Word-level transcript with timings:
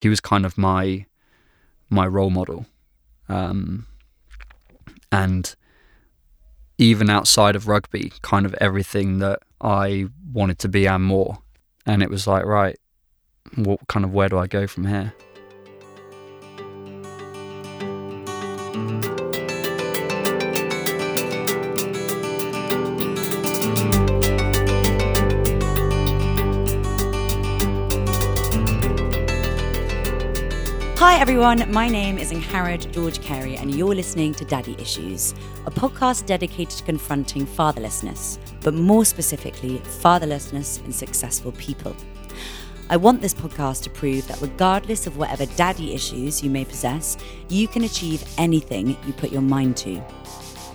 he 0.00 0.08
was 0.08 0.20
kind 0.20 0.44
of 0.46 0.56
my 0.58 1.06
my 1.88 2.06
role 2.06 2.30
model, 2.30 2.66
um, 3.28 3.86
and 5.10 5.54
even 6.78 7.10
outside 7.10 7.56
of 7.56 7.68
rugby, 7.68 8.12
kind 8.22 8.46
of 8.46 8.54
everything 8.54 9.18
that 9.18 9.40
I 9.60 10.08
wanted 10.32 10.58
to 10.60 10.68
be 10.68 10.86
and 10.86 11.04
more. 11.04 11.38
And 11.84 12.02
it 12.02 12.10
was 12.10 12.26
like, 12.26 12.44
right, 12.44 12.78
what 13.56 13.86
kind 13.88 14.04
of 14.04 14.12
where 14.12 14.28
do 14.28 14.38
I 14.38 14.46
go 14.46 14.66
from 14.66 14.86
here? 14.86 15.12
Everyone, 31.20 31.70
my 31.70 31.86
name 31.86 32.16
is 32.16 32.32
Angharad 32.32 32.90
George 32.92 33.20
Carey, 33.20 33.54
and 33.58 33.74
you're 33.74 33.94
listening 33.94 34.32
to 34.36 34.44
Daddy 34.46 34.74
Issues, 34.78 35.34
a 35.66 35.70
podcast 35.70 36.24
dedicated 36.24 36.78
to 36.78 36.84
confronting 36.84 37.46
fatherlessness, 37.46 38.38
but 38.62 38.72
more 38.72 39.04
specifically, 39.04 39.80
fatherlessness 39.80 40.82
in 40.86 40.92
successful 40.92 41.52
people. 41.52 41.94
I 42.88 42.96
want 42.96 43.20
this 43.20 43.34
podcast 43.34 43.82
to 43.82 43.90
prove 43.90 44.26
that 44.28 44.40
regardless 44.40 45.06
of 45.06 45.18
whatever 45.18 45.44
daddy 45.44 45.92
issues 45.92 46.42
you 46.42 46.48
may 46.48 46.64
possess, 46.64 47.18
you 47.50 47.68
can 47.68 47.84
achieve 47.84 48.24
anything 48.38 48.96
you 49.06 49.12
put 49.12 49.30
your 49.30 49.42
mind 49.42 49.76
to. 49.76 50.02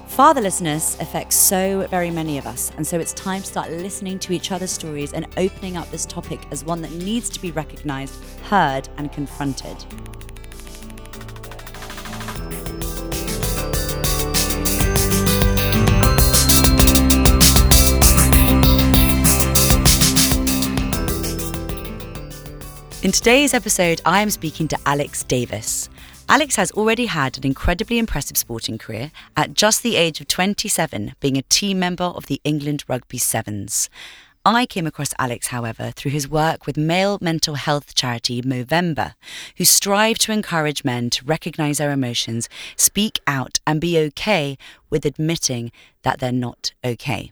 Fatherlessness 0.08 1.02
affects 1.02 1.36
so 1.38 1.88
very 1.88 2.12
many 2.12 2.38
of 2.38 2.46
us, 2.46 2.72
and 2.78 2.86
so 2.86 3.00
it's 3.00 3.14
time 3.14 3.42
to 3.42 3.48
start 3.48 3.72
listening 3.72 4.20
to 4.20 4.32
each 4.32 4.52
other's 4.52 4.70
stories 4.70 5.12
and 5.12 5.26
opening 5.38 5.76
up 5.76 5.90
this 5.90 6.06
topic 6.06 6.40
as 6.52 6.64
one 6.64 6.84
that 6.84 6.92
needs 6.92 7.32
to 7.32 7.42
be 7.42 7.50
recognised, 7.50 8.24
heard, 8.44 8.88
and 8.98 9.12
confronted. 9.12 9.84
In 23.06 23.12
today's 23.12 23.54
episode, 23.54 24.02
I 24.04 24.22
am 24.22 24.32
speaking 24.32 24.68
to 24.70 24.80
Alex 24.84 25.22
Davis. 25.22 25.90
Alex 26.28 26.56
has 26.56 26.72
already 26.72 27.06
had 27.06 27.38
an 27.38 27.46
incredibly 27.46 28.00
impressive 28.00 28.36
sporting 28.36 28.80
career 28.80 29.12
at 29.38 29.54
just 29.54 29.84
the 29.84 29.96
age 29.96 30.20
of 30.20 30.28
27, 30.28 31.14
being 31.20 31.38
a 31.38 31.44
team 31.44 31.78
member 31.78 32.06
of 32.06 32.26
the 32.26 32.42
England 32.44 32.84
Rugby 32.88 33.20
Sevens. 33.20 33.92
I 34.44 34.66
came 34.66 34.88
across 34.88 35.14
Alex, 35.20 35.50
however, 35.50 35.92
through 35.96 36.14
his 36.14 36.28
work 36.28 36.66
with 36.66 36.78
male 36.78 37.20
mental 37.22 37.54
health 37.54 37.94
charity 37.94 38.42
Movember, 38.42 39.14
who 39.58 39.66
strive 39.66 40.18
to 40.18 40.32
encourage 40.32 40.84
men 40.84 41.12
to 41.12 41.26
recognize 41.26 41.78
their 41.78 41.92
emotions, 41.92 42.50
speak 42.76 43.20
out, 43.28 43.60
and 43.68 43.80
be 43.80 44.00
okay 44.00 44.58
with 44.90 45.06
admitting 45.06 45.72
that 46.02 46.18
they're 46.18 46.32
not 46.32 46.74
okay. 46.84 47.32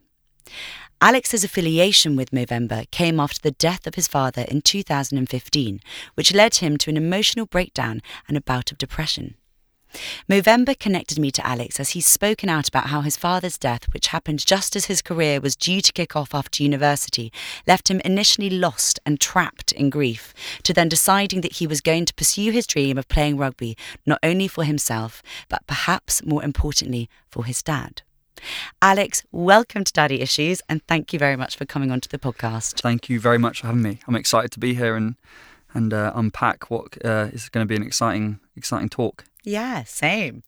Alex's 1.03 1.43
affiliation 1.43 2.15
with 2.15 2.31
Movember 2.31 2.89
came 2.89 3.19
after 3.19 3.37
the 3.41 3.51
death 3.51 3.85
of 3.85 3.95
his 3.95 4.07
father 4.07 4.45
in 4.47 4.61
2015, 4.61 5.81
which 6.13 6.33
led 6.33 6.55
him 6.55 6.77
to 6.77 6.89
an 6.89 6.95
emotional 6.95 7.45
breakdown 7.45 8.01
and 8.29 8.37
a 8.37 8.41
bout 8.41 8.71
of 8.71 8.77
depression. 8.77 9.35
Movember 10.29 10.79
connected 10.79 11.19
me 11.19 11.29
to 11.31 11.45
Alex 11.45 11.77
as 11.77 11.89
he's 11.89 12.07
spoken 12.07 12.47
out 12.47 12.69
about 12.69 12.85
how 12.85 13.01
his 13.01 13.17
father's 13.17 13.57
death, 13.57 13.93
which 13.93 14.07
happened 14.07 14.45
just 14.45 14.77
as 14.77 14.85
his 14.85 15.01
career 15.01 15.41
was 15.41 15.57
due 15.57 15.81
to 15.81 15.91
kick 15.91 16.15
off 16.15 16.33
after 16.33 16.63
university, 16.63 17.33
left 17.67 17.91
him 17.91 17.99
initially 18.05 18.49
lost 18.49 18.97
and 19.05 19.19
trapped 19.19 19.73
in 19.73 19.89
grief, 19.89 20.33
to 20.63 20.73
then 20.73 20.87
deciding 20.87 21.41
that 21.41 21.57
he 21.57 21.67
was 21.67 21.81
going 21.81 22.05
to 22.05 22.13
pursue 22.13 22.49
his 22.49 22.65
dream 22.65 22.97
of 22.97 23.09
playing 23.09 23.35
rugby 23.35 23.75
not 24.05 24.19
only 24.23 24.47
for 24.47 24.63
himself, 24.63 25.21
but 25.49 25.67
perhaps 25.67 26.23
more 26.23 26.45
importantly 26.45 27.09
for 27.27 27.43
his 27.43 27.61
dad. 27.61 28.03
Alex, 28.81 29.23
welcome 29.31 29.83
to 29.83 29.93
Daddy 29.93 30.21
Issues 30.21 30.61
and 30.69 30.85
thank 30.87 31.13
you 31.13 31.19
very 31.19 31.35
much 31.35 31.55
for 31.55 31.65
coming 31.65 31.91
onto 31.91 32.09
the 32.09 32.19
podcast. 32.19 32.81
Thank 32.81 33.09
you 33.09 33.19
very 33.19 33.37
much 33.37 33.61
for 33.61 33.67
having 33.67 33.81
me. 33.81 33.99
I'm 34.07 34.15
excited 34.15 34.51
to 34.51 34.59
be 34.59 34.73
here 34.73 34.95
and 34.95 35.15
and 35.73 35.93
uh, 35.93 36.11
unpack 36.15 36.69
what 36.69 37.03
uh, 37.03 37.29
is 37.31 37.49
going 37.49 37.65
to 37.65 37.67
be 37.67 37.75
an 37.75 37.83
exciting 37.83 38.39
exciting 38.55 38.89
talk. 38.89 39.25
Yeah, 39.43 39.83
same. 39.83 40.43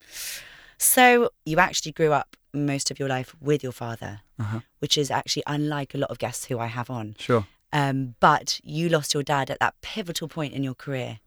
So 0.78 1.29
you 1.45 1.57
actually 1.57 1.91
grew 1.91 2.11
up 2.11 2.35
most 2.53 2.91
of 2.91 3.00
your 3.00 3.09
life 3.09 3.35
with 3.41 3.63
your 3.63 3.72
father, 3.72 4.22
uh-huh. 4.39 4.59
which 4.79 4.97
is 4.97 5.12
actually 5.12 5.44
unlike 5.47 5.94
a 5.94 5.97
lot 5.97 6.09
of 6.12 6.19
guests 6.19 6.45
who 6.45 6.59
I 6.59 6.67
have 6.67 6.89
on. 6.89 7.16
Sure. 7.19 7.45
Um, 7.73 8.16
but 8.19 8.59
you 8.63 8.88
lost 8.88 9.13
your 9.13 9.23
dad 9.23 9.50
at 9.50 9.59
that 9.59 9.75
pivotal 9.81 10.27
point 10.27 10.53
in 10.53 10.63
your 10.63 10.75
career, 10.75 11.19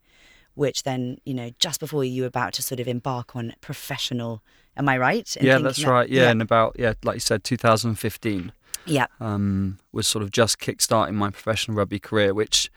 which 0.59 0.83
then, 0.83 1.19
you 1.25 1.35
know, 1.35 1.51
just 1.59 1.81
before 1.81 2.05
you 2.05 2.23
were 2.23 2.29
about 2.29 2.53
to 2.55 2.63
sort 2.63 2.81
of 2.81 2.89
embark 2.89 3.37
on 3.37 3.55
professional 3.61 4.43
Am 4.79 4.89
I 4.89 4.97
right? 4.97 5.37
yeah, 5.41 5.59
that's 5.59 5.83
that, 5.83 5.91
right. 5.91 6.09
Yeah, 6.09 6.23
yeah, 6.23 6.31
and 6.31 6.41
about 6.41 6.77
yeah, 6.79 6.95
like 7.03 7.15
you 7.15 7.21
said, 7.21 7.43
2015. 7.43 8.53
Yeah, 8.87 9.07
um, 9.21 9.79
was 9.93 10.07
sort 10.07 10.23
of 10.23 10.31
just 10.31 10.61
kick-starting 10.61 11.17
my 11.17 11.31
professional 11.31 11.77
rugby 11.77 11.99
career, 11.99 12.33
which 12.33 12.71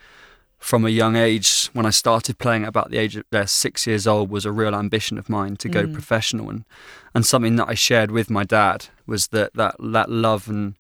from 0.58 0.84
a 0.84 0.90
young 0.90 1.16
age, 1.16 1.70
when 1.74 1.86
I 1.86 1.91
started 1.91 2.40
playing 2.40 2.64
at 2.64 2.70
about 2.70 2.90
the 2.90 2.97
age 2.97 3.16
of 3.16 3.25
uh, 3.31 3.46
six 3.46 3.86
years 3.86 4.08
old, 4.08 4.31
was 4.31 4.46
a 4.46 4.52
real 4.52 4.74
ambition 4.74 5.18
of 5.20 5.30
mine 5.30 5.58
to 5.58 5.70
go 5.70 5.86
mm. 5.86 5.94
professional, 5.94 6.50
and 6.50 6.66
and 7.14 7.24
something 7.24 7.56
that 7.58 7.70
I 7.70 7.75
shared 7.75 8.09
with 8.09 8.31
my 8.31 8.44
dad 8.44 8.88
was 9.06 9.28
that 9.28 9.53
that 9.53 9.75
that 9.80 10.09
love 10.09 10.50
and 10.50 10.75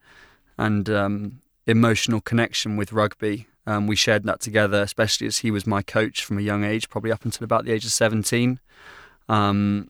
and 0.57 0.89
um, 0.89 1.41
emotional 1.67 2.19
connection 2.19 2.77
with 2.77 2.91
rugby. 2.91 3.45
Um, 3.67 3.87
we 3.87 3.95
shared 3.95 4.23
that 4.23 4.39
together, 4.39 4.81
especially 4.81 5.27
as 5.27 5.39
he 5.39 5.51
was 5.51 5.67
my 5.67 5.81
coach 5.81 6.25
from 6.25 6.37
a 6.37 6.41
young 6.41 6.63
age, 6.63 6.89
probably 6.89 7.11
up 7.11 7.25
until 7.25 7.45
about 7.45 7.65
the 7.65 7.71
age 7.71 7.85
of 7.85 7.91
seventeen. 7.91 8.59
Um, 9.29 9.89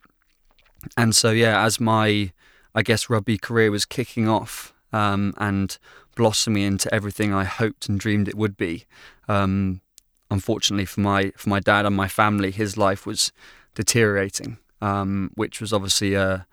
and 0.97 1.15
so 1.15 1.31
yeah, 1.31 1.63
as 1.63 1.79
my 1.79 2.31
I 2.73 2.83
guess 2.83 3.09
rugby 3.09 3.37
career 3.37 3.71
was 3.71 3.85
kicking 3.85 4.27
off 4.27 4.73
um, 4.93 5.33
and 5.37 5.77
blossoming 6.15 6.63
into 6.63 6.93
everything 6.93 7.33
I 7.33 7.43
hoped 7.43 7.89
and 7.89 7.99
dreamed 7.99 8.27
it 8.27 8.35
would 8.35 8.57
be. 8.57 8.85
Um, 9.27 9.81
unfortunately 10.29 10.85
for 10.85 11.01
my 11.01 11.31
for 11.35 11.49
my 11.49 11.59
dad 11.59 11.85
and 11.85 11.95
my 11.95 12.07
family, 12.07 12.51
his 12.51 12.77
life 12.77 13.05
was 13.05 13.31
deteriorating, 13.75 14.57
um, 14.81 15.31
which 15.35 15.61
was 15.61 15.73
obviously 15.73 16.13
a 16.13 16.45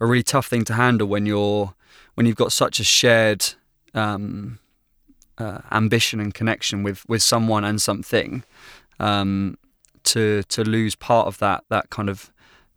a 0.00 0.06
really 0.06 0.22
tough 0.22 0.46
thing 0.46 0.64
to 0.64 0.74
handle 0.74 1.06
when 1.06 1.26
you're 1.26 1.74
when 2.14 2.26
you've 2.26 2.36
got 2.36 2.52
such 2.52 2.80
a 2.80 2.84
shared 2.84 3.54
um, 3.94 4.58
uh, 5.42 5.60
ambition 5.70 6.20
and 6.20 6.32
connection 6.32 6.82
with 6.82 7.04
with 7.08 7.22
someone 7.22 7.64
and 7.64 7.80
something. 7.80 8.44
Um, 8.98 9.58
to 10.04 10.42
to 10.44 10.64
lose 10.64 10.94
part 10.96 11.26
of 11.28 11.38
that 11.38 11.64
that 11.68 11.90
kind 11.90 12.08
of 12.08 12.32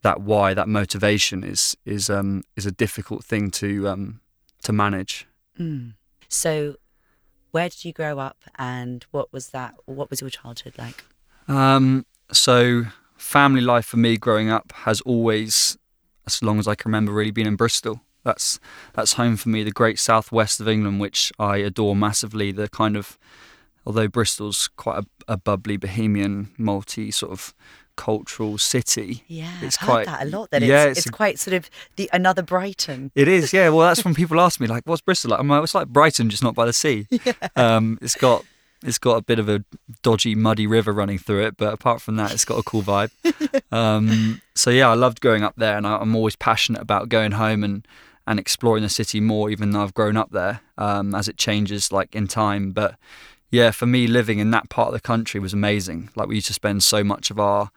that 0.05 0.21
why, 0.21 0.53
that 0.53 0.69
motivation 0.69 1.43
is 1.43 1.75
is 1.83 2.09
um, 2.09 2.43
is 2.55 2.65
a 2.67 2.71
difficult 2.71 3.25
thing 3.25 3.49
to 3.51 3.89
um, 3.89 4.21
to 4.61 4.71
manage. 4.71 5.27
Mm. 5.59 5.93
So, 6.27 6.75
where 7.51 7.69
did 7.69 7.83
you 7.83 7.91
grow 7.91 8.19
up, 8.19 8.37
and 8.57 9.03
what 9.09 9.33
was 9.33 9.49
that? 9.49 9.73
What 9.85 10.11
was 10.11 10.21
your 10.21 10.29
childhood 10.29 10.75
like? 10.77 11.03
Um, 11.47 12.05
so, 12.31 12.85
family 13.17 13.61
life 13.61 13.85
for 13.85 13.97
me 13.97 14.17
growing 14.17 14.49
up 14.49 14.71
has 14.85 15.01
always, 15.01 15.77
as 16.27 16.43
long 16.43 16.59
as 16.59 16.67
I 16.67 16.75
can 16.75 16.89
remember, 16.89 17.11
really 17.11 17.31
been 17.31 17.47
in 17.47 17.55
Bristol. 17.55 18.01
That's 18.25 18.59
that's 18.94 19.13
home 19.13 19.38
for 19.38 19.50
me, 19.50 19.63
the 19.63 19.72
great 19.72 20.00
southwest 20.00 20.59
of 20.59 20.68
England, 20.68 21.00
which 21.00 21.31
I 21.40 21.58
adore 21.58 21.96
massively. 21.96 22.52
The 22.52 22.68
kind 22.68 22.97
of 22.97 23.18
although 23.86 24.08
Bristol's 24.08 24.68
quite 24.68 25.03
a, 25.03 25.34
a 25.34 25.38
bubbly, 25.38 25.78
bohemian, 25.78 26.50
multi 26.58 27.12
sort 27.12 27.31
of 27.31 27.53
cultural 27.96 28.58
city. 28.58 29.24
Yeah, 29.28 29.52
it's 29.62 29.78
I've 29.81 29.88
quite, 29.88 30.06
that 30.08 30.24
a 30.24 30.25
lot. 30.25 30.52
That 30.52 30.63
yeah, 30.63 30.86
it's, 30.86 30.97
it's, 31.00 31.08
it's, 31.08 31.16
quite 31.16 31.40
sort 31.40 31.53
of 31.53 31.69
the 31.96 32.09
another 32.12 32.41
Brighton. 32.41 33.12
It 33.16 33.28
is, 33.28 33.53
yeah. 33.53 33.69
Well, 33.69 33.88
that's 33.88 34.03
when 34.03 34.16
people 34.22 34.42
ask 34.42 34.59
me 34.59 34.68
like, 34.68 34.84
"What's 34.86 35.02
Bristol 35.02 35.31
like?" 35.31 35.40
I'm 35.40 35.47
like, 35.47 35.63
"It's 35.63 35.75
like 35.75 35.88
Brighton, 35.88 36.30
just 36.30 36.44
not 36.44 36.56
by 36.56 36.66
the 36.66 36.74
sea." 36.74 37.07
Yeah. 37.25 37.34
Um, 37.56 37.97
it's 38.02 38.16
got 38.16 38.44
it's 38.84 39.00
got 39.00 39.18
a 39.18 39.22
bit 39.22 39.40
of 39.40 39.50
a 39.50 39.63
dodgy, 40.03 40.36
muddy 40.36 40.68
river 40.68 40.92
running 40.92 41.18
through 41.18 41.46
it, 41.46 41.57
but 41.57 41.74
apart 41.74 42.02
from 42.02 42.18
that, 42.18 42.31
it's 42.31 42.46
got 42.46 42.59
a 42.59 42.63
cool 42.63 42.84
vibe. 42.84 43.10
um, 43.71 44.42
so 44.54 44.69
yeah, 44.69 44.89
I 44.89 44.94
loved 44.94 45.21
growing 45.21 45.44
up 45.44 45.56
there, 45.57 45.78
and 45.78 45.88
I, 45.88 46.01
am 46.01 46.16
always 46.16 46.36
passionate 46.36 46.81
about 46.81 47.10
going 47.10 47.31
home 47.31 47.63
and 47.63 47.88
and 48.27 48.39
exploring 48.39 48.83
the 48.83 48.89
city 48.89 49.19
more, 49.19 49.50
even 49.50 49.72
though 49.72 49.83
I've 49.83 49.94
grown 49.94 50.18
up 50.18 50.31
there. 50.31 50.62
Um, 50.77 51.13
as 51.16 51.27
it 51.27 51.38
changes, 51.38 51.92
like 51.92 52.16
in 52.16 52.27
time, 52.27 52.72
but 52.72 52.95
yeah, 53.51 53.72
for 53.72 53.86
me, 53.86 54.07
living 54.07 54.39
in 54.39 54.51
that 54.51 54.69
part 54.69 54.89
of 54.89 54.94
the 54.94 55.00
country 55.00 55.39
was 55.39 55.54
amazing. 55.54 56.10
Like 56.16 56.27
we 56.27 56.36
used 56.36 56.48
to 56.48 56.54
spend 56.54 56.83
so 56.83 57.04
much 57.04 57.31
of 57.31 57.39
our 57.39 57.72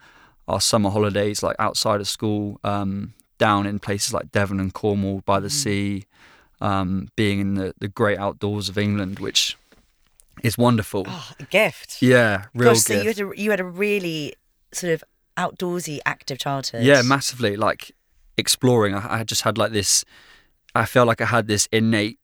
our 0.49 0.61
summer 0.61 0.91
holidays, 0.91 1.43
like 1.43 1.57
outside 1.59 2.01
of 2.01 2.09
school, 2.09 2.59
um, 2.65 3.13
down 3.37 3.67
in 3.67 3.79
places 3.79 4.15
like 4.15 4.33
Devon 4.33 4.59
and 4.59 4.73
Cornwall 4.73 5.23
by 5.27 5.41
the 5.41 5.49
mm. 5.49 5.53
sea, 5.53 6.05
um, 6.61 7.09
being 7.17 7.39
in 7.39 7.55
the, 7.55 7.75
the 7.79 7.89
great 7.89 8.19
outdoors 8.19 8.69
of 8.71 8.79
England, 8.79 9.19
which 9.19 9.59
is 10.43 10.57
wonderful. 10.57 11.05
Oh, 11.07 11.31
a 11.39 11.45
gift. 11.45 12.01
Yeah, 12.01 12.47
real 12.55 12.71
Gosh, 12.71 12.85
gift. 12.85 12.87
So 12.87 12.95
you 12.95 13.09
had, 13.09 13.21
a, 13.21 13.41
you 13.41 13.51
had 13.51 13.61
a 13.61 13.65
really 13.65 14.35
sort 14.73 14.95
of 14.95 15.05
outdoorsy, 15.37 16.01
active 16.07 16.39
childhood. 16.39 16.83
Yeah, 16.83 17.03
massively. 17.03 17.57
Like 17.57 17.93
exploring, 18.37 18.95
I, 18.95 19.21
I 19.21 19.25
just 19.25 19.43
had 19.43 19.59
like 19.59 19.73
this. 19.73 20.05
I 20.83 20.87
felt 20.87 21.07
like 21.07 21.21
I 21.21 21.27
had 21.27 21.47
this 21.49 21.69
innate 21.73 22.19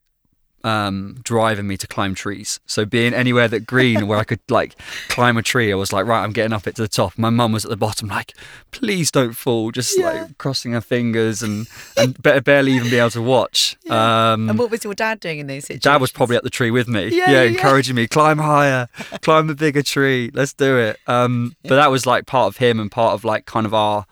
um, 0.63 1.19
driving 1.23 1.67
me 1.67 1.77
to 1.77 1.87
climb 1.87 2.15
trees. 2.15 2.59
So 2.65 2.87
being 2.87 3.13
anywhere 3.13 3.49
that 3.49 3.67
green 3.67 4.07
where 4.07 4.19
I 4.19 4.25
could 4.25 4.41
like 4.49 4.75
climb 5.11 5.37
a 5.37 5.43
tree, 5.43 5.71
I 5.71 5.75
was 5.75 5.93
like, 5.93 6.07
right, 6.07 6.23
I'm 6.25 6.33
getting 6.33 6.55
up 6.55 6.67
it 6.67 6.77
to 6.77 6.83
the 6.83 6.89
top. 6.89 7.19
My 7.19 7.29
mum 7.29 7.53
was 7.53 7.67
at 7.67 7.71
the 7.71 7.77
bottom, 7.77 8.09
like, 8.09 8.33
please 8.71 9.11
don't 9.11 9.35
fall, 9.35 9.71
just 9.73 9.99
Yeah. 9.99 10.11
like 10.23 10.39
crossing 10.39 10.73
her 10.73 10.81
fingers 10.81 11.43
and 11.43 11.67
and 11.99 12.17
ba- 12.23 12.41
barely 12.41 12.73
even 12.73 12.89
be 12.89 12.97
able 12.99 13.11
to 13.11 13.21
watch. 13.23 13.77
Um, 13.91 14.49
and 14.49 14.59
what 14.59 14.71
was 14.71 14.83
your 14.83 14.95
dad 14.95 15.21
doing 15.21 15.39
in 15.41 15.47
those 15.47 15.65
situations? 15.65 15.83
Dad 15.85 16.01
was 16.01 16.11
probably 16.11 16.37
at 16.37 16.43
the 16.43 16.51
tree 16.51 16.71
with 16.71 16.89
me. 16.89 17.03
Yeah, 17.09 17.11
Yeah, 17.11 17.31
yeah, 17.31 17.43
yeah. 17.43 17.51
encouraging 17.51 17.95
me, 17.95 18.07
climb 18.09 18.39
higher, 18.39 18.89
climb 19.21 19.51
a 19.51 19.55
bigger 19.55 19.83
tree. 19.83 20.31
Let's 20.33 20.55
do 20.55 20.79
it. 20.79 20.99
Um, 21.07 21.55
but 21.63 21.77
that 21.77 21.91
was 21.91 22.07
like 22.07 22.25
part 22.25 22.49
of 22.49 22.57
him 22.57 22.81
and 22.81 22.91
part 22.91 23.13
of 23.13 23.25
like 23.25 23.45
kind 23.45 23.67
of 23.67 23.75
our, 23.75 24.07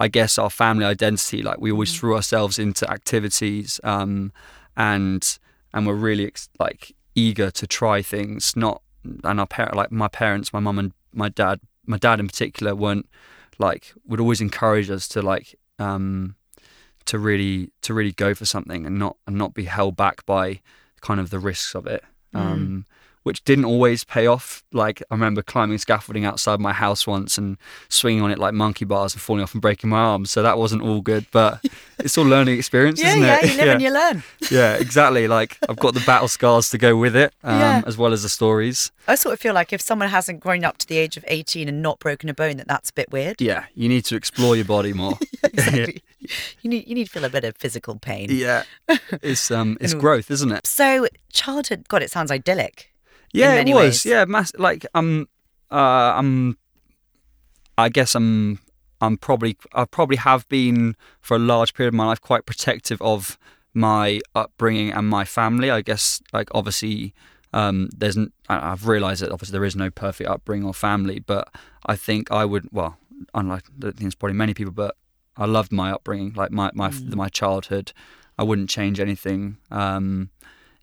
I 0.00 0.08
guess, 0.08 0.38
our 0.38 0.50
family 0.50 0.84
identity. 0.84 1.42
Like 1.42 1.60
we 1.60 1.70
always 1.70 1.92
Mm. 1.92 1.98
threw 1.98 2.14
ourselves 2.16 2.58
into 2.58 2.90
activities, 2.90 3.78
um, 3.84 4.32
and 4.76 5.38
and 5.72 5.86
we're 5.86 5.94
really 6.08 6.26
ex- 6.26 6.48
like 6.58 6.82
eager 7.14 7.50
to 7.52 7.66
try 7.66 8.02
things. 8.02 8.56
Not 8.56 8.82
and 9.24 9.38
our 9.40 9.46
parent, 9.46 9.76
like 9.76 9.92
my 9.92 10.08
parents, 10.08 10.52
my 10.52 10.60
mum 10.60 10.78
and 10.78 10.92
my 11.12 11.28
dad, 11.28 11.60
my 11.86 11.98
dad 11.98 12.18
in 12.20 12.26
particular, 12.26 12.74
weren't 12.74 13.06
like 13.58 13.92
would 14.06 14.20
always 14.20 14.40
encourage 14.40 14.90
us 14.90 15.06
to 15.08 15.20
like 15.22 15.54
um, 15.78 16.34
to 17.04 17.18
really 17.18 17.70
to 17.82 17.94
really 17.94 18.12
go 18.12 18.34
for 18.34 18.46
something 18.46 18.86
and 18.86 18.98
not 18.98 19.16
and 19.26 19.36
not 19.36 19.52
be 19.54 19.64
held 19.64 19.96
back 19.96 20.24
by 20.26 20.60
kind 21.00 21.20
of 21.20 21.30
the 21.30 21.38
risks 21.38 21.74
of 21.74 21.86
it 21.86 22.02
um, 22.34 22.84
which 23.22 23.44
didn't 23.44 23.64
always 23.66 24.02
pay 24.04 24.26
off 24.26 24.64
like 24.72 25.02
i 25.10 25.14
remember 25.14 25.42
climbing 25.42 25.76
scaffolding 25.78 26.24
outside 26.24 26.58
my 26.60 26.72
house 26.72 27.06
once 27.06 27.36
and 27.38 27.56
swinging 27.88 28.22
on 28.22 28.30
it 28.30 28.38
like 28.38 28.54
monkey 28.54 28.84
bars 28.84 29.12
and 29.12 29.20
falling 29.20 29.42
off 29.42 29.52
and 29.52 29.60
breaking 29.62 29.90
my 29.90 29.98
arm 29.98 30.24
so 30.24 30.42
that 30.42 30.56
wasn't 30.58 30.80
all 30.82 31.00
good 31.00 31.26
but 31.30 31.62
it's 31.98 32.16
all 32.16 32.24
learning 32.24 32.56
experience 32.56 33.00
Yeah, 33.00 33.08
isn't 33.10 33.22
yeah, 33.22 33.38
it 33.42 33.50
you 33.50 33.56
live 33.58 33.68
and 33.68 33.82
you 33.86 33.92
learn. 33.92 34.22
yeah 34.50 34.74
exactly 34.74 35.28
like 35.28 35.58
i've 35.68 35.76
got 35.76 35.94
the 35.94 36.00
battle 36.06 36.28
scars 36.28 36.70
to 36.70 36.78
go 36.78 36.96
with 36.96 37.14
it 37.16 37.32
um, 37.44 37.58
Yeah. 37.58 37.82
as 37.86 37.96
well 37.98 38.12
as 38.12 38.22
the 38.22 38.28
stories 38.28 38.90
I 39.08 39.16
sort 39.16 39.32
of 39.32 39.40
feel 39.40 39.54
like 39.54 39.72
if 39.72 39.80
someone 39.80 40.08
hasn't 40.08 40.38
grown 40.40 40.62
up 40.64 40.78
to 40.78 40.86
the 40.86 40.96
age 40.96 41.16
of 41.16 41.24
18 41.26 41.68
and 41.68 41.82
not 41.82 41.98
broken 41.98 42.28
a 42.28 42.34
bone, 42.34 42.58
that 42.58 42.68
that's 42.68 42.90
a 42.90 42.92
bit 42.92 43.10
weird. 43.10 43.40
yeah 43.40 43.64
you 43.74 43.88
need 43.88 44.04
to 44.06 44.14
explore 44.16 44.54
your 44.56 44.64
body 44.66 44.92
more 44.92 45.18
Exactly. 45.44 46.02
you 46.62 46.70
need 46.70 46.86
you 46.86 46.94
need 46.94 47.04
to 47.06 47.10
feel 47.10 47.24
a 47.24 47.30
bit 47.30 47.44
of 47.44 47.56
physical 47.56 47.96
pain. 47.98 48.28
yeah 48.30 48.62
it's 49.22 49.50
um 49.50 49.76
it's 49.80 49.94
growth 49.94 50.30
isn't 50.30 50.52
it 50.52 50.66
So 50.66 51.08
childhood, 51.32 51.86
God, 51.88 52.02
it 52.02 52.10
sounds 52.10 52.30
idyllic. 52.30 52.86
Yeah, 53.32 53.54
many 53.54 53.70
it 53.70 53.74
was. 53.74 53.82
ways. 53.82 54.06
Yeah, 54.06 54.24
mass- 54.24 54.52
like 54.58 54.86
um, 54.94 55.28
uh, 55.70 56.14
I'm. 56.16 56.56
I 57.78 57.88
guess 57.88 58.14
I'm. 58.14 58.58
I'm 59.00 59.16
probably. 59.16 59.56
I 59.74 59.84
probably 59.84 60.16
have 60.16 60.48
been 60.48 60.96
for 61.20 61.36
a 61.36 61.38
large 61.40 61.74
period 61.74 61.88
of 61.88 61.94
my 61.94 62.06
life 62.06 62.20
quite 62.20 62.46
protective 62.46 63.00
of 63.02 63.38
my 63.72 64.20
upbringing 64.34 64.90
and 64.92 65.08
my 65.08 65.24
family. 65.24 65.70
I 65.70 65.80
guess 65.82 66.20
like 66.32 66.48
obviously. 66.54 67.14
Um, 67.52 67.88
there's, 67.96 68.16
n- 68.16 68.30
I- 68.48 68.70
I've 68.70 68.86
realised 68.86 69.22
that 69.22 69.32
obviously 69.32 69.50
there 69.54 69.64
is 69.64 69.74
no 69.74 69.90
perfect 69.90 70.30
upbringing 70.30 70.64
or 70.64 70.72
family, 70.72 71.18
but 71.18 71.52
I 71.84 71.96
think 71.96 72.30
I 72.30 72.44
would, 72.44 72.68
well, 72.70 72.96
unlike 73.34 73.64
I 73.66 73.72
don't 73.80 73.96
think 73.96 74.06
it's 74.06 74.14
probably 74.14 74.36
many 74.36 74.54
people, 74.54 74.72
but 74.72 74.94
I 75.36 75.46
loved 75.46 75.72
my 75.72 75.90
upbringing, 75.90 76.32
like 76.34 76.52
my 76.52 76.70
my 76.74 76.90
Mm. 76.90 77.16
my 77.16 77.28
childhood. 77.28 77.92
I 78.38 78.44
wouldn't 78.44 78.70
change 78.70 79.00
anything. 79.00 79.56
Um, 79.68 80.30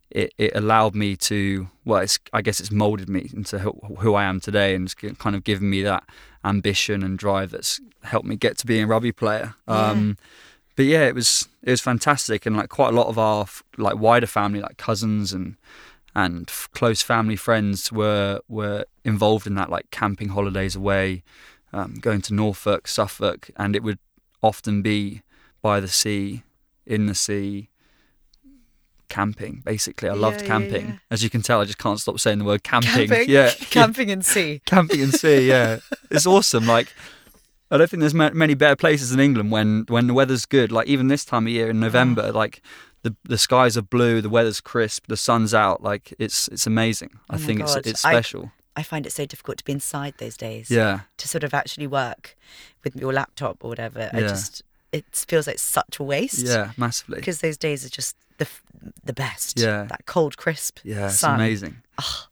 it, 0.10 0.34
it 0.38 0.56
allowed 0.56 0.96
me 0.96 1.16
to 1.16 1.68
well 1.86 2.02
it's 2.02 2.18
i 2.34 2.42
guess 2.42 2.60
it's 2.60 2.72
molded 2.72 3.10
me 3.10 3.30
into 3.34 3.60
who, 3.60 3.72
who 4.00 4.14
i 4.16 4.24
am 4.24 4.40
today 4.40 4.74
and 4.74 4.86
it's 4.86 5.18
kind 5.18 5.36
of 5.36 5.44
given 5.44 5.70
me 5.70 5.82
that 5.82 6.04
ambition 6.46 7.04
and 7.04 7.18
drive 7.20 7.52
that's 7.52 7.82
helped 8.04 8.28
me 8.28 8.36
get 8.36 8.58
to 8.58 8.66
being 8.66 8.84
a 8.84 8.88
rugby 8.88 9.12
player. 9.12 9.56
Um 9.68 10.18
but 10.76 10.86
yeah 10.86 11.06
it 11.06 11.16
was 11.16 11.50
it 11.64 11.72
was 11.72 11.82
fantastic 11.82 12.46
and 12.46 12.56
like 12.56 12.70
quite 12.70 12.94
a 12.94 12.96
lot 12.96 13.08
of 13.08 13.18
our 13.18 13.46
like 13.78 13.98
wider 13.98 14.28
family 14.28 14.62
like 14.62 14.78
cousins 14.78 15.34
and 15.34 15.58
and 16.16 16.48
close 16.72 17.02
family 17.02 17.36
friends 17.36 17.92
were 17.92 18.40
were 18.48 18.86
involved 19.04 19.46
in 19.46 19.56
that 19.56 19.70
like 19.70 19.92
camping 19.92 20.30
holidays 20.30 20.76
away 20.76 21.24
um, 21.74 21.96
going 21.96 22.22
to 22.22 22.34
norfolk 22.34 22.88
suffolk 22.88 23.50
and 23.58 23.76
it 23.76 23.84
would 23.84 24.00
often 24.42 24.82
be 24.82 25.22
by 25.62 25.80
the 25.80 25.88
sea 25.88 26.44
in 26.86 27.08
the 27.08 27.16
sea 27.16 27.70
camping 29.10 29.62
basically. 29.66 30.10
I 30.10 30.14
Yeah, 30.14 30.20
loved 30.22 30.46
camping. 30.46 30.88
yeah. 30.88 30.96
as 31.12 31.24
you 31.24 31.30
can 31.30 31.42
tell 31.42 31.62
i 31.62 31.66
just 31.66 31.78
can't 31.78 32.00
stop 32.00 32.20
saying 32.20 32.40
the 32.40 32.46
word 32.46 32.64
camping, 32.64 33.08
Camping, 33.08 33.30
yeah. 33.30 33.52
Camping 33.70 34.12
and 34.12 34.24
sea. 34.26 34.62
camping 34.66 35.02
and 35.02 35.14
sea 35.14 35.48
yeah. 35.48 35.80
It's 36.12 36.26
awesome. 36.26 36.66
Like 36.68 36.94
i 37.70 37.78
don't 37.78 37.90
think 37.90 38.00
there's 38.02 38.14
many 38.14 38.54
better 38.54 38.76
places 38.78 39.12
in 39.12 39.20
england 39.20 39.52
when 39.52 39.86
when 39.90 40.08
the 40.08 40.14
weather's 40.14 40.46
good. 40.46 40.72
Like 40.72 40.88
even 40.88 41.08
this 41.08 41.26
time 41.26 41.48
of 41.48 41.54
year 41.54 41.70
in 41.70 41.80
november 41.80 42.32
like 42.32 42.62
the 43.04 43.16
the 43.24 43.38
skies 43.38 43.78
are 43.78 43.82
blue 43.84 44.22
the 44.22 44.30
weather's 44.30 44.62
crisp 44.62 45.06
the 45.08 45.18
sun's 45.18 45.54
out. 45.54 45.84
Like 45.84 46.14
it's 46.20 46.48
it's 46.50 46.66
amazing. 46.68 47.12
Oh 47.16 47.20
I 47.32 47.36
Oh 47.36 47.40
my 47.40 47.46
think 47.46 47.60
it's 47.62 47.76
God. 47.76 47.88
it's 47.88 48.06
I- 48.06 48.12
special. 48.14 48.52
I 48.76 48.84
find 48.84 49.08
it 49.08 49.12
so 49.12 49.26
difficult 49.26 49.58
to 49.58 49.64
be 49.64 49.72
inside 49.72 50.14
those 50.20 50.38
days. 50.38 50.70
yeah. 50.70 51.00
To 51.18 51.28
sort 51.28 51.44
of 51.44 51.52
actually 51.56 51.88
work 51.88 52.38
with 52.84 52.96
your 52.96 53.12
laptop 53.12 53.64
or 53.64 53.70
whatever. 53.70 54.12
I 54.14 54.20
Yeah. 54.20 54.28
just 54.28 54.62
it 54.92 55.06
feels 55.28 55.48
like 55.48 55.60
such 55.60 56.00
a 56.00 56.04
waste. 56.04 56.46
yeah 56.46 56.72
massively 56.78 57.18
Because 57.20 57.42
those 57.42 57.58
days 57.58 57.86
are 57.86 57.90
just 57.90 58.16
the 58.38 58.48
the 59.04 59.14
best. 59.14 59.60
Yeah. 59.60 59.84
That 59.90 60.06
cold, 60.06 60.38
crisp 60.38 60.80
yeah 60.84 61.08
it's 61.08 61.20
sun. 61.20 61.36
amazing 61.36 61.78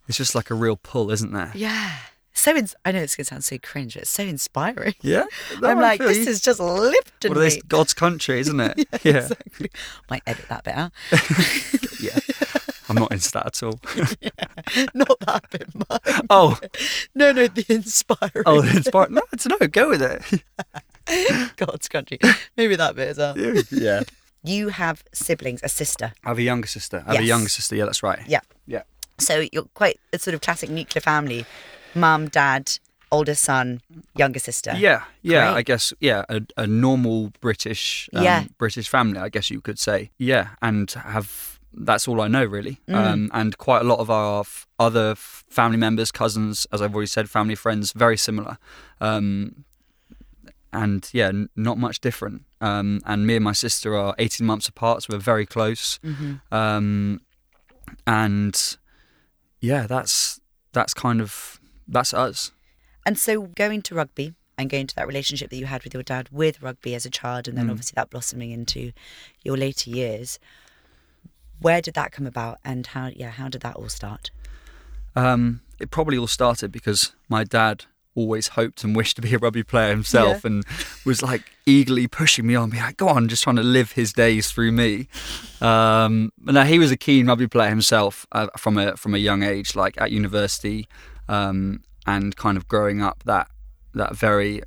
it's 0.08 0.18
just 0.18 0.36
like 0.36 0.52
a 0.52 0.56
real 0.56 0.78
pull 0.78 1.10
isn't 1.12 1.34
there 1.34 1.52
Yeah. 1.56 1.92
So 2.38 2.54
ins- 2.56 2.76
I 2.84 2.92
know 2.92 3.00
it's 3.00 3.16
gonna 3.16 3.26
sound 3.26 3.46
so 3.46 3.58
cringe, 3.58 3.94
but 3.94 4.02
it's 4.04 4.12
so 4.12 4.24
inspiring. 4.24 4.94
yeah 5.02 5.24
No, 5.62 5.70
I'm 5.70 5.80
like, 5.80 6.00
this 6.02 6.18
you. 6.26 6.28
is 6.32 6.42
just 6.42 6.60
lifting 6.60 7.34
what 7.34 7.40
me. 7.54 7.62
god's 7.68 7.94
country 7.94 8.40
isn't 8.42 8.60
it 8.60 8.78
yeah 8.92 9.00
yeah. 9.04 9.18
Exactly. 9.20 9.72
Might 10.10 10.22
edit 10.28 10.46
that 10.50 10.64
bit 10.66 10.76
out. 10.76 10.92
yeah 12.00 12.20
i'm 12.88 12.96
not 12.98 13.12
into 13.12 13.32
that 13.32 13.48
at 13.48 13.64
all 13.64 13.80
yeah, 14.22 14.84
Not 14.94 15.18
that 15.22 15.50
bit, 15.50 15.68
Mike. 15.74 16.26
oh 16.30 16.60
No, 17.16 17.32
no, 17.32 17.48
the 17.48 17.66
inspiring. 17.70 18.44
oh 18.46 18.62
inspired 18.62 19.12
no 19.12 19.22
it's 19.34 19.48
no 19.48 19.58
go 19.60 19.90
with 19.90 20.04
it 20.04 20.44
God's 21.58 21.88
country. 21.88 22.20
Maybe 22.58 22.76
that 22.76 22.96
bit 22.96 23.10
as 23.10 23.18
well. 23.18 23.38
yeah 23.72 24.04
You 24.44 24.70
have 24.70 25.04
siblings, 25.12 25.62
a 25.64 25.70
sister. 25.70 26.14
I 26.24 26.30
have 26.30 26.38
a 26.38 26.44
younger 26.44 26.68
sister. 26.68 27.04
I 27.08 27.14
have 27.14 27.20
a 27.22 27.24
Yes. 27.24 27.28
younger 27.30 27.50
sister. 27.50 27.76
Yeah, 27.76 27.86
that's 27.86 28.04
right. 28.04 28.20
Yeah. 28.28 28.42
Yeah. 28.68 28.84
So 29.18 29.44
you're 29.52 29.64
quite 29.74 30.00
a 30.14 30.20
sort 30.20 30.36
of 30.36 30.42
classic 30.42 30.70
nuclear 30.70 31.02
family. 31.02 31.46
Mum, 31.96 32.28
dad, 32.28 32.72
older 33.12 33.34
son, 33.34 33.82
younger 34.16 34.38
sister. 34.40 34.74
Yeah, 34.78 35.04
yeah. 35.24 35.48
Great. 35.52 35.58
I 35.58 35.62
guess 35.64 35.94
yeah, 36.00 36.26
a, 36.30 36.42
a 36.58 36.68
normal 36.68 37.32
British, 37.42 38.08
um, 38.14 38.24
Yeah. 38.24 38.44
British 38.60 38.88
family. 38.88 39.18
I 39.20 39.30
guess 39.30 39.50
you 39.50 39.62
could 39.62 39.80
say. 39.80 40.12
Yeah, 40.20 40.50
and 40.62 40.92
have 40.92 41.60
that's 41.74 42.08
all 42.08 42.22
I 42.22 42.28
know 42.28 42.46
really. 42.46 42.78
Mm. 42.88 42.96
Um, 42.96 43.32
and 43.34 43.58
quite 43.58 43.82
a 43.82 43.86
lot 43.86 43.98
of 44.00 44.10
our 44.12 44.42
f- 44.42 44.68
other 44.78 45.12
f- 45.12 45.44
family 45.50 45.78
members, 45.78 46.12
cousins, 46.12 46.68
as 46.72 46.82
I've 46.84 46.94
already 46.94 47.08
said, 47.08 47.30
family 47.32 47.56
friends, 47.56 47.94
very 47.94 48.18
similar. 48.18 48.58
Um, 49.02 49.66
and 50.82 51.10
yeah, 51.14 51.28
n- 51.30 51.50
not 51.56 51.78
much 51.78 51.98
different. 52.02 52.44
Um, 52.62 53.02
and 53.06 53.26
me 53.28 53.36
and 53.36 53.44
my 53.44 53.54
sister 53.54 53.96
are 53.96 54.14
18 54.18 54.46
months 54.46 54.68
apart, 54.68 55.04
so 55.04 55.08
we're 55.14 55.20
very 55.34 55.46
close. 55.46 56.00
hmm 56.04 56.34
um, 56.52 57.22
and 58.08 58.78
yeah, 59.62 59.88
that's 59.88 60.40
that's 60.74 60.94
kind 60.94 61.22
of 61.22 61.60
that's 61.88 62.14
us. 62.14 62.52
And 63.06 63.18
so 63.18 63.44
going 63.56 63.82
to 63.84 63.96
rugby 63.96 64.34
and 64.58 64.70
going 64.70 64.88
to 64.88 64.96
that 64.96 65.08
relationship 65.08 65.50
that 65.50 65.58
you 65.58 65.66
had 65.66 65.84
with 65.84 65.94
your 65.94 66.04
dad 66.04 66.30
with 66.32 66.62
rugby 66.62 66.96
as 66.96 67.06
a 67.06 67.10
child, 67.10 67.48
and 67.48 67.58
then 67.58 67.68
Mm. 67.68 67.72
obviously 67.72 67.94
that 67.96 68.10
blossoming 68.10 68.52
into 68.52 68.92
your 69.44 69.58
later 69.58 69.90
years. 69.90 70.40
Where 71.60 71.82
did 71.82 71.94
that 71.94 72.12
come 72.12 72.28
about, 72.28 72.58
and 72.66 72.86
how? 72.88 73.08
Yeah, 73.16 73.32
how 73.32 73.48
did 73.50 73.62
that 73.62 73.76
all 73.76 73.90
start? 73.90 74.32
Um, 75.16 75.62
it 75.80 75.90
probably 75.92 76.18
all 76.18 76.28
started 76.28 76.72
because 76.72 77.14
my 77.30 77.44
dad 77.44 77.86
always 78.16 78.48
hoped 78.50 78.84
and 78.84 78.96
wished 78.96 79.16
to 79.18 79.22
be 79.22 79.34
a 79.34 79.38
rugby 79.38 79.64
player 79.64 79.90
himself, 79.92 80.44
Yeah. 80.44 80.48
and 80.52 80.66
was 81.06 81.22
like 81.22 81.44
eagerly 81.66 82.08
pushing 82.08 82.48
me 82.48 82.56
on, 82.56 82.70
be 82.70 82.78
like, 82.78 82.98
"Go 82.98 83.08
on," 83.10 83.28
just 83.28 83.44
trying 83.44 83.58
to 83.58 83.64
live 83.64 83.92
his 83.92 84.14
days 84.14 84.50
through 84.52 84.72
me. 84.72 85.08
Um, 85.62 86.32
but 86.40 86.54
no, 86.54 86.64
he 86.64 86.80
was 86.80 86.92
a 86.92 86.98
keen 86.98 87.28
rugby 87.28 87.48
player 87.48 87.70
himself 87.70 88.26
uh, 88.32 88.48
from 88.58 88.78
a 88.78 88.96
from 88.98 89.14
a 89.14 89.18
young 89.20 89.44
age, 89.44 89.76
like 89.76 90.00
at 90.02 90.12
university, 90.12 90.88
um, 91.28 91.84
and 92.08 92.36
kind 92.36 92.58
of 92.58 92.68
growing 92.68 93.02
up 93.02 93.24
that 93.26 93.50
that 93.94 94.16
very, 94.16 94.62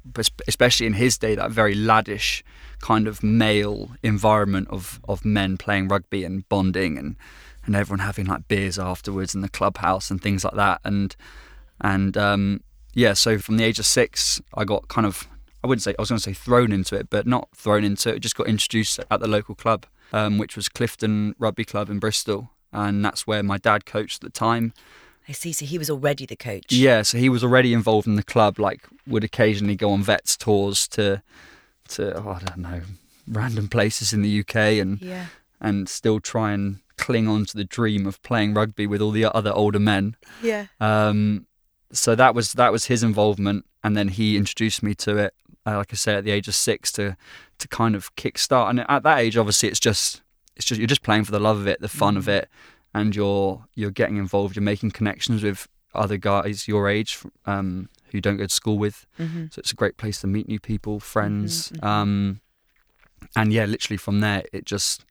especially 0.46 0.86
in 0.86 0.94
his 0.94 1.18
day, 1.18 1.34
that 1.34 1.50
very 1.50 1.74
laddish 1.74 2.42
kind 2.80 3.06
of 3.08 3.22
male 3.22 3.90
environment 4.02 4.68
of 4.70 5.00
of 5.08 5.24
men 5.24 5.56
playing 5.56 5.88
rugby 5.88 6.24
and 6.24 6.48
bonding 6.48 6.96
and 6.96 7.16
and 7.66 7.76
everyone 7.76 7.98
having 7.98 8.24
like 8.26 8.48
beers 8.48 8.78
afterwards 8.78 9.34
in 9.34 9.40
the 9.42 9.48
clubhouse 9.48 10.10
and 10.10 10.22
things 10.22 10.44
like 10.44 10.54
that 10.54 10.80
and 10.84 11.14
and 11.82 12.16
um, 12.16 12.60
yeah 13.04 13.12
so 13.14 13.38
from 13.38 13.56
the 13.58 13.64
age 13.64 13.78
of 13.78 13.86
six 13.86 14.40
I 14.54 14.64
got 14.64 14.88
kind 14.88 15.06
of 15.06 15.28
I 15.62 15.66
wouldn't 15.66 15.82
say 15.82 15.94
I 15.98 16.02
was 16.02 16.08
going 16.10 16.18
to 16.18 16.22
say 16.22 16.32
thrown 16.32 16.70
into 16.72 16.96
it 16.96 17.06
but 17.10 17.26
not 17.26 17.48
thrown 17.54 17.84
into 17.84 18.06
it 18.14 18.20
just 18.20 18.36
got 18.36 18.46
introduced 18.46 19.00
at 19.10 19.20
the 19.20 19.28
local 19.28 19.54
club 19.54 19.86
um, 20.12 20.38
which 20.38 20.56
was 20.56 20.68
Clifton 20.68 21.34
Rugby 21.38 21.64
Club 21.64 21.90
in 21.90 21.98
Bristol 21.98 22.50
and 22.72 23.04
that's 23.04 23.26
where 23.26 23.42
my 23.42 23.58
dad 23.58 23.84
coached 23.86 24.22
at 24.24 24.32
the 24.32 24.38
time 24.38 24.72
I 25.30 25.32
see. 25.32 25.52
So 25.52 25.66
he 25.66 25.76
was 25.76 25.90
already 25.90 26.24
the 26.24 26.36
coach. 26.36 26.72
yeah, 26.72 27.02
so 27.02 27.18
he 27.18 27.28
was 27.28 27.44
already 27.44 27.74
involved 27.74 28.06
in 28.06 28.16
the 28.16 28.22
club. 28.22 28.58
Like, 28.58 28.80
would 29.06 29.24
occasionally 29.24 29.76
go 29.76 29.90
on 29.90 30.02
vets 30.02 30.38
tours 30.38 30.88
to, 30.88 31.22
to 31.88 32.14
oh, 32.16 32.30
I 32.30 32.38
don't 32.38 32.56
know, 32.68 32.80
random 33.26 33.68
places 33.68 34.14
in 34.14 34.22
the 34.22 34.40
UK, 34.40 34.56
and 34.80 35.02
Yeah. 35.02 35.26
and 35.60 35.86
still 35.86 36.18
try 36.18 36.52
and 36.52 36.78
cling 36.96 37.28
on 37.28 37.44
to 37.44 37.58
the 37.58 37.64
dream 37.64 38.06
of 38.06 38.22
playing 38.22 38.54
rugby 38.54 38.86
with 38.86 39.02
all 39.02 39.10
the 39.10 39.26
other 39.26 39.52
older 39.52 39.78
men. 39.78 40.16
Yeah. 40.42 40.68
Um, 40.80 41.46
so 41.92 42.14
that 42.14 42.34
was 42.34 42.52
that 42.54 42.72
was 42.72 42.86
his 42.86 43.02
involvement, 43.02 43.64
and 43.82 43.96
then 43.96 44.08
he 44.08 44.36
introduced 44.36 44.82
me 44.82 44.94
to 44.96 45.16
it. 45.16 45.34
Uh, 45.66 45.76
like 45.76 45.92
I 45.92 45.96
say, 45.96 46.14
at 46.14 46.24
the 46.24 46.30
age 46.30 46.48
of 46.48 46.54
six, 46.54 46.90
to 46.92 47.16
to 47.58 47.68
kind 47.68 47.94
of 47.94 48.14
kickstart. 48.16 48.70
And 48.70 48.84
at 48.88 49.02
that 49.02 49.18
age, 49.18 49.36
obviously, 49.36 49.68
it's 49.68 49.80
just 49.80 50.22
it's 50.56 50.64
just 50.66 50.78
you're 50.78 50.86
just 50.86 51.02
playing 51.02 51.24
for 51.24 51.32
the 51.32 51.40
love 51.40 51.58
of 51.58 51.66
it, 51.66 51.80
the 51.80 51.88
fun 51.88 52.16
of 52.16 52.24
Mm. 52.24 52.28
it, 52.38 52.48
and 52.94 53.14
you're 53.16 53.64
you're 53.74 53.90
getting 53.90 54.16
involved. 54.16 54.56
You're 54.56 54.62
making 54.62 54.90
connections 54.92 55.42
with 55.42 55.68
other 55.94 56.16
guys 56.18 56.68
your 56.68 56.88
age 56.88 57.18
um, 57.46 57.88
who 58.06 58.18
you 58.18 58.20
don't 58.22 58.36
go 58.36 58.46
to 58.46 58.54
school 58.54 58.78
with. 58.78 59.06
hmm 59.16 59.46
So 59.50 59.58
it's 59.60 59.72
a 59.72 59.76
great 59.76 59.96
place 59.96 60.20
to 60.20 60.26
meet 60.26 60.46
new 60.48 60.60
people, 60.60 61.00
friends. 61.00 61.70
mhm. 61.70 61.84
Um, 61.84 62.40
and 63.36 63.52
yeah, 63.52 63.64
literally 63.64 63.96
from 63.98 64.20
there, 64.20 64.44
it 64.52 64.64
just 64.64 65.04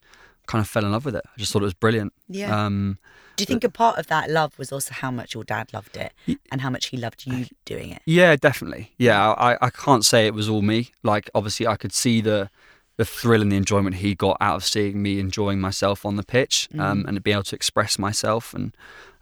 kind 0.47 0.61
of 0.61 0.67
fell 0.67 0.83
in 0.85 0.91
love 0.91 1.05
with 1.05 1.15
it. 1.15 1.23
I 1.25 1.37
just 1.37 1.51
thought 1.53 1.61
it 1.61 1.65
was 1.65 1.73
brilliant. 1.73 2.13
Yeah. 2.27 2.65
Um, 2.65 2.97
Do 3.35 3.43
you 3.43 3.45
think 3.45 3.63
a 3.63 3.69
part 3.69 3.97
of 3.99 4.07
that 4.07 4.29
love 4.29 4.57
was 4.57 4.71
also 4.71 4.93
how 4.93 5.11
much 5.11 5.35
your 5.35 5.43
dad 5.43 5.71
loved 5.73 5.95
it 5.97 6.11
Y- 6.27 6.37
and 6.51 6.61
how 6.61 6.69
much 6.71 6.87
he 6.87 6.97
loved 6.97 7.25
you 7.27 7.45
doing 7.65 7.91
it? 7.91 8.01
yeah, 8.05 8.35
definitely. 8.35 8.93
Yeah, 8.97 9.31
I, 9.33 9.57
I 9.61 9.69
can't 9.69 10.03
say 10.03 10.25
it 10.25 10.33
was 10.33 10.49
all 10.49 10.61
me. 10.63 10.89
Like, 11.03 11.29
obviously, 11.35 11.67
I 11.67 11.75
could 11.75 11.93
see 11.93 12.21
the 12.21 12.49
the 12.97 13.05
thrill 13.05 13.43
and 13.43 13.51
the 13.51 13.55
enjoyment 13.57 13.97
he 13.97 14.15
got 14.15 14.37
out 14.41 14.55
of 14.55 14.65
seeing 14.65 15.03
me 15.03 15.19
enjoying 15.19 15.59
myself 15.61 16.03
on 16.03 16.15
the 16.15 16.23
pitch 16.23 16.67
um, 16.79 16.79
Mhm. 17.03 17.07
and 17.07 17.15
to 17.15 17.21
be 17.21 17.31
able 17.31 17.43
to 17.43 17.55
express 17.55 17.99
myself. 17.99 18.55
And 18.55 18.75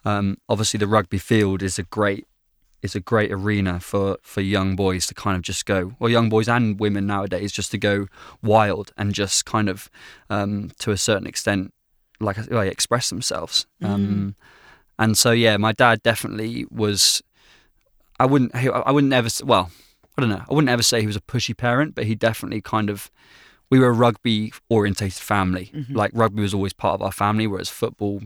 um, 0.06 0.38
obviously, 0.48 0.78
the 0.78 0.88
rugby 0.88 1.18
field 1.18 1.62
is 1.62 1.78
a 1.78 1.84
great 1.84 2.26
is 2.86 2.96
a 2.96 3.00
great 3.02 3.32
arena 3.32 3.80
for 3.80 4.18
for 4.22 4.42
young 4.42 4.76
boys 4.76 5.06
to 5.08 5.14
kind 5.14 5.36
of 5.36 5.42
just 5.42 5.66
go, 5.66 5.94
well, 6.00 6.10
young 6.10 6.30
boys 6.30 6.48
and 6.48 6.80
women 6.80 7.06
nowadays, 7.06 7.52
just 7.52 7.72
to 7.72 7.78
go 7.78 8.08
wild 8.42 8.94
and 8.98 9.14
just 9.14 9.46
kind 9.46 9.68
of, 9.68 9.90
um, 10.30 10.72
to 10.80 10.92
a 10.92 10.98
certain 10.98 11.28
extent, 11.28 11.74
like, 12.20 12.38
express 12.38 13.10
themselves. 13.10 13.66
Um, 13.82 14.36
and 14.98 15.18
so, 15.18 15.32
yeah, 15.32 15.58
my 15.58 15.74
dad 15.74 16.02
definitely 16.04 16.66
was. 16.72 17.22
I 18.20 18.26
wouldn't. 18.26 18.56
I 18.56 18.92
wouldn't 18.92 19.12
ever. 19.12 19.30
Well, 19.44 19.70
I 20.18 20.22
don't 20.22 20.30
know. 20.30 20.44
I 20.50 20.54
wouldn't 20.54 20.70
ever 20.70 20.84
say 20.84 21.02
he 21.02 21.08
was 21.08 21.18
a 21.18 21.22
pushy 21.22 21.56
parent, 21.58 21.96
but 21.96 22.06
he 22.06 22.16
definitely 22.16 22.62
kind 22.62 22.90
of. 22.90 23.12
We 23.70 23.80
were 23.80 23.90
a 23.90 23.94
rugby 23.94 24.54
orientated 24.70 25.22
family. 25.22 25.72
Mhm. 25.74 25.96
Like 25.96 26.12
rugby 26.14 26.42
was 26.42 26.54
always 26.54 26.72
part 26.72 26.94
of 26.96 27.02
our 27.02 27.12
family, 27.12 27.48
whereas 27.48 27.70
football, 27.70 28.22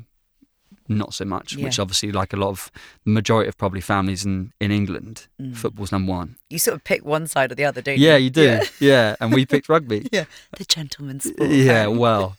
not 0.89 1.13
so 1.13 1.23
much. 1.25 1.55
Which 1.55 1.79
obviously, 1.79 2.11
like 2.11 2.33
a 2.33 2.37
lot 2.37 2.49
of 2.49 2.71
the 3.05 3.11
majority 3.11 3.47
of 3.47 3.57
probably 3.57 3.81
families 3.81 4.25
in 4.25 4.51
in 4.59 4.71
England, 4.71 5.27
Mm. 5.41 5.55
football's 5.55 5.91
number 5.91 6.11
one. 6.11 6.35
You 6.49 6.59
sort 6.59 6.75
of 6.75 6.83
pick 6.83 7.05
one 7.05 7.27
side 7.27 7.51
or 7.51 7.55
the 7.55 7.63
other, 7.65 7.81
don't 7.81 7.97
Yeah, 7.99 8.15
you? 8.17 8.25
you 8.25 8.29
do. 8.31 8.59
Yeah, 8.79 9.15
and 9.21 9.31
we 9.33 9.45
picked 9.45 9.69
rugby. 9.69 10.07
Yeah. 10.11 10.25
The 10.57 10.65
gentleman's 10.65 11.23
sport. 11.25 11.49
Yeah, 11.69 11.87
well, 11.87 12.35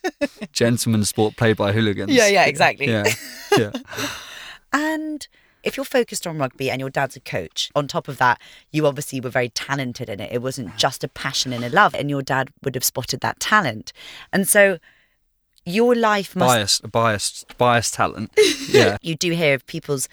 gentleman's 0.53 1.09
sport 1.09 1.37
played 1.37 1.57
by 1.57 1.73
hooligans. 1.73 2.13
Yeah, 2.13 2.27
yeah, 2.29 2.45
exactly. 2.45 2.87
Yeah, 2.89 3.05
yeah. 3.57 3.71
And 4.73 5.27
if 5.63 5.77
you're 5.77 5.85
focused 5.85 6.27
on 6.27 6.39
rugby 6.39 6.71
and 6.71 6.81
your 6.81 6.91
dad's 6.91 7.17
a 7.17 7.21
coach, 7.21 7.71
on 7.75 7.87
top 7.89 8.09
of 8.09 8.19
that, 8.19 8.41
you 8.71 8.87
obviously 8.87 9.21
were 9.21 9.31
very 9.31 9.49
talented 9.51 10.09
in 10.09 10.21
it. 10.21 10.33
It 10.33 10.43
wasn't 10.43 10.77
just 10.77 11.05
a 11.05 11.09
passion 11.09 11.53
and 11.53 11.65
a 11.65 11.69
love, 11.69 11.95
and 11.95 12.09
your 12.09 12.23
dad 12.23 12.51
would 12.65 12.75
have 12.75 12.85
spotted 12.85 13.21
that 13.21 13.41
talent. 13.41 13.93
And 14.33 14.49
so 14.49 14.79
your 15.65 15.95
life 15.95 16.35
must. 16.37 16.49
biased, 16.49 16.91
biased, 16.93 17.59
biased 17.59 17.95
talent. 17.95 18.31
Yeah, 18.69 18.97
You 19.03 19.17
do 19.17 19.33
hear 19.33 19.55
of 19.55 19.67
people's 19.67 20.09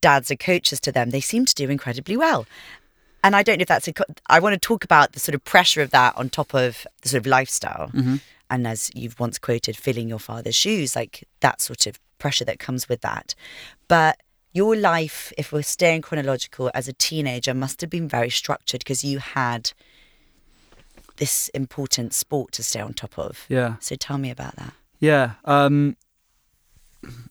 dads 0.00 0.30
are 0.30 0.36
coaches 0.36 0.80
to 0.80 0.92
them, 0.92 1.10
they 1.10 1.20
seem 1.20 1.44
to 1.44 1.54
do 1.54 1.68
incredibly 1.70 2.16
well. 2.16 2.46
And 3.22 3.36
I 3.36 3.42
don't 3.42 3.58
know 3.58 3.62
if 3.62 3.68
that's 3.68 3.86
a. 3.86 3.92
co- 3.92 4.04
I 4.28 4.40
want 4.40 4.54
to 4.54 4.58
talk 4.58 4.82
about 4.82 5.12
the 5.12 5.20
sort 5.20 5.34
of 5.34 5.44
pressure 5.44 5.82
of 5.82 5.90
that 5.90 6.16
on 6.16 6.30
top 6.30 6.54
of 6.54 6.86
the 7.02 7.08
sort 7.10 7.20
of 7.20 7.26
lifestyle. 7.26 7.88
Mm-hmm. 7.88 8.16
And 8.48 8.66
as 8.66 8.90
you've 8.94 9.20
once 9.20 9.38
quoted, 9.38 9.76
filling 9.76 10.08
your 10.08 10.18
father's 10.18 10.56
shoes, 10.56 10.96
like 10.96 11.28
that 11.40 11.60
sort 11.60 11.86
of 11.86 12.00
pressure 12.18 12.46
that 12.46 12.58
comes 12.58 12.88
with 12.88 13.02
that. 13.02 13.34
But 13.88 14.18
your 14.52 14.74
life, 14.74 15.32
if 15.38 15.52
we're 15.52 15.62
staying 15.62 16.00
chronological, 16.02 16.70
as 16.74 16.88
a 16.88 16.92
teenager, 16.94 17.52
must 17.54 17.80
have 17.82 17.90
been 17.90 18.08
very 18.08 18.30
structured 18.30 18.80
because 18.80 19.04
you 19.04 19.18
had 19.18 19.72
this 21.18 21.48
important 21.50 22.14
sport 22.14 22.52
to 22.52 22.62
stay 22.62 22.80
on 22.80 22.94
top 22.94 23.18
of. 23.18 23.44
yeah, 23.48 23.74
So 23.80 23.94
tell 23.96 24.16
me 24.18 24.30
about 24.30 24.56
that. 24.56 24.72
Yeah. 25.00 25.32
Um, 25.44 25.96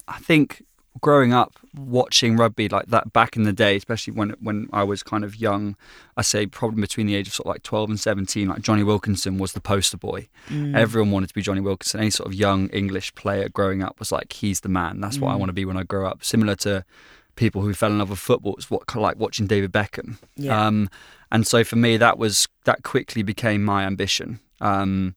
I 0.07 0.17
think 0.19 0.63
growing 1.01 1.31
up 1.31 1.53
watching 1.75 2.35
rugby 2.35 2.67
like 2.67 2.87
that 2.87 3.13
back 3.13 3.35
in 3.35 3.43
the 3.43 3.53
day, 3.53 3.75
especially 3.75 4.13
when 4.13 4.31
when 4.41 4.67
I 4.73 4.83
was 4.83 5.03
kind 5.03 5.23
of 5.23 5.35
young, 5.35 5.75
I 6.17 6.23
say 6.23 6.45
probably 6.45 6.81
between 6.81 7.07
the 7.07 7.15
age 7.15 7.27
of 7.27 7.33
sort 7.33 7.45
of 7.45 7.51
like 7.51 7.63
twelve 7.63 7.89
and 7.89 7.99
seventeen, 7.99 8.49
like 8.49 8.61
Jonny 8.61 8.83
Wilkinson 8.83 9.37
was 9.37 9.53
the 9.53 9.61
poster 9.61 9.97
boy. 9.97 10.27
Everyone 10.49 11.11
wanted 11.11 11.27
to 11.27 11.33
be 11.33 11.41
Jonny 11.41 11.61
Wilkinson. 11.61 12.01
Any 12.01 12.09
sort 12.09 12.27
of 12.27 12.33
young 12.33 12.67
English 12.69 13.13
player 13.15 13.49
growing 13.49 13.83
up 13.83 13.99
was 13.99 14.11
like, 14.11 14.33
he's 14.33 14.61
the 14.61 14.69
man. 14.69 14.99
That's 14.99 15.19
what 15.19 15.31
I 15.31 15.35
want 15.35 15.49
to 15.49 15.53
be 15.53 15.65
when 15.65 15.77
I 15.77 15.83
grow 15.83 16.07
up. 16.07 16.23
Similar 16.23 16.55
to 16.57 16.83
people 17.35 17.61
who 17.61 17.73
fell 17.73 17.91
in 17.91 17.99
love 17.99 18.09
with 18.09 18.19
football, 18.19 18.55
it's 18.55 18.69
what 18.69 18.93
like 18.95 19.17
watching 19.17 19.47
David 19.47 19.71
Beckham. 19.71 20.17
Yeah. 20.35 20.67
Um, 20.67 20.89
and 21.31 21.45
so 21.45 21.63
for 21.63 21.75
me, 21.75 21.97
that 21.97 22.17
was 22.17 22.47
that 22.65 22.83
quickly 22.83 23.23
became 23.23 23.63
my 23.63 23.83
ambition. 23.85 24.39
Um, 24.59 25.15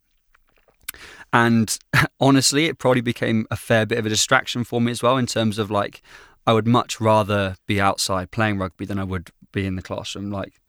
and 1.32 1.78
honestly, 2.20 2.66
it 2.66 2.78
probably 2.78 3.00
became 3.00 3.46
a 3.50 3.56
fair 3.56 3.86
bit 3.86 3.98
of 3.98 4.06
a 4.06 4.08
distraction 4.08 4.64
for 4.64 4.80
me 4.80 4.92
as 4.92 5.02
well 5.02 5.16
in 5.16 5.26
terms 5.26 5.58
of 5.58 5.70
like, 5.70 6.02
I 6.46 6.52
would 6.52 6.66
much 6.66 7.00
rather 7.00 7.56
be 7.66 7.80
outside 7.80 8.30
playing 8.30 8.58
rugby 8.58 8.84
than 8.84 8.98
I 8.98 9.04
would 9.04 9.30
be 9.52 9.66
in 9.66 9.76
the 9.76 9.82
classroom. 9.82 10.30
Like, 10.30 10.60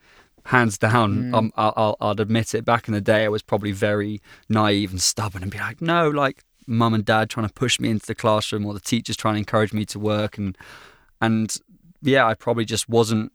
hands 0.46 0.78
down, 0.78 1.34
um, 1.34 1.52
I'll, 1.56 1.74
I'll, 1.76 1.98
I'll 2.00 2.22
admit 2.22 2.54
it. 2.54 2.66
Back 2.66 2.88
in 2.88 2.94
the 2.94 3.02
day, 3.02 3.26
I 3.26 3.30
was 3.30 3.42
probably 3.42 3.72
very 3.72 4.22
naive 4.50 4.92
and 4.92 5.02
stubborn 5.02 5.42
and 5.42 5.52
be 5.52 5.58
like, 5.58 5.82
no, 5.82 6.10
like 6.10 6.44
mum 6.68 6.94
and 6.94 7.04
dad 7.04 7.30
trying 7.30 7.48
to 7.48 7.54
push 7.54 7.80
me 7.80 7.90
into 7.90 8.06
the 8.06 8.16
classroom 8.16 8.66
or 8.66 8.74
the 8.74 8.80
teachers 8.80 9.18
trying 9.18 9.36
to 9.36 9.40
encourage 9.40 9.74
me 9.74 9.86
to 9.86 10.00
work 10.00 10.38
and 10.38 10.58
and 11.22 11.58
yeah, 12.02 12.28
I 12.28 12.34
probably 12.34 12.66
just 12.66 12.90
wasn't. 12.90 13.32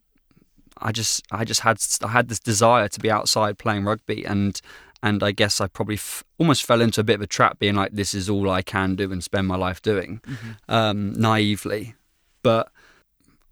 I 0.80 0.92
just 0.92 1.25
I 1.32 1.44
just 1.44 1.62
had 1.62 1.78
I 2.04 2.08
had 2.08 2.28
this 2.28 2.38
desire 2.38 2.87
to 2.88 3.00
be 3.00 3.11
outside 3.11 3.58
playing 3.58 3.85
rugby 3.85 4.25
and 4.25 4.61
and 5.02 5.23
I 5.23 5.33
guess 5.33 5.61
I 5.61 5.69
probably 5.69 5.97
f- 5.97 6.25
almost 6.38 6.64
fell 6.64 6.81
into 6.81 7.00
a 7.00 7.05
bit 7.05 7.14
of 7.14 7.23
a 7.23 7.26
trap 7.26 7.59
being 7.59 7.75
like 7.75 7.93
this 7.93 8.14
is 8.14 8.28
all 8.28 8.50
I 8.50 8.62
can 8.62 8.97
do 8.97 9.12
and 9.12 9.23
spend 9.23 9.47
my 9.47 9.57
life 9.57 9.81
doing 9.81 10.21
um, 10.69 11.12
naively, 11.12 11.95
but 12.43 12.71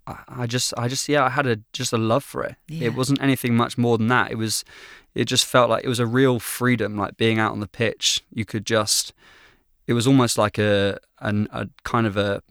I, 0.05 0.23
I 0.27 0.47
just 0.47 0.73
I 0.77 0.87
just 0.87 1.07
yeah 1.07 1.25
I 1.25 1.29
had 1.29 1.47
a 1.47 1.59
just 1.73 1.93
a 1.93 1.97
love 1.97 2.23
for 2.23 2.43
it. 2.43 2.55
Yeah. 2.67 2.87
It 2.87 2.95
wasn't 2.95 3.21
anything 3.21 3.55
much 3.55 3.77
more 3.77 3.97
than 3.97 4.07
that. 4.07 4.31
It 4.31 4.37
was 4.37 4.65
it 5.15 5.25
just 5.25 5.45
felt 5.45 5.69
like 5.69 5.83
it 5.83 5.89
was 5.89 5.99
a 5.99 6.05
real 6.05 6.39
freedom, 6.39 6.97
like 6.97 7.17
being 7.17 7.39
out 7.39 7.51
on 7.51 7.59
the 7.59 7.67
pitch. 7.67 8.23
You 8.33 8.45
could 8.45 8.65
just 8.65 9.13
it 9.87 9.93
was 9.93 10.05
almost 10.05 10.37
like 10.37 10.57
a 10.57 10.99
an, 11.19 11.47
a 11.51 11.67
kind 11.83 12.05
of 12.05 12.17
a 12.17 12.41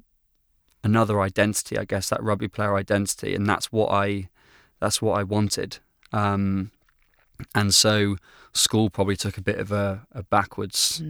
another 0.83 1.21
identity, 1.21 1.77
I 1.77 1.85
guess, 1.85 2.09
that 2.09 2.23
rugby 2.23 2.49
player 2.49 2.77
identity, 2.77 3.35
and 3.35 3.47
that's 3.47 3.71
what 3.71 3.91
I 3.91 4.29
that's 4.81 5.03
what 5.03 5.19
I 5.19 5.23
wanted. 5.23 5.79
Um, 6.13 6.71
and 7.55 7.75
so 7.75 8.17
school 8.53 8.91
probably 8.91 9.17
took 9.17 9.37
a 9.39 9.43
bit 9.43 9.59
of 9.59 9.73
a, 9.73 10.07
a 10.13 10.23
backwards 10.23 11.03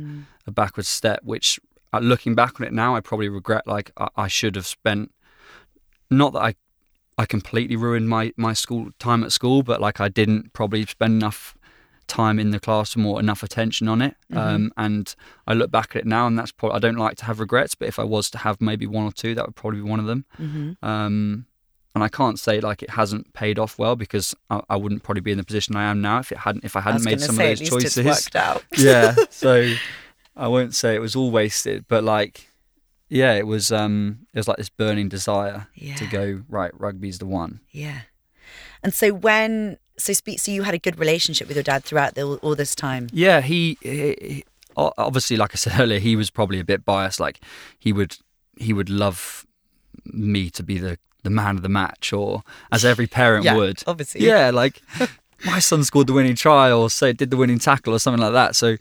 a 0.47 0.51
backwards 0.51 0.89
step, 0.89 1.21
which 1.23 1.59
uh, 1.93 1.99
looking 1.99 2.35
back 2.35 2.61
on 2.61 2.67
it 2.67 2.73
now, 2.73 2.97
I 2.97 3.01
probably 3.01 3.29
regret. 3.29 3.67
Like 3.67 3.91
I, 3.97 4.09
I 4.17 4.29
should 4.29 4.55
have 4.57 4.67
spent 4.67 5.13
not 6.11 6.33
that 6.33 6.41
I 6.41 6.55
I 7.19 7.27
completely 7.27 7.77
ruined 7.77 8.09
my 8.09 8.33
my 8.37 8.53
school 8.53 8.91
time 8.99 9.25
at 9.25 9.33
school, 9.33 9.63
but 9.63 9.81
like 9.81 10.01
I 10.01 10.09
didn't 10.09 10.53
probably 10.53 10.85
spend 10.87 11.15
enough 11.15 11.57
time 12.07 12.39
in 12.39 12.51
the 12.51 12.61
classroom 12.61 13.07
or 13.07 13.19
enough 13.19 13.43
attention 13.43 13.89
on 13.89 14.01
it. 14.01 14.17
Um, 14.33 14.73
and 14.77 15.15
I 15.47 15.55
look 15.55 15.71
back 15.71 15.97
at 15.97 16.03
it 16.03 16.07
now, 16.07 16.27
and 16.27 16.39
that's 16.39 16.53
probably 16.53 16.77
I 16.77 16.79
don't 16.81 16.97
like 16.97 17.17
to 17.17 17.25
have 17.25 17.41
regrets, 17.41 17.75
but 17.75 17.89
if 17.89 17.99
I 17.99 18.05
was 18.05 18.31
to 18.31 18.39
have 18.39 18.61
maybe 18.61 18.87
one 18.87 19.05
or 19.05 19.13
two, 19.13 19.35
that 19.35 19.47
would 19.47 19.57
probably 19.57 19.81
be 19.81 19.89
one 19.89 20.01
of 20.01 20.07
them. 20.07 20.25
Mm-hmm. 20.39 20.85
Um, 20.85 21.47
and 21.97 22.05
I 22.05 22.09
can't 22.09 22.39
say 22.39 22.61
like 22.61 22.83
it 22.83 22.91
hasn't 22.91 23.33
paid 23.33 23.59
off 23.59 23.79
well 23.79 23.97
because 23.97 24.35
I, 24.51 24.61
I 24.69 24.77
wouldn't 24.77 25.03
probably 25.03 25.23
be 25.23 25.33
in 25.33 25.39
the 25.39 25.45
position 25.45 25.75
I 25.77 25.85
am 25.91 26.03
now 26.03 26.19
if 26.19 26.31
it 26.31 26.37
hadn't 26.39 26.63
if 26.63 26.77
I 26.77 26.81
I 26.81 26.83
hadn't 26.83 26.99
was 26.99 27.05
made 27.07 27.21
some 27.23 27.37
say, 27.37 27.53
of 27.53 27.53
at 27.53 27.59
those 27.59 27.61
least 27.61 27.73
choices. 27.73 27.97
it's 27.97 28.07
worked 28.07 28.37
out. 28.37 28.65
yeah, 28.77 29.15
so 29.31 29.73
I 30.37 30.47
won't 30.49 30.75
say 30.75 30.95
it 30.95 31.01
was 31.01 31.17
all 31.17 31.31
wasted, 31.31 31.87
but 31.89 32.05
like, 32.05 32.49
yeah, 33.09 33.33
it 33.33 33.47
was. 33.47 33.73
Um, 33.73 34.27
it 34.35 34.39
was 34.39 34.47
like 34.47 34.59
this 34.59 34.69
burning 34.69 35.09
desire 35.09 35.69
to 35.97 36.07
go 36.07 36.43
right. 36.51 36.73
Rugby's 36.79 37.19
the 37.19 37.27
one. 37.27 37.61
Yeah. 37.71 38.01
And 38.83 38.93
so 38.93 39.13
when 39.15 39.79
so 39.97 40.13
speak 40.13 40.39
so 40.39 40.53
you 40.53 40.65
had 40.65 40.75
a 40.75 40.79
good 40.79 40.99
relationship 40.99 41.49
with 41.49 41.57
your 41.57 41.65
dad 41.65 41.83
throughout 41.83 42.15
the, 42.15 42.25
all 42.27 42.55
this 42.55 42.75
time. 42.75 43.09
Yeah, 43.11 43.41
he, 43.41 43.79
he, 43.81 44.17
he- 44.21 44.45
obviously, 44.77 45.39
like 45.39 45.53
I 45.55 45.57
said 45.57 45.73
earlier, 45.81 45.99
he 45.99 46.15
was 46.15 46.29
probably 46.31 46.61
a 46.61 46.65
bit 46.65 46.85
biased. 46.85 47.19
Like 47.21 47.41
he 47.79 47.93
would 47.95 48.19
he 48.59 48.75
would 48.75 48.91
love 48.91 49.47
me 50.05 50.51
to 50.51 50.63
be 50.63 50.77
the 50.79 50.99
the 51.27 51.31
man 51.43 51.57
of 51.57 51.63
the 51.63 51.69
match, 51.69 52.13
or 52.13 52.43
as 52.73 52.85
every 52.85 53.07
parent 53.07 53.45
Yeah, 53.45 53.57
would. 53.57 53.83
obviously. 53.87 54.25
Yeah, 54.27 54.51
like 54.51 54.81
my 55.45 55.59
son 55.59 55.85
scored 55.85 56.07
the 56.07 56.13
winning 56.15 56.37
try, 56.37 56.71
or 56.73 56.89
say 56.89 57.13
did 57.13 57.31
the 57.31 57.37
winning 57.37 57.59
tackle, 57.59 57.93
or 57.95 57.99
something 57.99 58.23
like 58.23 58.33
that. 58.33 58.57
So. 58.57 58.77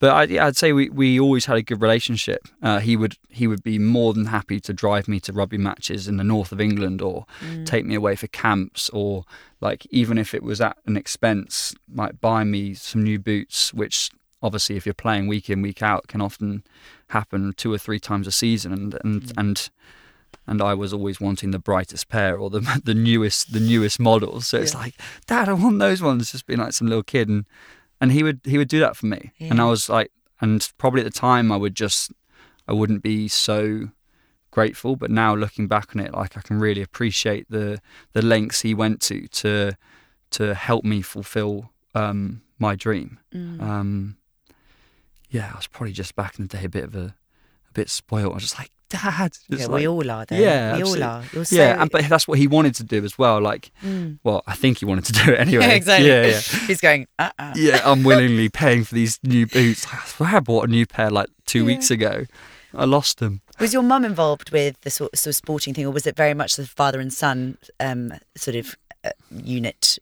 But 0.00 0.30
I, 0.32 0.46
I'd 0.46 0.56
say 0.56 0.72
we, 0.72 0.88
we 0.88 1.20
always 1.20 1.44
had 1.44 1.58
a 1.58 1.62
good 1.62 1.82
relationship. 1.82 2.40
Uh, 2.62 2.78
he 2.78 2.96
would 2.96 3.16
he 3.28 3.46
would 3.46 3.62
be 3.62 3.78
more 3.78 4.14
than 4.14 4.24
happy 4.24 4.58
to 4.60 4.72
drive 4.72 5.08
me 5.08 5.20
to 5.20 5.32
rugby 5.34 5.58
matches 5.58 6.08
in 6.08 6.16
the 6.16 6.24
north 6.24 6.52
of 6.52 6.58
England, 6.58 7.02
or 7.02 7.26
take 7.66 7.84
me 7.84 7.94
away 7.96 8.16
for 8.16 8.26
camps, 8.28 8.88
or 8.94 9.26
like 9.60 9.86
even 9.90 10.16
if 10.16 10.32
it 10.32 10.42
was 10.42 10.58
at 10.58 10.78
an 10.86 10.96
expense, 10.96 11.74
like 11.94 12.18
buy 12.18 12.44
me 12.44 12.72
some 12.72 13.02
new 13.02 13.18
boots, 13.18 13.74
which 13.74 14.08
obviously 14.42 14.76
if 14.76 14.86
you're 14.86 14.94
playing 14.94 15.26
week 15.26 15.50
in 15.50 15.60
week 15.60 15.82
out, 15.82 16.08
can 16.08 16.22
often 16.22 16.62
happen 17.08 17.52
two 17.58 17.70
or 17.70 17.76
three 17.76 18.00
times 18.00 18.26
a 18.26 18.32
season, 18.32 18.72
and 18.72 18.96
and 19.04 19.22
Mm. 19.24 19.32
and 19.36 19.70
and 20.46 20.60
I 20.62 20.74
was 20.74 20.92
always 20.92 21.20
wanting 21.20 21.50
the 21.52 21.58
brightest 21.58 22.08
pair 22.08 22.36
or 22.38 22.50
the 22.50 22.60
the 22.84 22.94
newest 22.94 23.52
the 23.52 23.60
newest 23.60 23.98
models. 24.00 24.46
So 24.48 24.58
it's 24.58 24.72
Yeah. 24.74 24.80
like, 24.80 24.94
Dad, 25.26 25.48
I 25.48 25.52
want 25.52 25.78
those 25.78 26.02
ones. 26.02 26.32
Just 26.32 26.46
being 26.46 26.60
like 26.60 26.72
some 26.72 26.88
little 26.88 27.02
kid, 27.02 27.28
and 27.28 27.44
and 28.00 28.12
he 28.12 28.22
would 28.22 28.40
he 28.44 28.58
would 28.58 28.68
do 28.68 28.80
that 28.80 28.96
for 28.96 29.06
me, 29.06 29.32
and 29.40 29.60
I 29.60 29.64
was 29.66 29.88
like, 29.88 30.10
and 30.40 30.66
probably 30.78 31.00
at 31.02 31.04
the 31.12 31.18
time 31.18 31.52
I 31.52 31.56
would 31.56 31.74
just 31.74 32.12
I 32.68 32.72
wouldn't 32.72 33.02
be 33.02 33.28
so 33.28 33.90
grateful, 34.52 34.96
but 34.96 35.10
now 35.10 35.34
looking 35.34 35.68
back 35.68 35.94
on 35.94 36.00
it, 36.02 36.12
like 36.12 36.36
I 36.36 36.40
can 36.40 36.58
really 36.58 36.82
appreciate 36.82 37.46
the 37.50 37.80
the 38.12 38.22
lengths 38.22 38.62
he 38.62 38.74
went 38.74 39.00
to 39.02 39.26
to 39.28 39.76
to 40.30 40.54
help 40.54 40.84
me 40.84 41.02
fulfill 41.02 41.70
um, 41.94 42.42
my 42.58 42.74
dream. 42.76 43.18
Mm. 43.34 43.60
Um, 43.60 44.16
yeah, 45.30 45.50
I 45.52 45.56
was 45.56 45.66
probably 45.66 45.92
just 45.92 46.16
back 46.16 46.38
in 46.38 46.46
the 46.46 46.56
day 46.56 46.64
a 46.64 46.68
bit 46.68 46.84
of 46.84 46.94
a 46.96 47.14
a 47.68 47.72
bit 47.72 47.88
spoiled. 47.90 48.32
I 48.32 48.34
was 48.34 48.42
just 48.44 48.58
like, 48.58 48.70
Dad, 48.90 49.32
yeah, 49.48 49.66
like, 49.66 49.70
we 49.80 49.88
all 49.88 50.10
are, 50.10 50.24
though. 50.26 50.36
Yeah, 50.36 50.74
we 50.74 50.80
absolutely. 50.80 51.02
all 51.04 51.10
are. 51.10 51.24
You're 51.32 51.44
so, 51.44 51.56
yeah, 51.56 51.80
and, 51.80 51.90
but 51.90 52.08
that's 52.08 52.28
what 52.28 52.38
he 52.38 52.46
wanted 52.46 52.74
to 52.74 52.84
do 52.84 53.04
as 53.04 53.16
well. 53.16 53.40
Like, 53.40 53.70
Mm. 53.84 54.18
well, 54.24 54.42
I 54.46 54.54
think 54.54 54.78
he 54.78 54.84
wanted 54.84 55.04
to 55.06 55.12
do 55.12 55.32
it 55.32 55.40
anyway. 55.46 55.64
Yeah, 55.64 55.70
exactly. 55.72 56.08
Yeah, 56.08 56.26
yeah. 56.26 56.40
He's 56.66 56.80
going, 56.80 57.06
uh 57.18 57.30
uh 57.38 57.52
yeah, 57.56 57.80
unwillingly 57.90 58.48
paying 58.48 58.84
for 58.84 58.94
these 58.94 59.18
new 59.22 59.46
boots. 59.46 59.86
I 59.92 59.98
swear 60.04 60.36
I 60.36 60.40
bought 60.40 60.68
a 60.68 60.70
new 60.70 60.86
pair 60.86 61.10
like 61.10 61.28
two 61.46 61.60
Yeah. 61.60 61.64
weeks 61.66 61.90
ago. 61.90 62.26
I 62.74 62.84
lost 62.84 63.18
them. 63.18 63.40
Was 63.58 63.72
your 63.72 63.82
mum 63.82 64.04
involved 64.04 64.50
with 64.52 64.80
the 64.82 64.90
sort, 64.90 65.16
sort 65.18 65.32
of 65.32 65.36
sporting 65.36 65.74
thing, 65.74 65.86
or 65.86 65.90
was 65.90 66.06
it 66.06 66.16
very 66.16 66.34
much 66.34 66.56
the 66.56 66.66
father 66.66 67.00
and 67.00 67.12
son 67.12 67.58
um, 67.80 68.12
sort 68.36 68.56
of 68.56 68.76
uh, 69.04 69.10
unit 69.30 69.98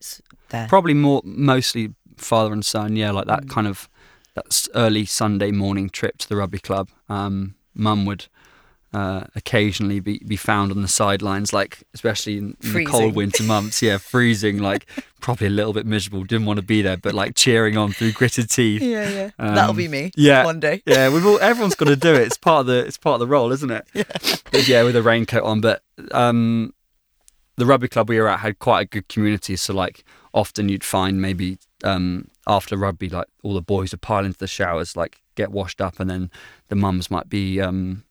there? 0.51 0.67
Probably 0.69 0.95
more, 0.95 1.23
mostly 1.25 1.91
father 2.17 2.53
and 2.53 2.65
son. 2.65 2.97
Yeah, 2.97 3.11
like 3.13 3.27
that 3.27 3.45
Mm. 3.45 3.51
kind 3.51 3.67
of 3.67 3.89
that 4.35 4.69
early 4.75 5.05
Sunday 5.05 5.51
morning 5.51 5.89
trip 5.91 6.19
to 6.19 6.29
the 6.29 6.37
rugby 6.37 6.59
club. 6.59 6.89
Um, 7.09 7.55
Mum 7.75 8.05
would 8.07 8.27
uh, 8.95 9.25
occasionally 9.35 10.01
be, 10.01 10.19
be 10.27 10.37
found 10.37 10.73
on 10.73 10.81
the 10.81 10.89
sidelines, 10.89 11.53
like 11.53 11.83
especially 11.93 12.39
in, 12.39 12.57
in 12.63 12.73
the 12.73 12.85
cold 12.87 13.15
winter 13.15 13.43
months. 13.43 13.83
Yeah, 13.83 13.99
freezing. 13.99 14.59
Like 14.59 14.87
probably 15.21 15.49
a 15.49 15.51
little 15.51 15.73
bit 15.73 15.85
miserable. 15.87 16.25
Didn't 16.25 16.47
want 16.47 16.59
to 16.59 16.65
be 16.65 16.81
there, 16.83 16.97
but 16.97 17.15
like 17.15 17.35
cheering 17.35 17.77
on 17.77 17.93
through 17.93 18.13
gritted 18.13 18.49
teeth. 18.51 18.81
yeah, 18.83 19.09
yeah. 19.09 19.31
Um, 19.39 19.55
That'll 19.55 19.75
be 19.75 19.89
me. 19.89 20.11
yeah. 20.17 20.45
one 20.45 20.61
day. 20.61 20.83
Yeah, 20.87 21.13
we've 21.13 21.27
all 21.27 21.39
everyone's 21.41 21.75
got 21.75 21.89
to 21.89 21.97
do 21.97 22.15
it. 22.15 22.23
It's 22.23 22.39
part 22.39 22.61
of 22.61 22.67
the 22.67 22.79
it's 22.87 22.99
part 22.99 23.15
of 23.15 23.21
the 23.21 23.27
role, 23.27 23.53
isn't 23.53 23.71
it? 23.71 23.87
Yeah. 23.93 24.05
But 24.51 24.67
yeah, 24.67 24.83
with 24.85 24.97
a 24.97 25.03
raincoat 25.03 25.43
on. 25.43 25.61
But 25.61 25.83
um, 26.13 26.73
the 27.57 27.67
rugby 27.67 27.89
club 27.89 28.09
we 28.09 28.19
were 28.19 28.29
at 28.29 28.41
had 28.41 28.59
quite 28.59 28.81
a 28.83 28.85
good 28.87 29.09
community. 29.09 29.57
So 29.57 29.75
like 29.75 30.05
often 30.33 30.69
you'd 30.69 30.85
find 30.85 31.21
maybe 31.21 31.59
um, 31.85 32.29
after 32.47 32.77
rugby, 32.77 33.09
like 33.09 33.27
all 33.43 33.55
the 33.55 33.61
boys 33.61 33.93
would 33.93 34.01
pile 34.01 34.25
into 34.25 34.39
the 34.39 34.47
showers, 34.47 34.97
like 34.97 35.21
get 35.35 35.51
washed 35.51 35.81
up, 35.81 36.01
and 36.01 36.09
then 36.09 36.31
the 36.69 36.77
mums 36.77 37.11
might 37.11 37.29
be. 37.29 37.61
Um, 37.61 38.05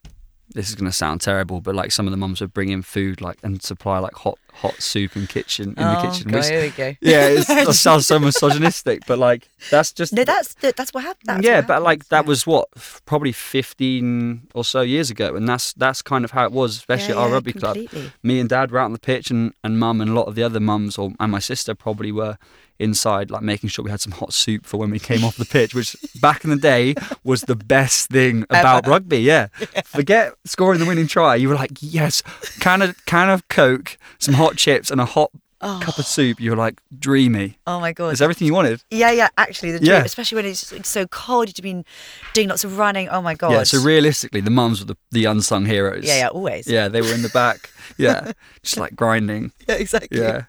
this 0.57 0.69
is 0.69 0.75
going 0.75 0.89
to 0.89 0.95
sound 0.95 1.21
terrible, 1.21 1.61
but 1.61 1.75
like 1.75 1.91
some 1.91 2.07
of 2.07 2.11
the 2.11 2.17
mums 2.17 2.41
would 2.41 2.51
bring 2.51 2.69
in 2.69 2.81
food, 2.81 3.21
like 3.21 3.37
and 3.43 3.61
supply 3.61 3.99
like 3.99 4.15
hot 4.15 4.39
hot 4.61 4.81
soup 4.81 5.15
and 5.15 5.29
kitchen 5.29 5.69
in 5.77 5.83
oh, 5.83 6.01
the 6.01 6.09
kitchen. 6.09 6.31
God, 6.31 6.37
which- 6.37 6.47
here 6.47 6.61
we 6.61 6.69
go. 6.69 6.87
yeah, 7.01 7.27
it's, 7.27 7.47
that 7.67 7.73
sounds 7.73 8.07
so 8.07 8.19
misogynistic, 8.19 9.03
but 9.07 9.19
like 9.19 9.47
that's 9.69 9.91
just 9.91 10.13
No, 10.13 10.23
that's 10.23 10.53
that's 10.55 10.93
what 10.93 11.03
happened. 11.03 11.27
That's 11.27 11.45
yeah, 11.45 11.57
what 11.57 11.67
but 11.67 11.83
like 11.83 12.07
that 12.09 12.23
yeah. 12.23 12.27
was 12.27 12.47
what 12.47 12.69
probably 13.05 13.31
fifteen 13.31 14.47
or 14.53 14.63
so 14.63 14.81
years 14.81 15.09
ago, 15.09 15.35
and 15.35 15.47
that's 15.47 15.73
that's 15.73 16.01
kind 16.01 16.25
of 16.25 16.31
how 16.31 16.45
it 16.45 16.51
was, 16.51 16.77
especially 16.77 17.13
Yeah, 17.13 17.19
at 17.19 17.23
our 17.23 17.27
yeah, 17.29 17.33
rugby 17.33 17.53
club. 17.53 17.77
Me 18.23 18.39
and 18.39 18.49
Dad 18.49 18.71
were 18.71 18.79
out 18.79 18.85
on 18.85 18.93
the 18.93 18.99
pitch, 18.99 19.29
and 19.31 19.53
and 19.63 19.79
Mum 19.79 20.01
and 20.01 20.09
a 20.09 20.13
lot 20.13 20.27
of 20.27 20.35
the 20.35 20.43
other 20.43 20.59
mums, 20.59 20.97
or 20.97 21.11
and 21.19 21.31
my 21.31 21.39
sister 21.39 21.75
probably 21.75 22.11
were 22.11 22.37
inside, 22.79 23.31
like 23.31 23.41
making 23.41 23.69
sure 23.69 23.83
we 23.83 23.91
had 23.91 24.01
some 24.01 24.11
hot 24.11 24.33
soup 24.33 24.65
for 24.65 24.77
when 24.77 24.89
we 24.91 24.99
came 24.99 25.23
off 25.23 25.35
the 25.37 25.45
pitch, 25.45 25.73
which 25.73 25.95
back 26.21 26.43
in 26.43 26.49
the 26.49 26.55
day 26.55 26.93
was 27.23 27.41
the 27.41 27.55
best 27.55 28.09
thing 28.09 28.43
about 28.49 28.83
Ever. 28.85 28.91
rugby. 28.91 29.19
Yeah. 29.19 29.47
forget 29.83 30.33
scoring 30.45 30.79
the 30.79 30.85
winning 30.85 31.07
try. 31.07 31.35
You 31.35 31.49
were 31.49 31.55
like, 31.55 31.71
yes, 31.79 32.21
can 32.59 32.81
of 32.81 33.05
can 33.05 33.29
of 33.29 33.47
Coke, 33.47 33.97
some 34.19 34.35
hot 34.35 34.46
chips, 34.55 34.89
and 34.91 35.01
a 35.01 35.05
hot 35.05 35.31
Oh, 35.59 35.79
cup 35.83 35.97
of 35.97 36.05
soup. 36.05 36.39
You 36.39 36.51
were 36.51 36.55
like 36.55 36.79
dreamy. 36.99 37.57
oh 37.65 37.79
my 37.79 37.91
god. 37.91 38.09
It's 38.11 38.21
everything 38.21 38.45
you 38.45 38.53
wanted. 38.53 38.83
yeah, 38.91 39.09
yeah. 39.09 39.29
Actually, 39.39 39.71
the 39.71 39.83
Yeah. 39.83 39.93
dream, 39.95 40.05
especially 40.05 40.35
when 40.35 40.45
it's 40.45 40.71
like, 40.71 40.85
so 40.85 41.07
cold, 41.07 41.47
you've 41.47 41.63
been 41.63 41.83
doing 42.33 42.47
lots 42.49 42.63
of 42.63 42.77
running. 42.77 43.09
Oh 43.09 43.23
my 43.23 43.33
god. 43.33 43.51
Yeah. 43.51 43.63
So 43.63 43.81
realistically, 43.81 44.39
the 44.41 44.51
mums 44.51 44.79
were 44.81 44.85
the, 44.85 44.97
the 45.11 45.25
unsung 45.25 45.65
heroes. 45.65 46.05
yeah, 46.05 46.17
yeah, 46.19 46.27
always. 46.27 46.67
Yeah, 46.67 46.89
they 46.89 47.01
were 47.01 47.11
in 47.11 47.23
the 47.23 47.29
back. 47.29 47.71
Yeah, 47.97 48.33
just 48.61 48.77
like 48.77 48.95
grinding. 48.95 49.51
Yeah, 49.67 49.75
exactly. 49.75 50.19
Yeah, 50.19 50.43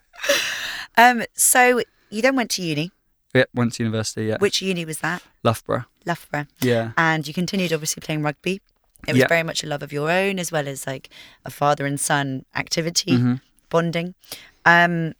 Um. 0.97 1.23
So 1.33 1.81
you 2.11 2.21
then 2.21 2.35
went 2.35 2.51
to 2.51 2.61
uni. 2.61 2.91
yeah. 3.33 3.45
Went 3.55 3.73
to 3.73 3.83
university. 3.83 4.25
Yeah, 4.25 4.37
Which 4.39 4.61
uni 4.61 4.85
was 4.85 4.99
that? 4.99 5.23
Loughborough. 5.43 5.85
Loughborough. 6.05 6.45
Yeah, 6.61 6.91
and 6.97 7.27
you 7.27 7.33
continued 7.33 7.73
obviously 7.73 8.01
playing 8.01 8.21
rugby. 8.21 8.61
It 9.07 9.13
was 9.13 9.19
Yeah. 9.21 9.27
very 9.27 9.43
much 9.43 9.63
a 9.63 9.67
love 9.67 9.81
of 9.81 9.91
your 9.93 10.11
own, 10.11 10.37
as 10.39 10.51
well 10.51 10.67
as 10.67 10.85
like 10.85 11.09
a 11.45 11.49
father 11.49 11.85
and 11.85 11.99
son 11.99 12.45
activity, 12.55 13.13
Mm-hmm. 13.13 13.33
Bonding. 13.69 14.15
Um, 14.65 15.13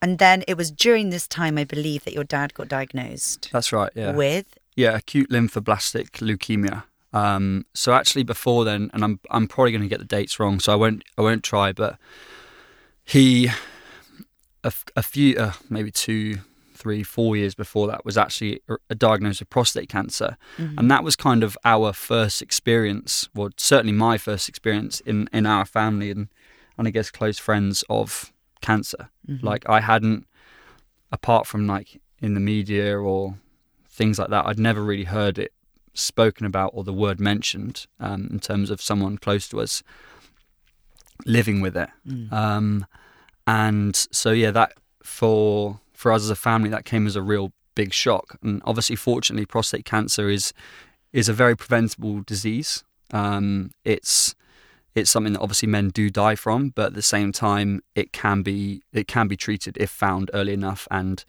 and 0.00 0.18
then 0.18 0.42
it 0.48 0.56
was 0.56 0.70
during 0.70 1.10
this 1.10 1.28
time, 1.28 1.56
I 1.58 1.64
believe, 1.64 2.04
that 2.04 2.14
your 2.14 2.24
dad 2.24 2.54
got 2.54 2.68
diagnosed 2.68 3.50
that's 3.52 3.72
right. 3.72 3.92
Yeah, 3.94 4.12
with. 4.12 4.58
yeah. 4.74 4.96
Acute 4.96 5.30
lymphoblastic 5.30 6.10
leukemia. 6.20 6.84
Um, 7.12 7.66
so 7.74 7.92
actually, 7.92 8.22
before 8.24 8.64
then, 8.64 8.90
and 8.94 9.04
I'm 9.04 9.20
I'm 9.30 9.46
probably 9.46 9.70
going 9.70 9.82
to 9.82 9.88
get 9.88 9.98
the 9.98 10.04
dates 10.04 10.40
wrong, 10.40 10.58
so 10.60 10.72
I 10.72 10.76
won't 10.76 11.04
I 11.18 11.22
won't 11.22 11.44
try. 11.44 11.72
But 11.72 11.98
he, 13.04 13.50
a 14.64 15.02
few, 15.02 15.36
uh, 15.36 15.52
maybe 15.68 15.90
two, 15.90 16.38
three, 16.74 17.02
four 17.02 17.36
years 17.36 17.54
before 17.54 17.86
that, 17.88 18.04
was 18.04 18.16
actually 18.16 18.60
a- 18.68 18.76
a 18.90 18.94
diagnosed 18.94 19.40
with 19.40 19.50
prostate 19.50 19.88
cancer, 19.88 20.36
and 20.56 20.90
that 20.90 21.04
was 21.04 21.14
kind 21.14 21.44
of 21.44 21.56
our 21.64 21.92
first 21.92 22.40
experience, 22.42 23.28
well, 23.34 23.50
certainly 23.56 23.92
my 23.92 24.18
first 24.18 24.48
experience 24.48 25.00
in 25.00 25.28
in 25.32 25.46
our 25.46 25.64
family 25.64 26.10
and 26.10 26.28
and 26.78 26.88
I 26.88 26.90
guess 26.90 27.10
close 27.10 27.38
friends 27.38 27.84
of 27.88 28.32
cancer. 28.60 29.10
Like 29.44 29.68
I 29.68 29.80
hadn't, 29.80 30.26
apart 31.10 31.46
from 31.46 31.66
like 31.66 32.00
in 32.20 32.34
the 32.34 32.40
media 32.40 32.98
or 32.98 33.36
things 33.88 34.18
like 34.18 34.30
that, 34.30 34.46
I'd 34.46 34.58
never 34.58 34.82
really 34.82 35.04
heard 35.04 35.38
it 35.38 35.52
spoken 35.94 36.46
about 36.46 36.70
or 36.74 36.84
the 36.84 36.92
word 36.92 37.20
mentioned 37.20 37.86
um, 38.00 38.28
in 38.32 38.40
terms 38.40 38.70
of 38.70 38.80
someone 38.80 39.18
close 39.18 39.46
to 39.48 39.60
us 39.60 39.82
living 41.26 41.60
with 41.60 41.76
it. 41.76 41.90
Um, 42.32 42.86
and 43.46 43.94
so 43.94 44.30
yeah, 44.30 44.50
that 44.52 44.72
for 45.02 45.80
for 45.92 46.12
us 46.12 46.22
as 46.22 46.30
a 46.30 46.36
family, 46.36 46.70
that 46.70 46.84
came 46.84 47.06
as 47.06 47.16
a 47.16 47.22
real 47.22 47.52
big 47.74 47.92
shock. 47.92 48.38
And 48.42 48.62
obviously, 48.64 48.96
fortunately, 48.96 49.46
prostate 49.46 49.84
cancer 49.84 50.28
is 50.28 50.52
is 51.12 51.28
a 51.28 51.32
very 51.32 51.56
preventable 51.56 52.22
disease. 52.22 52.84
Um, 53.12 53.72
it's 53.84 54.34
it's 54.94 55.10
something 55.10 55.32
that 55.32 55.40
obviously 55.40 55.68
men 55.68 55.88
do 55.88 56.10
die 56.10 56.34
from, 56.34 56.70
but 56.70 56.86
at 56.86 56.94
the 56.94 57.02
same 57.02 57.32
time, 57.32 57.82
it 57.94 58.12
can 58.12 58.42
be 58.42 58.82
it 58.92 59.08
can 59.08 59.28
be 59.28 59.36
treated 59.36 59.76
if 59.78 59.90
found 59.90 60.30
early 60.34 60.52
enough, 60.52 60.86
and 60.90 61.24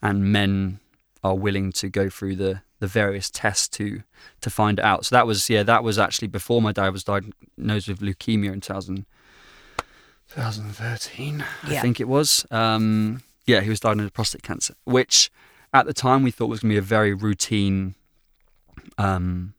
and 0.00 0.32
men 0.32 0.80
are 1.24 1.36
willing 1.36 1.72
to 1.72 1.88
go 1.88 2.08
through 2.08 2.36
the 2.36 2.62
the 2.78 2.86
various 2.86 3.30
tests 3.30 3.68
to 3.68 4.02
to 4.40 4.50
find 4.50 4.78
it 4.78 4.84
out. 4.84 5.06
So 5.06 5.16
that 5.16 5.26
was 5.26 5.48
yeah, 5.50 5.62
that 5.62 5.84
was 5.84 5.98
actually 5.98 6.28
before 6.28 6.62
my 6.62 6.72
dad 6.72 6.90
was 6.90 7.04
diagnosed 7.04 7.88
with 7.88 8.00
leukemia 8.00 8.52
in 8.52 8.60
2000, 8.60 9.06
2013, 10.34 11.44
I 11.64 11.80
think 11.80 12.00
it 12.00 12.08
was. 12.08 12.46
Um, 12.50 13.22
yeah, 13.46 13.60
he 13.60 13.68
was 13.68 13.80
diagnosed 13.80 14.06
with 14.06 14.14
prostate 14.14 14.42
cancer, 14.42 14.74
which 14.84 15.30
at 15.72 15.86
the 15.86 15.92
time 15.92 16.22
we 16.22 16.30
thought 16.30 16.46
was 16.46 16.60
going 16.60 16.70
to 16.70 16.74
be 16.74 16.78
a 16.78 16.82
very 16.82 17.12
routine 17.12 17.94
um, 18.98 19.54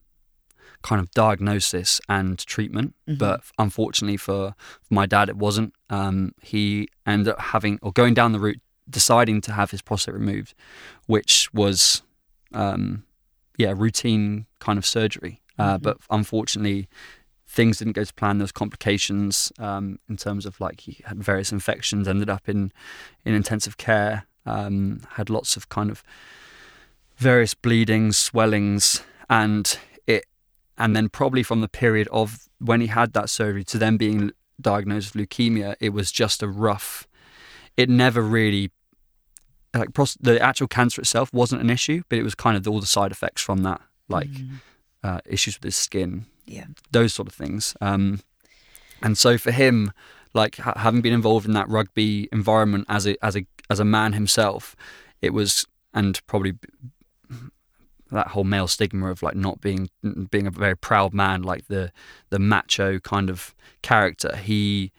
kind 0.88 1.00
of 1.00 1.10
diagnosis 1.12 2.00
and 2.08 2.38
treatment. 2.46 2.94
But 3.18 3.40
unfortunately 3.58 4.18
for, 4.18 4.54
for 4.86 4.94
my 4.94 5.06
dad, 5.06 5.28
it 5.28 5.36
wasn't. 5.36 5.72
Um, 5.90 6.32
he 6.42 6.88
ended 7.06 7.28
up 7.32 7.40
having 7.40 7.78
or 7.82 7.90
going 7.92 8.14
down 8.14 8.32
the 8.32 8.38
route, 8.38 8.60
deciding 8.88 9.40
to 9.42 9.52
have 9.52 9.70
his 9.70 9.82
prostate 9.82 10.14
removed, 10.14 10.54
which 11.06 11.48
was, 11.54 12.02
um, 12.52 13.04
yeah, 13.56 13.72
routine 13.76 14.46
kind 14.58 14.78
of 14.78 14.84
surgery. 14.84 15.40
Uh, 15.58 15.78
But 15.78 15.96
unfortunately, 16.10 16.88
things 17.46 17.78
didn't 17.78 17.96
go 17.96 18.04
to 18.04 18.14
plan. 18.14 18.38
There 18.38 18.44
was 18.44 18.52
complications 18.52 19.52
um, 19.58 19.98
in 20.08 20.16
terms 20.16 20.44
of 20.46 20.60
like 20.60 20.80
he 20.80 20.92
had 21.04 21.22
various 21.22 21.52
infections, 21.52 22.08
ended 22.08 22.28
up 22.28 22.48
in 22.48 22.72
in 23.24 23.34
intensive 23.34 23.76
care, 23.76 24.26
um, 24.44 25.00
had 25.10 25.30
lots 25.30 25.56
of 25.56 25.68
kind 25.68 25.90
of 25.90 26.02
various 27.16 27.54
bleedings, 27.54 28.16
swellings, 28.18 29.02
and 29.28 29.78
and 30.78 30.94
then 30.96 31.08
probably 31.08 31.42
from 31.42 31.60
the 31.60 31.68
period 31.68 32.08
of 32.12 32.48
when 32.58 32.80
he 32.80 32.86
had 32.88 33.12
that 33.12 33.30
surgery 33.30 33.64
to 33.64 33.78
then 33.78 33.96
being 33.96 34.30
diagnosed 34.60 35.14
with 35.14 35.28
leukemia, 35.28 35.74
it 35.80 35.90
was 35.90 36.10
just 36.12 36.42
a 36.42 36.48
rough. 36.48 37.06
It 37.76 37.88
never 37.88 38.22
really. 38.22 38.70
Like 39.74 39.92
the 40.20 40.38
actual 40.40 40.68
cancer 40.68 41.00
itself 41.00 41.32
wasn't 41.32 41.60
an 41.60 41.68
issue, 41.68 42.04
but 42.08 42.16
it 42.18 42.22
was 42.22 42.36
kind 42.36 42.56
of 42.56 42.66
all 42.68 42.78
the 42.78 42.86
side 42.86 43.10
effects 43.10 43.42
from 43.42 43.64
that, 43.64 43.80
like 44.08 44.28
uh, 45.02 45.18
issues 45.26 45.56
with 45.56 45.64
his 45.64 45.74
skin, 45.76 46.26
Yeah. 46.46 46.66
those 46.92 47.12
sort 47.12 47.26
of 47.26 47.34
things. 47.34 47.74
Um, 47.80 48.20
and 49.02 49.18
so 49.18 49.36
for 49.36 49.50
him, 49.50 49.92
like 50.32 50.56
ha- 50.58 50.74
having 50.76 51.00
been 51.00 51.12
involved 51.12 51.44
in 51.46 51.54
that 51.54 51.68
rugby 51.68 52.28
environment 52.30 52.86
as 52.88 53.04
a 53.04 53.16
as 53.24 53.36
a 53.36 53.46
as 53.68 53.80
a 53.80 53.84
man 53.84 54.12
himself, 54.12 54.76
it 55.20 55.30
was 55.34 55.66
and 55.92 56.24
probably 56.28 56.52
that 58.14 58.28
whole 58.28 58.44
male 58.44 58.68
stigma 58.68 59.10
of 59.10 59.22
like 59.22 59.36
not 59.36 59.60
being 59.60 59.90
being 60.30 60.46
a 60.46 60.50
very 60.50 60.76
proud 60.76 61.12
man, 61.12 61.42
like 61.42 61.68
the 61.68 61.92
the 62.30 62.38
macho 62.38 62.98
kind 62.98 63.28
of 63.28 63.54
character. 63.82 64.36
He, 64.36 64.92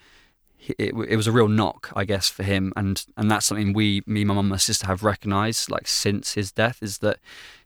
it, 0.59 0.93
it 0.93 1.15
was 1.15 1.27
a 1.27 1.31
real 1.31 1.47
knock, 1.47 1.91
I 1.95 2.05
guess, 2.05 2.29
for 2.29 2.43
him, 2.43 2.71
and 2.75 3.03
and 3.17 3.29
that's 3.29 3.45
something 3.45 3.73
we, 3.73 4.03
me, 4.05 4.23
my 4.23 4.33
mum, 4.33 4.49
my 4.49 4.57
sister, 4.57 4.87
have 4.87 5.03
recognised 5.03 5.71
like 5.71 5.87
since 5.87 6.33
his 6.33 6.51
death 6.51 6.79
is 6.81 6.99
that 6.99 7.19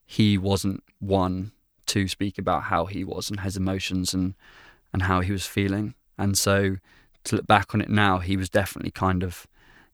he 0.06 0.38
wasn't 0.38 0.84
one 1.00 1.52
to 1.88 2.08
speak 2.08 2.38
about 2.38 2.64
how 2.64 2.86
he 2.86 3.04
was 3.04 3.30
and 3.30 3.42
his 3.42 3.58
emotions 3.58 4.14
and 4.14 4.36
and 4.94 5.04
how 5.04 5.22
he 5.22 5.32
was 5.32 5.46
feeling, 5.46 5.96
and 6.18 6.38
so 6.38 6.78
to 7.26 7.36
look 7.36 7.48
back 7.48 7.74
on 7.74 7.82
it 7.82 7.90
now, 7.90 8.20
he 8.20 8.38
was 8.38 8.50
definitely 8.50 8.92
kind 8.92 9.24
of 9.24 9.48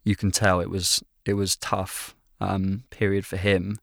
you 0.04 0.16
can 0.16 0.32
tell 0.32 0.60
it 0.60 0.70
was 0.70 1.04
it 1.26 1.34
was 1.34 1.56
tough 1.56 2.16
um, 2.40 2.84
period 2.90 3.26
for 3.26 3.38
him, 3.38 3.80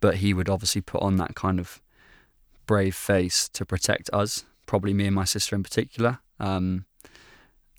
but 0.00 0.16
he 0.16 0.34
would 0.34 0.48
obviously 0.48 0.80
put 0.80 1.02
on 1.02 1.16
that 1.16 1.34
kind 1.34 1.58
of 1.58 1.80
brave 2.66 2.94
face 2.94 3.48
to 3.50 3.64
protect 3.64 4.10
us, 4.12 4.44
probably 4.66 4.94
me 4.94 5.06
and 5.06 5.14
my 5.14 5.24
sister 5.24 5.56
in 5.56 5.62
particular. 5.62 6.18
Um, 6.38 6.86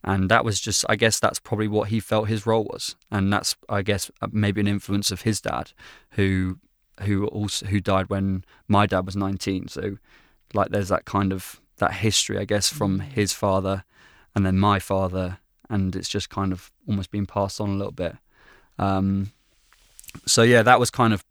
and 0.03 0.29
that 0.29 0.43
was 0.43 0.60
just, 0.60 0.84
I 0.89 0.95
guess, 0.95 1.19
that's 1.19 1.39
probably 1.39 1.67
what 1.67 1.89
he 1.89 1.99
felt 1.99 2.27
his 2.27 2.45
role 2.45 2.63
was, 2.63 2.95
and 3.12 3.31
that's, 3.31 3.55
I 3.69 3.84
guess, 3.84 4.10
uh, 4.21 4.27
maybe 4.31 4.60
an 4.60 4.67
influence 4.67 5.12
of 5.12 5.21
his 5.21 5.39
dad, 5.41 5.73
who 6.12 6.57
who 7.01 7.25
also 7.27 7.67
who 7.67 7.79
died 7.79 8.10
when 8.10 8.43
my 8.67 8.86
dad 8.86 9.05
was 9.05 9.15
19. 9.15 9.67
So, 9.67 9.97
like, 10.53 10.69
there's 10.69 10.89
that 10.89 11.05
kind 11.05 11.31
of 11.31 11.62
that 11.77 11.93
history, 11.93 12.38
I 12.39 12.45
guess, 12.45 12.67
from 12.69 12.99
mm. 12.99 13.03
his 13.03 13.31
father, 13.31 13.84
and 14.36 14.45
then 14.45 14.57
my 14.57 14.79
father, 14.79 15.38
and 15.69 15.95
it's 15.95 16.10
just 16.10 16.29
kind 16.29 16.51
of 16.51 16.71
almost 16.88 17.12
being 17.12 17.27
passed 17.27 17.62
on 17.62 17.69
a 17.69 17.75
little 17.75 17.91
bit. 17.91 18.15
Um, 18.79 19.31
so 20.25 20.41
yeah, 20.41 20.63
that 20.63 20.79
was 20.79 20.89
kind 20.89 21.13
of 21.13 21.29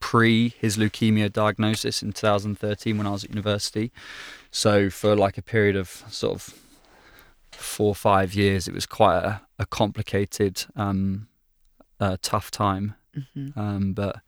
pre 0.00 0.50
his 0.58 0.76
leukemia 0.76 1.32
diagnosis 1.32 2.02
in 2.02 2.12
2013 2.12 2.98
when 2.98 3.06
I 3.06 3.10
was 3.10 3.24
at 3.24 3.30
university. 3.30 3.92
So 4.50 4.90
for 4.90 5.16
like 5.16 5.38
a 5.38 5.42
period 5.42 5.76
of 5.76 6.04
sort 6.08 6.34
of 6.34 6.54
four 7.52 7.88
or 7.88 7.94
five 7.94 8.34
years, 8.34 8.68
it 8.68 8.74
was 8.74 8.86
quite 8.86 9.18
a, 9.18 9.40
a 9.58 9.66
complicated, 9.66 10.64
um, 10.76 11.28
uh, 12.00 12.16
tough 12.22 12.50
time. 12.50 12.94
Mm-hmm. 13.16 13.58
Um, 13.58 13.92
but 13.92 14.20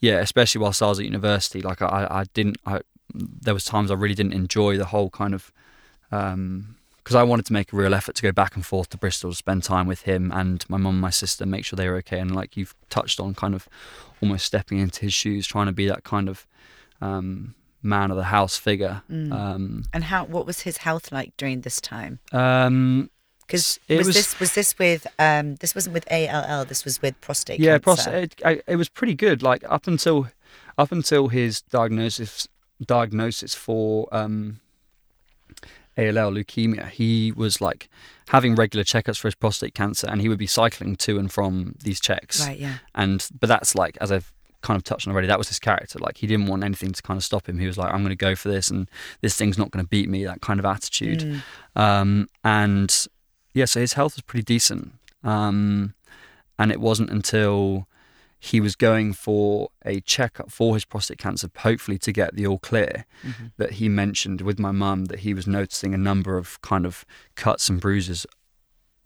yeah, 0.00 0.18
especially 0.18 0.60
whilst 0.60 0.82
I 0.82 0.86
was 0.86 0.98
at 0.98 1.04
university, 1.04 1.60
like 1.60 1.82
I, 1.82 2.06
I 2.10 2.24
didn't, 2.32 2.56
I, 2.64 2.80
there 3.14 3.54
was 3.54 3.64
times 3.64 3.90
I 3.90 3.94
really 3.94 4.14
didn't 4.14 4.34
enjoy 4.34 4.76
the 4.76 4.86
whole 4.86 5.10
kind 5.10 5.34
of 5.34 5.52
um, 6.10 6.76
because 7.08 7.16
I 7.16 7.22
wanted 7.22 7.46
to 7.46 7.54
make 7.54 7.72
a 7.72 7.76
real 7.76 7.94
effort 7.94 8.16
to 8.16 8.22
go 8.22 8.32
back 8.32 8.54
and 8.54 8.66
forth 8.66 8.90
to 8.90 8.98
Bristol 8.98 9.30
to 9.30 9.34
spend 9.34 9.62
time 9.62 9.86
with 9.86 10.02
him 10.02 10.30
and 10.30 10.62
my 10.68 10.76
mum 10.76 10.96
and 10.96 11.00
my 11.00 11.08
sister, 11.08 11.46
make 11.46 11.64
sure 11.64 11.74
they 11.74 11.88
were 11.88 11.96
okay. 11.96 12.20
And 12.20 12.36
like 12.36 12.54
you've 12.54 12.74
touched 12.90 13.18
on, 13.18 13.34
kind 13.34 13.54
of 13.54 13.66
almost 14.20 14.44
stepping 14.44 14.76
into 14.76 15.00
his 15.00 15.14
shoes, 15.14 15.46
trying 15.46 15.68
to 15.68 15.72
be 15.72 15.86
that 15.88 16.04
kind 16.04 16.28
of 16.28 16.46
um, 17.00 17.54
man 17.82 18.10
of 18.10 18.18
the 18.18 18.24
house 18.24 18.58
figure. 18.58 19.00
Mm. 19.10 19.32
Um, 19.32 19.84
and 19.94 20.04
how? 20.04 20.26
What 20.26 20.44
was 20.44 20.60
his 20.60 20.76
health 20.76 21.10
like 21.10 21.34
during 21.38 21.62
this 21.62 21.80
time? 21.80 22.18
Um, 22.30 23.08
because 23.46 23.80
was, 23.88 24.08
was, 24.08 24.14
this 24.14 24.38
was 24.38 24.52
this 24.52 24.78
with 24.78 25.06
um, 25.18 25.54
this 25.54 25.74
wasn't 25.74 25.94
with 25.94 26.04
ALL. 26.12 26.66
This 26.66 26.84
was 26.84 27.00
with 27.00 27.18
prostate. 27.22 27.56
Cancer, 27.56 27.70
yeah, 27.70 27.78
prostate. 27.78 28.34
It, 28.44 28.64
it 28.66 28.76
was 28.76 28.90
pretty 28.90 29.14
good. 29.14 29.42
Like 29.42 29.64
up 29.66 29.86
until 29.86 30.28
up 30.76 30.92
until 30.92 31.28
his 31.28 31.62
diagnosis 31.62 32.48
diagnosis 32.84 33.54
for 33.54 34.08
um, 34.12 34.60
ALL 35.98 36.32
leukemia, 36.32 36.88
he 36.88 37.32
was 37.32 37.60
like 37.60 37.88
having 38.28 38.54
regular 38.54 38.84
checkups 38.84 39.18
for 39.18 39.28
his 39.28 39.34
prostate 39.34 39.74
cancer, 39.74 40.06
and 40.08 40.20
he 40.20 40.28
would 40.28 40.38
be 40.38 40.46
cycling 40.46 40.96
to 40.96 41.18
and 41.18 41.30
from 41.32 41.74
these 41.82 42.00
checks. 42.00 42.46
Right. 42.46 42.58
Yeah. 42.58 42.78
And 42.94 43.26
but 43.38 43.48
that's 43.48 43.74
like 43.74 43.98
as 44.00 44.12
I've 44.12 44.32
kind 44.60 44.76
of 44.76 44.84
touched 44.84 45.06
on 45.06 45.12
already. 45.12 45.28
That 45.28 45.38
was 45.38 45.48
his 45.48 45.58
character. 45.58 45.98
Like 45.98 46.16
he 46.18 46.26
didn't 46.26 46.46
want 46.46 46.64
anything 46.64 46.92
to 46.92 47.02
kind 47.02 47.16
of 47.16 47.24
stop 47.24 47.48
him. 47.48 47.58
He 47.58 47.66
was 47.66 47.78
like, 47.78 47.92
I'm 47.92 48.00
going 48.00 48.10
to 48.10 48.16
go 48.16 48.34
for 48.34 48.48
this, 48.48 48.70
and 48.70 48.88
this 49.20 49.36
thing's 49.36 49.58
not 49.58 49.70
going 49.70 49.84
to 49.84 49.88
beat 49.88 50.08
me. 50.08 50.24
That 50.24 50.40
kind 50.40 50.58
of 50.58 50.66
attitude. 50.66 51.20
Mm. 51.76 51.80
Um, 51.80 52.28
and 52.44 53.06
yeah, 53.54 53.66
so 53.66 53.80
his 53.80 53.94
health 53.94 54.16
was 54.16 54.22
pretty 54.22 54.44
decent. 54.44 54.92
Um, 55.22 55.94
and 56.58 56.72
it 56.72 56.80
wasn't 56.80 57.10
until 57.10 57.86
he 58.40 58.60
was 58.60 58.76
going 58.76 59.12
for 59.12 59.70
a 59.84 60.00
checkup 60.00 60.50
for 60.50 60.74
his 60.74 60.84
prostate 60.84 61.18
cancer, 61.18 61.48
hopefully 61.58 61.98
to 61.98 62.12
get 62.12 62.34
the 62.34 62.46
all 62.46 62.58
clear, 62.58 63.04
mm-hmm. 63.24 63.46
that 63.56 63.72
he 63.72 63.88
mentioned 63.88 64.40
with 64.40 64.58
my 64.58 64.70
mum 64.70 65.06
that 65.06 65.20
he 65.20 65.34
was 65.34 65.46
noticing 65.46 65.92
a 65.92 65.98
number 65.98 66.36
of 66.36 66.60
kind 66.62 66.86
of 66.86 67.04
cuts 67.34 67.68
and 67.68 67.80
bruises, 67.80 68.26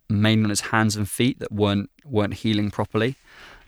mainly 0.07 0.43
on 0.43 0.49
his 0.49 0.61
hands 0.61 0.95
and 0.95 1.09
feet 1.09 1.39
that 1.39 1.51
weren't 1.51 1.89
weren't 2.05 2.35
healing 2.35 2.69
properly. 2.69 3.15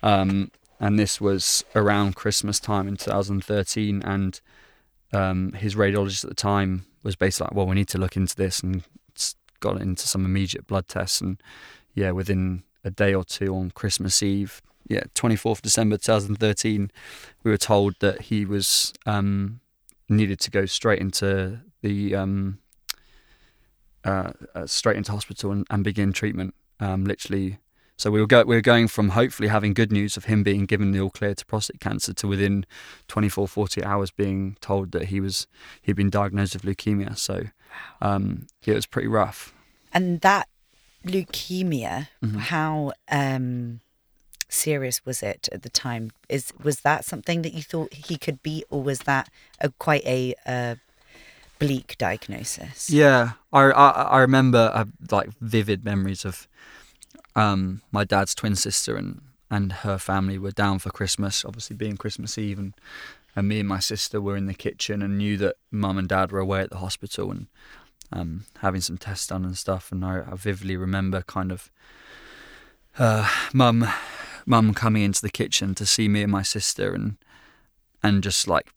Um, 0.03 0.51
and 0.79 0.99
this 0.99 1.19
was 1.19 1.63
around 1.73 2.15
Christmas 2.15 2.59
time 2.59 2.87
in 2.87 2.97
2013, 2.97 4.03
and 4.03 4.39
um, 5.13 5.53
his 5.53 5.75
radiologist 5.75 6.23
at 6.23 6.29
the 6.29 6.35
time 6.35 6.85
was 7.01 7.15
basically 7.15 7.45
like, 7.45 7.55
"Well, 7.55 7.65
we 7.65 7.75
need 7.75 7.87
to 7.89 7.97
look 7.97 8.15
into 8.15 8.35
this," 8.35 8.59
and 8.59 8.83
got 9.61 9.81
into 9.81 10.07
some 10.07 10.25
immediate 10.25 10.67
blood 10.67 10.87
tests, 10.87 11.21
and 11.21 11.41
yeah, 11.95 12.11
within 12.11 12.63
a 12.83 12.91
day 12.91 13.15
or 13.15 13.23
two 13.23 13.55
on 13.55 13.71
Christmas 13.71 14.21
Eve, 14.21 14.61
yeah, 14.87 15.03
24th 15.15 15.61
December 15.61 15.97
2013, 15.97 16.91
we 17.43 17.51
were 17.51 17.57
told 17.57 17.95
that 17.99 18.23
he 18.23 18.45
was 18.45 18.93
um, 19.05 19.59
needed 20.09 20.39
to 20.41 20.51
go 20.51 20.65
straight 20.65 20.99
into 20.99 21.59
the 21.81 22.15
um, 22.15 22.59
uh, 24.03 24.31
uh, 24.53 24.67
straight 24.67 24.97
into 24.97 25.11
hospital 25.11 25.51
and, 25.51 25.65
and 25.69 25.83
begin 25.83 26.13
treatment. 26.13 26.53
Um, 26.79 27.05
literally, 27.05 27.57
so 27.97 28.11
we 28.11 28.19
were 28.19 28.27
go- 28.27 28.43
we 28.43 28.55
were 28.55 28.61
going 28.61 28.87
from 28.87 29.09
hopefully 29.09 29.47
having 29.47 29.73
good 29.73 29.91
news 29.91 30.17
of 30.17 30.25
him 30.25 30.43
being 30.43 30.65
given 30.65 30.91
the 30.91 30.99
all 30.99 31.09
clear 31.09 31.33
to 31.33 31.45
prostate 31.45 31.79
cancer 31.79 32.13
to 32.13 32.27
within 32.27 32.65
24, 33.07 33.47
40 33.47 33.83
hours 33.83 34.11
being 34.11 34.57
told 34.61 34.91
that 34.91 35.05
he 35.05 35.19
was 35.19 35.47
he'd 35.81 35.95
been 35.95 36.09
diagnosed 36.09 36.53
with 36.53 36.63
leukemia. 36.63 37.17
So 37.17 37.45
um, 38.01 38.47
yeah, 38.63 38.73
it 38.73 38.75
was 38.75 38.85
pretty 38.85 39.07
rough. 39.07 39.53
And 39.93 40.21
that 40.21 40.49
leukemia, 41.05 42.09
mm-hmm. 42.23 42.37
how 42.37 42.91
um, 43.09 43.79
serious 44.49 45.05
was 45.05 45.23
it 45.23 45.49
at 45.51 45.63
the 45.63 45.69
time? 45.69 46.11
Is 46.29 46.53
was 46.61 46.81
that 46.81 47.05
something 47.05 47.41
that 47.41 47.53
you 47.53 47.61
thought 47.61 47.93
he 47.93 48.17
could 48.17 48.41
be, 48.43 48.63
or 48.69 48.81
was 48.81 48.99
that 48.99 49.29
a, 49.59 49.69
quite 49.69 50.05
a 50.05 50.35
uh, 50.45 50.75
bleak 51.59 51.97
diagnosis? 51.97 52.89
Yeah, 52.89 53.31
I 53.51 53.63
I, 53.71 53.89
I 53.89 54.19
remember 54.19 54.71
uh, 54.73 54.85
like 55.11 55.29
vivid 55.41 55.83
memories 55.83 56.25
of 56.25 56.47
um, 57.35 57.81
my 57.91 58.03
dad's 58.03 58.35
twin 58.35 58.55
sister 58.55 58.95
and 58.95 59.21
and 59.49 59.71
her 59.71 59.97
family 59.97 60.37
were 60.37 60.51
down 60.51 60.79
for 60.79 60.89
Christmas, 60.89 61.45
obviously 61.45 61.75
being 61.75 61.97
Christmas 61.97 62.37
Eve, 62.37 62.59
and 62.59 62.73
and 63.35 63.47
me 63.47 63.59
and 63.59 63.69
my 63.69 63.79
sister 63.79 64.21
were 64.21 64.37
in 64.37 64.45
the 64.45 64.53
kitchen 64.53 65.01
and 65.01 65.17
knew 65.17 65.37
that 65.37 65.57
mum 65.69 65.97
and 65.97 66.07
dad 66.07 66.31
were 66.31 66.39
away 66.39 66.61
at 66.61 66.69
the 66.69 66.77
hospital 66.77 67.31
and 67.31 67.47
um, 68.11 68.45
having 68.59 68.81
some 68.81 68.97
tests 68.97 69.27
done 69.27 69.43
and 69.43 69.57
stuff. 69.57 69.91
And 69.91 70.05
I, 70.05 70.23
I 70.31 70.35
vividly 70.35 70.77
remember 70.77 71.21
kind 71.21 71.51
of 71.51 71.69
uh, 72.97 73.29
mum 73.53 73.87
mum 74.45 74.73
coming 74.73 75.03
into 75.03 75.21
the 75.21 75.29
kitchen 75.29 75.73
to 75.75 75.85
see 75.85 76.07
me 76.07 76.21
and 76.21 76.31
my 76.31 76.41
sister 76.41 76.93
and 76.93 77.17
and 78.03 78.21
just 78.21 78.47
like 78.47 78.69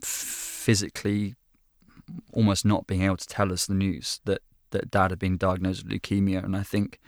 physically 0.00 1.34
almost 2.32 2.64
not 2.64 2.86
being 2.86 3.02
able 3.02 3.16
to 3.16 3.26
tell 3.26 3.52
us 3.52 3.66
the 3.66 3.74
news 3.74 4.20
that 4.24 4.40
that 4.70 4.90
dad 4.90 5.10
had 5.10 5.18
been 5.18 5.36
diagnosed 5.36 5.84
with 5.84 5.92
leukemia. 5.92 6.42
And 6.42 6.56
I 6.56 6.62
think 6.62 6.98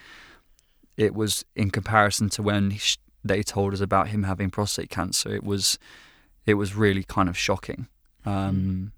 it 0.96 1.14
was 1.14 1.44
in 1.56 1.70
comparison 1.70 2.28
to 2.30 2.42
when 2.42 2.70
he, 2.70 2.80
they 3.24 3.42
told 3.42 3.72
us 3.72 3.80
about 3.80 4.08
him 4.08 4.24
having 4.24 4.50
prostate 4.50 4.90
cancer 4.90 5.34
it 5.34 5.42
was 5.42 5.78
it 6.46 6.54
was 6.54 6.74
really 6.74 7.02
kind 7.02 7.28
of 7.28 7.38
shocking. 7.38 7.88
Um, 8.26 8.92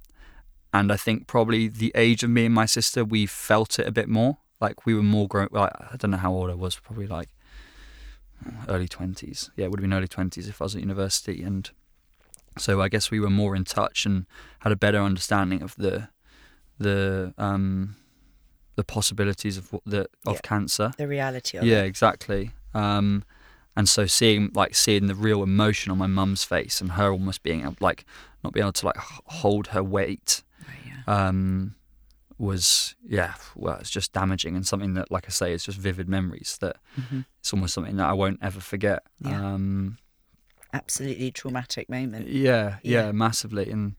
and 0.75 0.93
I 0.93 0.97
think 0.97 1.27
probably 1.27 1.69
the 1.69 1.93
age 1.95 2.25
of 2.25 2.31
me 2.31 2.47
and 2.47 2.55
my 2.55 2.67
sister 2.67 3.05
we 3.05 3.27
felt 3.27 3.79
it 3.79 3.87
a 3.87 3.93
bit 3.93 4.09
more. 4.09 4.39
Like 4.61 4.85
we 4.85 4.95
were 4.95 5.03
more 5.03 5.29
grown 5.29 5.49
like, 5.53 5.73
I 5.79 5.97
don't 5.97 6.11
know 6.11 6.17
how 6.17 6.33
old 6.33 6.51
I 6.51 6.55
was 6.55 6.77
probably 6.77 7.07
like 7.07 7.29
early 8.69 8.89
20s. 8.89 9.51
Yeah, 9.57 9.67
it 9.67 9.71
would 9.71 9.81
have 9.81 9.89
been 9.89 9.97
early 9.97 10.09
20s 10.09 10.49
if 10.49 10.61
I 10.61 10.65
was 10.65 10.75
at 10.75 10.81
university. 10.81 11.43
And 11.43 11.71
so 12.59 12.81
I 12.81 12.89
guess 12.89 13.11
we 13.11 13.21
were 13.21 13.31
more 13.31 13.57
in 13.57 13.65
touch 13.65 14.07
and 14.07 14.27
had 14.61 14.73
a 14.73 14.77
better 14.77 15.01
understanding 15.01 15.63
of 15.63 15.75
the 15.77 16.09
the 16.79 17.33
um, 17.39 17.97
the 18.77 18.85
possibilities 18.85 19.57
of 19.57 19.75
the 19.87 20.07
of 20.27 20.35
yeah, 20.35 20.41
cancer, 20.43 20.93
the 20.99 21.09
reality 21.09 21.59
of 21.59 21.65
it. 21.65 21.69
yeah, 21.69 21.83
it. 21.83 21.87
exactly. 21.87 22.51
Um, 22.75 23.25
and 23.75 23.89
so 23.89 24.07
seeing 24.07 24.51
like 24.55 24.75
seeing 24.75 25.07
the 25.07 25.15
real 25.15 25.43
emotion 25.43 25.93
on 25.93 25.99
my 25.99 26.07
mum's 26.07 26.45
face 26.45 26.81
and 26.81 26.93
her 26.93 27.11
almost 27.11 27.43
being 27.43 27.77
like 27.81 28.05
not 28.43 28.53
being 28.53 28.65
able 28.65 28.73
to 28.73 28.87
like 28.87 28.97
hold 28.97 29.69
her 29.69 29.83
weight 29.83 30.43
right, 30.67 30.93
yeah. 31.07 31.29
um, 31.29 31.75
was 32.39 32.95
yeah 33.07 33.35
well 33.55 33.77
it's 33.77 33.91
just 33.91 34.13
damaging 34.13 34.55
and 34.57 34.67
something 34.67 34.95
that 34.95 35.11
like 35.11 35.25
i 35.27 35.31
say 35.31 35.53
is 35.53 35.65
just 35.65 35.79
vivid 35.79 36.09
memories 36.09 36.59
that 36.61 36.77
mm-hmm. 36.99 37.21
it's 37.39 37.53
almost 37.53 37.73
something 37.73 37.97
that 37.97 38.07
i 38.07 38.13
won't 38.13 38.39
ever 38.43 38.61
forget 38.61 39.03
yeah. 39.21 39.55
um 39.55 39.97
absolutely 40.73 41.31
traumatic 41.31 41.89
moment 41.89 42.29
yeah, 42.29 42.77
yeah, 42.83 43.07
yeah 43.07 43.13
massively 43.13 43.71
and 43.71 43.97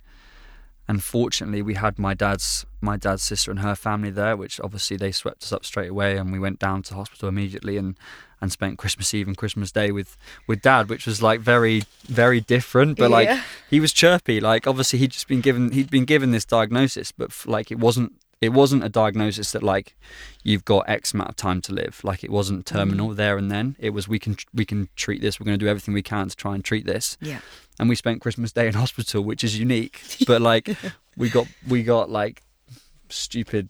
unfortunately 0.88 1.62
we 1.62 1.74
had 1.74 1.98
my 1.98 2.14
dad's 2.14 2.66
my 2.80 2.96
dad's 2.96 3.24
sister 3.24 3.50
and 3.50 3.62
her 3.62 3.76
family 3.76 4.12
there 4.12 4.38
which 4.38 4.60
obviously 4.62 4.96
they 4.96 5.12
swept 5.12 5.44
us 5.44 5.52
up 5.52 5.66
straight 5.66 5.90
away 5.90 6.16
and 6.16 6.32
we 6.32 6.40
went 6.40 6.60
down 6.60 6.84
to 6.84 6.94
hospital 6.94 7.28
immediately 7.28 7.76
and 7.76 7.98
and 8.40 8.52
spent 8.52 8.78
Christmas 8.78 9.14
Eve 9.14 9.28
and 9.28 9.36
Christmas 9.36 9.72
Day 9.72 9.92
with 9.92 10.18
with 10.48 10.62
Dad, 10.62 10.90
which 10.90 11.08
was 11.08 11.22
like 11.22 11.40
very 11.40 11.84
very 12.06 12.40
different. 12.40 12.98
But 12.98 13.12
like 13.12 13.30
he 13.70 13.80
was 13.80 13.92
chirpy. 13.92 14.40
Like 14.40 14.68
obviously 14.68 15.00
he'd 15.00 15.12
just 15.12 15.28
been 15.28 15.42
given 15.42 15.72
he'd 15.72 15.90
been 15.90 16.06
given 16.06 16.32
this 16.32 16.46
diagnosis, 16.46 17.12
but 17.12 17.30
f- 17.30 17.48
like 17.48 17.72
it 17.72 17.80
wasn't 17.80 18.14
it 18.40 18.50
wasn't 18.50 18.84
a 18.84 18.90
diagnosis 18.90 19.52
that 19.52 19.64
like 19.64 19.96
you've 20.44 20.64
got 20.64 20.88
X 20.88 21.14
amount 21.14 21.30
of 21.30 21.36
time 21.36 21.60
to 21.62 21.74
live. 21.74 22.00
Like 22.04 22.24
it 22.24 22.30
wasn't 22.30 22.66
terminal 22.66 23.10
there 23.14 23.38
and 23.38 23.50
then. 23.50 23.76
It 23.80 23.90
was 23.92 24.08
we 24.08 24.20
can 24.20 24.38
we 24.54 24.64
can 24.66 24.90
treat 24.96 25.22
this. 25.22 25.40
We're 25.40 25.46
going 25.46 25.58
to 25.58 25.66
do 25.66 25.70
everything 25.70 25.94
we 25.94 26.04
can 26.04 26.30
to 26.30 26.36
try 26.36 26.54
and 26.56 26.64
treat 26.64 26.86
this 26.86 27.18
Yeah. 27.20 27.40
and 27.80 27.90
we 27.90 27.96
spent 27.96 28.22
Christmas 28.22 28.52
Day 28.52 28.68
in 28.68 28.74
hospital, 28.84 29.24
which 29.24 29.44
is 29.44 29.58
unique. 29.60 30.02
But 30.28 30.42
like, 30.42 30.70
we 31.18 31.30
got 31.30 31.48
we 31.68 31.82
got 31.84 32.10
like 32.12 32.44
stupid 33.10 33.70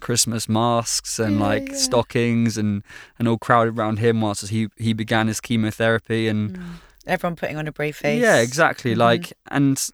Christmas 0.00 0.48
masks 0.48 1.18
and 1.18 1.36
Yeah, 1.38 1.42
like 1.46 1.68
yeah. 1.70 1.76
stockings 1.76 2.58
and 2.58 2.82
and 3.18 3.26
all 3.28 3.38
crowded 3.38 3.78
around 3.78 3.98
him 4.00 4.20
whilst 4.20 4.46
he 4.48 4.68
he 4.76 4.92
began 4.92 5.28
his 5.28 5.40
chemotherapy 5.40 6.28
and 6.28 6.58
Everyone 7.06 7.36
putting 7.36 7.56
on 7.58 7.68
a 7.68 7.72
brave 7.72 7.96
face. 7.96 8.20
yeah, 8.20 8.36
exactly. 8.40 8.94
Mhm. 8.94 8.98
Like, 8.98 9.32
and 9.50 9.90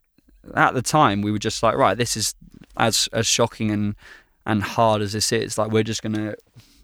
at 0.54 0.74
the 0.74 0.82
time 0.82 1.22
we 1.22 1.32
were 1.32 1.40
just 1.40 1.60
like, 1.60 1.76
right, 1.76 1.96
this 1.98 2.16
is 2.16 2.34
as 2.88 3.08
as 3.12 3.26
shocking 3.26 3.70
and 3.70 3.94
and 4.46 4.62
hard 4.62 5.02
as 5.02 5.12
this 5.12 5.30
is. 5.32 5.58
Like, 5.58 5.70
we're 5.70 5.82
just 5.92 6.02
gonna 6.02 6.34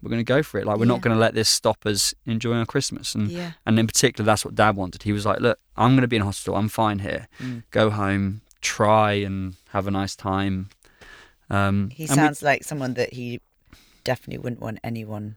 we're 0.01 0.09
gonna 0.11 0.23
go 0.35 0.41
for 0.43 0.59
it. 0.59 0.65
Like, 0.67 0.77
we're 0.77 0.85
Yeah. 0.85 0.93
not 0.95 1.01
gonna 1.01 1.15
let 1.25 1.33
this 1.33 1.49
stop 1.49 1.85
us 1.85 2.13
enjoying 2.25 2.59
our 2.59 2.65
Christmas 2.65 3.15
and. 3.15 3.29
Yeah. 3.31 3.51
And 3.65 3.79
in 3.79 3.87
particular, 3.87 4.25
that's 4.25 4.45
what 4.45 4.53
Dad 4.55 4.75
wanted. 4.75 5.03
He 5.03 5.11
was 5.11 5.25
like, 5.25 5.39
"Look, 5.39 5.59
I'm 5.75 5.91
going 5.91 6.01
to 6.01 6.07
be 6.07 6.15
in 6.15 6.21
hospital. 6.21 6.55
I'm 6.55 6.69
fine 6.69 6.99
here. 6.99 7.27
Mm. 7.41 7.63
Go 7.71 7.89
home, 7.89 8.41
try 8.61 9.13
and 9.27 9.55
have 9.75 9.87
a 9.87 9.91
nice 9.91 10.15
time." 10.15 10.69
Um, 11.49 11.89
He 11.89 12.03
and 12.03 12.11
we- 12.11 12.15
sounds 12.15 12.41
like 12.43 12.63
someone 12.63 12.93
that 12.95 13.13
he 13.13 13.41
definitely 14.03 14.37
wouldn't 14.43 14.61
want 14.61 14.79
anyone 14.83 15.35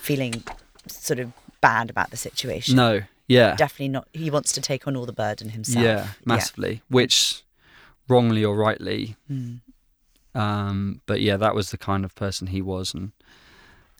feeling 0.00 0.42
sort 0.88 1.18
of 1.18 1.32
bad 1.60 1.88
about 1.90 2.10
the 2.10 2.16
situation. 2.16 2.76
no, 2.76 3.02
yeah, 3.28 3.56
Definitely 3.56 3.88
not. 3.88 4.06
He 4.12 4.30
wants 4.30 4.52
to 4.52 4.60
take 4.60 4.86
on 4.86 4.94
all 4.96 5.06
the 5.06 5.12
burden 5.12 5.48
himself. 5.50 5.84
yeah, 5.84 6.08
massively. 6.24 6.82
Which, 6.88 7.42
wrongly 8.08 8.44
or 8.44 8.54
rightly, 8.56 9.16
Mm. 9.30 9.60
Um, 10.36 11.00
but 11.06 11.20
yeah, 11.20 11.36
that 11.36 11.54
was 11.54 11.70
the 11.70 11.78
kind 11.78 12.04
of 12.04 12.14
person 12.14 12.46
he 12.48 12.60
was, 12.62 12.94
and 12.94 13.12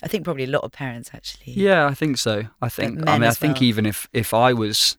I 0.02 0.08
think 0.08 0.24
probably 0.24 0.44
a 0.44 0.48
lot 0.56 0.62
of 0.64 0.72
parents 0.72 1.10
actually. 1.14 1.52
yeah, 1.54 1.86
I 1.86 1.94
think 1.94 2.18
so. 2.18 2.44
I 2.60 2.68
think. 2.68 3.08
I 3.08 3.18
mean, 3.18 3.28
I 3.28 3.32
think 3.34 3.54
well. 3.56 3.64
even 3.64 3.86
if 3.86 4.08
if 4.12 4.32
I 4.34 4.52
was. 4.52 4.96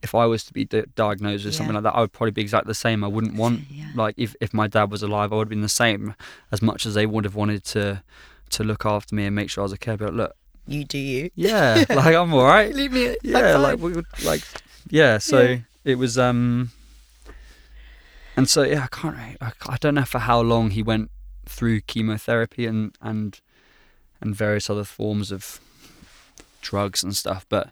If 0.00 0.14
I 0.14 0.26
was 0.26 0.44
to 0.44 0.52
be 0.52 0.64
di- 0.64 0.84
diagnosed 0.94 1.44
with 1.44 1.56
something 1.56 1.74
like 1.74 1.82
that, 1.82 1.96
I 1.96 2.00
would 2.02 2.12
probably 2.12 2.30
be 2.30 2.40
exactly 2.40 2.70
the 2.70 2.74
same. 2.86 3.02
I 3.02 3.08
wouldn't 3.08 3.34
want 3.34 3.62
Yeah. 3.68 3.86
like 3.96 4.14
if, 4.16 4.36
if 4.40 4.54
my 4.54 4.68
dad 4.68 4.92
was 4.92 5.02
alive, 5.02 5.32
I 5.32 5.36
would 5.36 5.46
have 5.46 5.54
been 5.56 5.60
the 5.60 5.68
same 5.68 6.14
as 6.52 6.62
much 6.62 6.86
as 6.86 6.94
they 6.94 7.04
would 7.04 7.24
have 7.24 7.34
wanted 7.34 7.64
to 7.74 8.04
to 8.50 8.62
look 8.62 8.86
after 8.86 9.16
me 9.16 9.24
and 9.26 9.34
make 9.34 9.50
sure 9.50 9.62
I 9.62 9.64
was 9.64 9.72
okay. 9.72 9.96
But 9.96 10.14
look, 10.14 10.36
You 10.68 10.84
do 10.84 10.98
you. 10.98 11.30
yeah, 11.34 11.84
like 11.90 12.14
I'm 12.14 12.32
all 12.32 12.44
right. 12.44 12.72
Leave 12.72 12.92
me. 12.92 13.16
Yeah, 13.24 13.56
like 13.56 13.80
we 13.80 13.90
would 13.92 14.06
like 14.22 14.42
yeah. 14.88 15.18
So 15.18 15.40
Yeah. 15.42 15.58
it 15.84 15.96
was 15.98 16.16
um, 16.16 16.70
and 18.38 18.48
so 18.48 18.62
yeah, 18.62 18.84
I 18.84 18.96
can't. 18.96 19.16
I, 19.40 19.52
I 19.74 19.76
don't 19.80 19.94
know 19.96 20.04
for 20.04 20.20
how 20.20 20.40
long 20.40 20.70
he 20.70 20.82
went 20.82 21.10
through 21.46 21.80
chemotherapy 21.82 22.64
and 22.66 22.96
and 23.00 23.40
and 24.20 24.34
various 24.34 24.70
other 24.70 24.84
forms 24.84 25.30
of 25.32 25.60
drugs 26.62 27.02
and 27.02 27.14
stuff, 27.16 27.44
but 27.48 27.70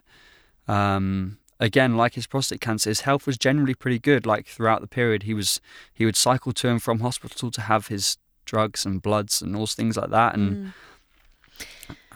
um. 0.67 1.37
Again, 1.59 1.97
like 1.97 2.13
his 2.13 2.27
prostate 2.27 2.61
cancer, 2.61 2.87
his 2.91 3.01
health 3.01 3.25
was 3.25 3.35
generally 3.35 3.73
pretty 3.73 3.97
good. 3.97 4.27
Like 4.27 4.45
throughout 4.45 4.81
the 4.81 4.87
period, 4.87 5.23
he 5.23 5.33
was 5.33 5.59
he 5.91 6.05
would 6.05 6.15
cycle 6.15 6.51
to 6.53 6.69
and 6.69 6.79
from 6.83 6.99
hospital 6.99 7.49
to 7.49 7.61
have 7.61 7.87
his 7.87 8.17
drugs 8.45 8.85
and 8.85 9.01
bloods 9.01 9.41
and 9.41 9.55
all 9.55 9.65
things 9.65 9.97
like 9.97 10.11
that. 10.11 10.35
And 10.35 10.47
Mm. 10.55 10.73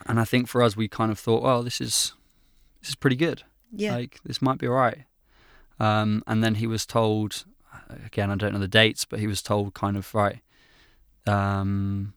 and 0.05 0.19
I 0.19 0.25
think 0.25 0.47
for 0.47 0.61
us, 0.61 0.77
we 0.77 0.87
kind 0.87 1.11
of 1.11 1.17
thought, 1.17 1.41
well, 1.41 1.63
this 1.63 1.81
is 1.81 2.13
this 2.81 2.89
is 2.89 2.95
pretty 2.95 3.15
good. 3.15 3.41
Yeah. 3.71 3.95
Like 3.95 4.19
this 4.23 4.43
might 4.43 4.59
be 4.59 4.67
all 4.67 4.75
right. 4.75 5.05
Um, 5.79 6.21
and 6.27 6.43
then 6.43 6.55
he 6.55 6.67
was 6.67 6.85
told, 6.85 7.45
again, 8.05 8.31
I 8.31 8.35
don't 8.35 8.53
know 8.53 8.59
the 8.59 8.67
dates, 8.67 9.05
but 9.05 9.19
he 9.19 9.27
was 9.27 9.41
told 9.41 9.73
kind 9.73 9.97
of 9.97 10.13
right. 10.13 10.39
Um, 11.27 12.13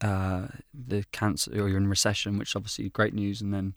uh, 0.00 0.48
the 0.74 1.04
cancer, 1.12 1.50
or 1.52 1.68
you're 1.68 1.78
in 1.78 1.88
recession, 1.88 2.38
which 2.38 2.54
obviously 2.54 2.88
great 2.90 3.14
news. 3.14 3.40
And 3.40 3.52
then 3.52 3.74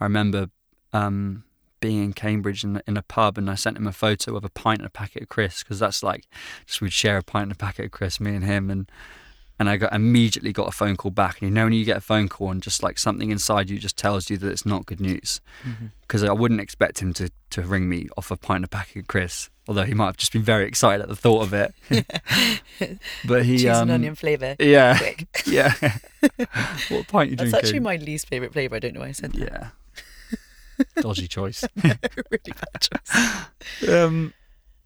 I 0.00 0.04
remember 0.04 0.50
um, 0.92 1.44
being 1.80 2.02
in 2.02 2.12
Cambridge 2.12 2.64
in, 2.64 2.82
in 2.86 2.96
a 2.96 3.02
pub, 3.02 3.38
and 3.38 3.50
I 3.50 3.54
sent 3.54 3.76
him 3.76 3.86
a 3.86 3.92
photo 3.92 4.36
of 4.36 4.44
a 4.44 4.48
pint 4.50 4.80
and 4.80 4.86
a 4.86 4.90
packet 4.90 5.22
of 5.22 5.28
crisps 5.28 5.62
because 5.62 5.78
that's 5.78 6.02
like 6.02 6.26
just 6.66 6.80
we'd 6.80 6.92
share 6.92 7.18
a 7.18 7.22
pint 7.22 7.44
and 7.44 7.52
a 7.52 7.56
packet 7.56 7.86
of 7.86 7.90
crisps, 7.90 8.20
me 8.20 8.34
and 8.34 8.44
him, 8.44 8.70
and 8.70 8.90
and 9.58 9.68
I 9.68 9.76
got 9.76 9.92
immediately 9.92 10.52
got 10.52 10.66
a 10.66 10.72
phone 10.72 10.96
call 10.96 11.12
back. 11.12 11.40
And 11.40 11.48
you 11.48 11.54
know 11.54 11.64
when 11.64 11.72
you 11.72 11.84
get 11.84 11.98
a 11.98 12.00
phone 12.00 12.28
call 12.28 12.50
and 12.50 12.62
just 12.62 12.82
like 12.82 12.98
something 12.98 13.30
inside 13.30 13.70
you 13.70 13.78
just 13.78 13.96
tells 13.96 14.28
you 14.30 14.36
that 14.38 14.50
it's 14.50 14.66
not 14.66 14.86
good 14.86 15.00
news 15.00 15.40
Mm-hmm. 15.64 15.86
because 16.00 16.24
I 16.24 16.32
wouldn't 16.32 16.60
expect 16.60 17.00
him 17.00 17.12
to, 17.14 17.30
to 17.50 17.62
ring 17.62 17.88
me 17.88 18.08
off 18.16 18.32
a 18.32 18.36
pint 18.36 18.56
and 18.56 18.64
a 18.64 18.68
packet 18.68 19.02
of 19.02 19.06
crisps, 19.06 19.50
although 19.68 19.84
he 19.84 19.94
might 19.94 20.06
have 20.06 20.16
just 20.16 20.32
been 20.32 20.42
very 20.42 20.66
excited 20.66 21.02
at 21.02 21.08
the 21.08 21.16
thought 21.16 21.42
of 21.42 21.52
it. 21.54 21.74
but 23.26 23.44
he, 23.44 23.58
Cheese 23.58 23.66
um, 23.66 23.82
and 23.82 23.90
onion 23.92 24.14
flavour. 24.14 24.56
yeah, 24.60 24.98
Quick. 24.98 25.42
yeah. 25.46 25.72
what 26.88 27.08
pint 27.08 27.30
you 27.30 27.36
doing? 27.36 27.50
That's 27.50 27.50
drinking? 27.50 27.56
actually 27.56 27.80
my 27.80 27.96
least 27.96 28.28
favourite 28.28 28.52
flavour. 28.52 28.76
I 28.76 28.78
don't 28.78 28.94
know 28.94 29.00
why 29.00 29.08
I 29.08 29.12
said 29.12 29.32
that. 29.32 29.40
yeah. 29.40 29.68
Dodgy 31.00 31.28
choice. 31.28 31.64
really 31.76 32.00
bad 32.46 32.80
choice. 32.80 33.88
um, 33.88 34.32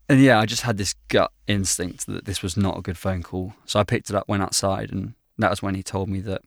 and 0.09 0.21
yeah, 0.21 0.39
I 0.39 0.47
just 0.47 0.62
had 0.62 0.77
this 0.77 0.95
gut 1.09 1.33
instinct 1.47 2.07
that 2.07 2.27
this 2.27 2.43
was 2.43 2.57
not 2.57 2.79
a 2.79 2.83
good 2.83 2.99
phone 2.99 3.23
call. 3.23 3.55
So 3.65 3.81
I 3.81 3.85
picked 3.85 4.11
it 4.11 4.17
up, 4.17 4.29
went 4.29 4.43
outside, 4.43 4.93
and 4.93 5.15
that 5.39 5.51
was 5.51 5.62
when 5.62 5.75
he 5.75 5.83
told 5.83 6.09
me 6.09 6.21
that 6.21 6.43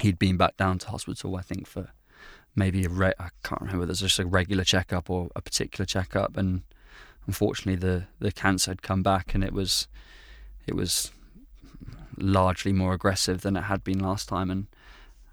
he'd 0.00 0.18
been 0.18 0.36
back 0.36 0.56
down 0.56 0.78
to 0.78 0.88
hospital. 0.88 1.36
I 1.36 1.42
think 1.42 1.66
for 1.66 1.90
maybe 2.56 2.84
a 2.84 2.88
re- 2.88 3.14
I 3.18 3.28
can't 3.42 3.60
remember. 3.60 3.80
whether 3.80 3.88
There's 3.88 4.00
just 4.00 4.18
a 4.18 4.26
regular 4.26 4.64
checkup 4.64 5.10
or 5.10 5.28
a 5.36 5.42
particular 5.42 5.84
checkup, 5.84 6.36
and 6.36 6.62
unfortunately, 7.26 7.76
the 7.76 8.04
the 8.18 8.32
cancer 8.32 8.70
had 8.70 8.82
come 8.82 9.02
back, 9.02 9.34
and 9.34 9.44
it 9.44 9.52
was 9.52 9.88
it 10.66 10.74
was 10.74 11.10
largely 12.16 12.72
more 12.72 12.94
aggressive 12.94 13.40
than 13.42 13.56
it 13.56 13.62
had 13.62 13.84
been 13.84 13.98
last 13.98 14.28
time, 14.28 14.50
and 14.50 14.66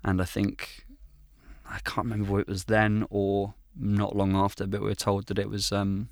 and 0.04 0.22
I 0.22 0.26
think 0.26 0.86
I 1.70 1.80
can't 1.86 2.06
remember 2.06 2.32
whether 2.32 2.42
it 2.42 2.48
was 2.48 2.66
then 2.66 3.06
or 3.10 3.54
not 3.76 4.16
long 4.16 4.36
after, 4.36 4.68
but 4.68 4.82
we 4.82 4.88
were 4.88 4.96
told 4.96 5.28
that 5.28 5.40
it 5.40 5.50
was 5.50 5.72
um 5.72 6.10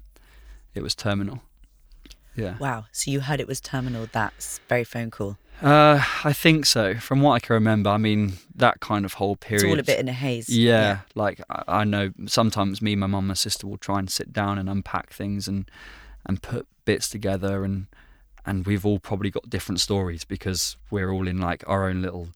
it 0.73 0.81
was 0.81 0.95
terminal. 0.95 1.41
Yeah. 2.35 2.57
Wow. 2.57 2.85
So 2.91 3.11
you 3.11 3.21
heard 3.21 3.39
it 3.39 3.47
was 3.47 3.59
terminal. 3.59 4.07
That's 4.11 4.59
very 4.69 4.83
phone 4.83 5.11
call. 5.11 5.37
Uh, 5.61 6.01
I 6.23 6.33
think 6.33 6.65
so. 6.65 6.95
From 6.95 7.21
what 7.21 7.33
I 7.33 7.39
can 7.39 7.53
remember, 7.53 7.89
I 7.89 7.97
mean 7.97 8.33
that 8.55 8.79
kind 8.79 9.05
of 9.05 9.13
whole 9.13 9.35
period. 9.35 9.65
It's 9.65 9.73
all 9.73 9.79
a 9.79 9.83
bit 9.83 9.99
in 9.99 10.07
a 10.07 10.13
haze. 10.13 10.49
Yeah, 10.49 10.99
like 11.15 11.41
I, 11.49 11.63
I 11.67 11.83
know 11.83 12.11
sometimes 12.27 12.81
me, 12.81 12.95
my 12.95 13.07
mum, 13.07 13.19
and 13.19 13.27
my 13.29 13.33
sister 13.33 13.67
will 13.67 13.77
try 13.77 13.99
and 13.99 14.09
sit 14.09 14.31
down 14.31 14.57
and 14.57 14.69
unpack 14.69 15.11
things 15.11 15.47
and 15.47 15.69
and 16.25 16.41
put 16.41 16.67
bits 16.85 17.09
together 17.09 17.63
and 17.63 17.87
and 18.45 18.65
we've 18.65 18.85
all 18.85 18.99
probably 18.99 19.29
got 19.29 19.49
different 19.49 19.79
stories 19.79 20.23
because 20.23 20.75
we're 20.89 21.11
all 21.11 21.27
in 21.27 21.39
like 21.39 21.63
our 21.67 21.89
own 21.89 22.01
little 22.01 22.29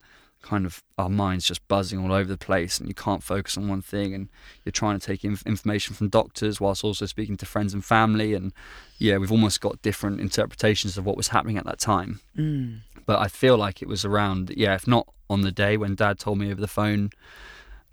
kind 0.44 0.66
of 0.66 0.82
our 0.98 1.08
minds 1.08 1.44
just 1.46 1.66
buzzing 1.68 1.98
all 1.98 2.12
over 2.12 2.28
the 2.28 2.36
place 2.38 2.78
and 2.78 2.86
you 2.88 2.94
can't 2.94 3.22
focus 3.22 3.56
on 3.56 3.66
one 3.66 3.80
thing 3.82 4.14
and 4.14 4.28
you're 4.64 4.70
trying 4.72 4.98
to 4.98 5.06
take 5.06 5.24
inf- 5.24 5.42
information 5.46 5.94
from 5.94 6.08
doctors 6.08 6.60
whilst 6.60 6.84
also 6.84 7.06
speaking 7.06 7.36
to 7.38 7.46
friends 7.46 7.72
and 7.74 7.84
family 7.84 8.34
and 8.34 8.52
yeah 8.98 9.16
we've 9.16 9.32
almost 9.32 9.60
got 9.60 9.80
different 9.82 10.20
interpretations 10.20 10.98
of 10.98 11.04
what 11.06 11.16
was 11.16 11.28
happening 11.28 11.56
at 11.58 11.64
that 11.64 11.78
time 11.80 12.20
Mm. 12.36 12.80
but 13.06 13.18
I 13.18 13.28
feel 13.28 13.56
like 13.56 13.80
it 13.82 13.88
was 13.88 14.04
around, 14.04 14.52
yeah, 14.56 14.74
if 14.74 14.86
not 14.86 15.06
on 15.30 15.40
the 15.42 15.52
day 15.52 15.76
when 15.76 15.94
Dad 15.94 16.18
told 16.18 16.38
me 16.38 16.50
over 16.52 16.60
the 16.60 16.68
phone 16.68 17.10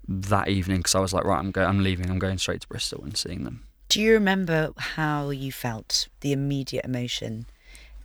that 0.07 0.47
evening, 0.47 0.77
because 0.77 0.95
I 0.95 0.99
was 0.99 1.13
like, 1.13 1.23
right, 1.23 1.39
I'm 1.39 1.51
going, 1.51 1.67
I'm 1.67 1.83
leaving, 1.83 2.09
I'm 2.09 2.19
going 2.19 2.37
straight 2.37 2.61
to 2.61 2.67
Bristol 2.67 3.03
and 3.03 3.15
seeing 3.15 3.43
them. 3.43 3.63
Do 3.89 4.01
you 4.01 4.13
remember 4.13 4.71
how 4.77 5.29
you 5.29 5.51
felt? 5.51 6.07
The 6.21 6.31
immediate 6.31 6.85
emotion, 6.85 7.45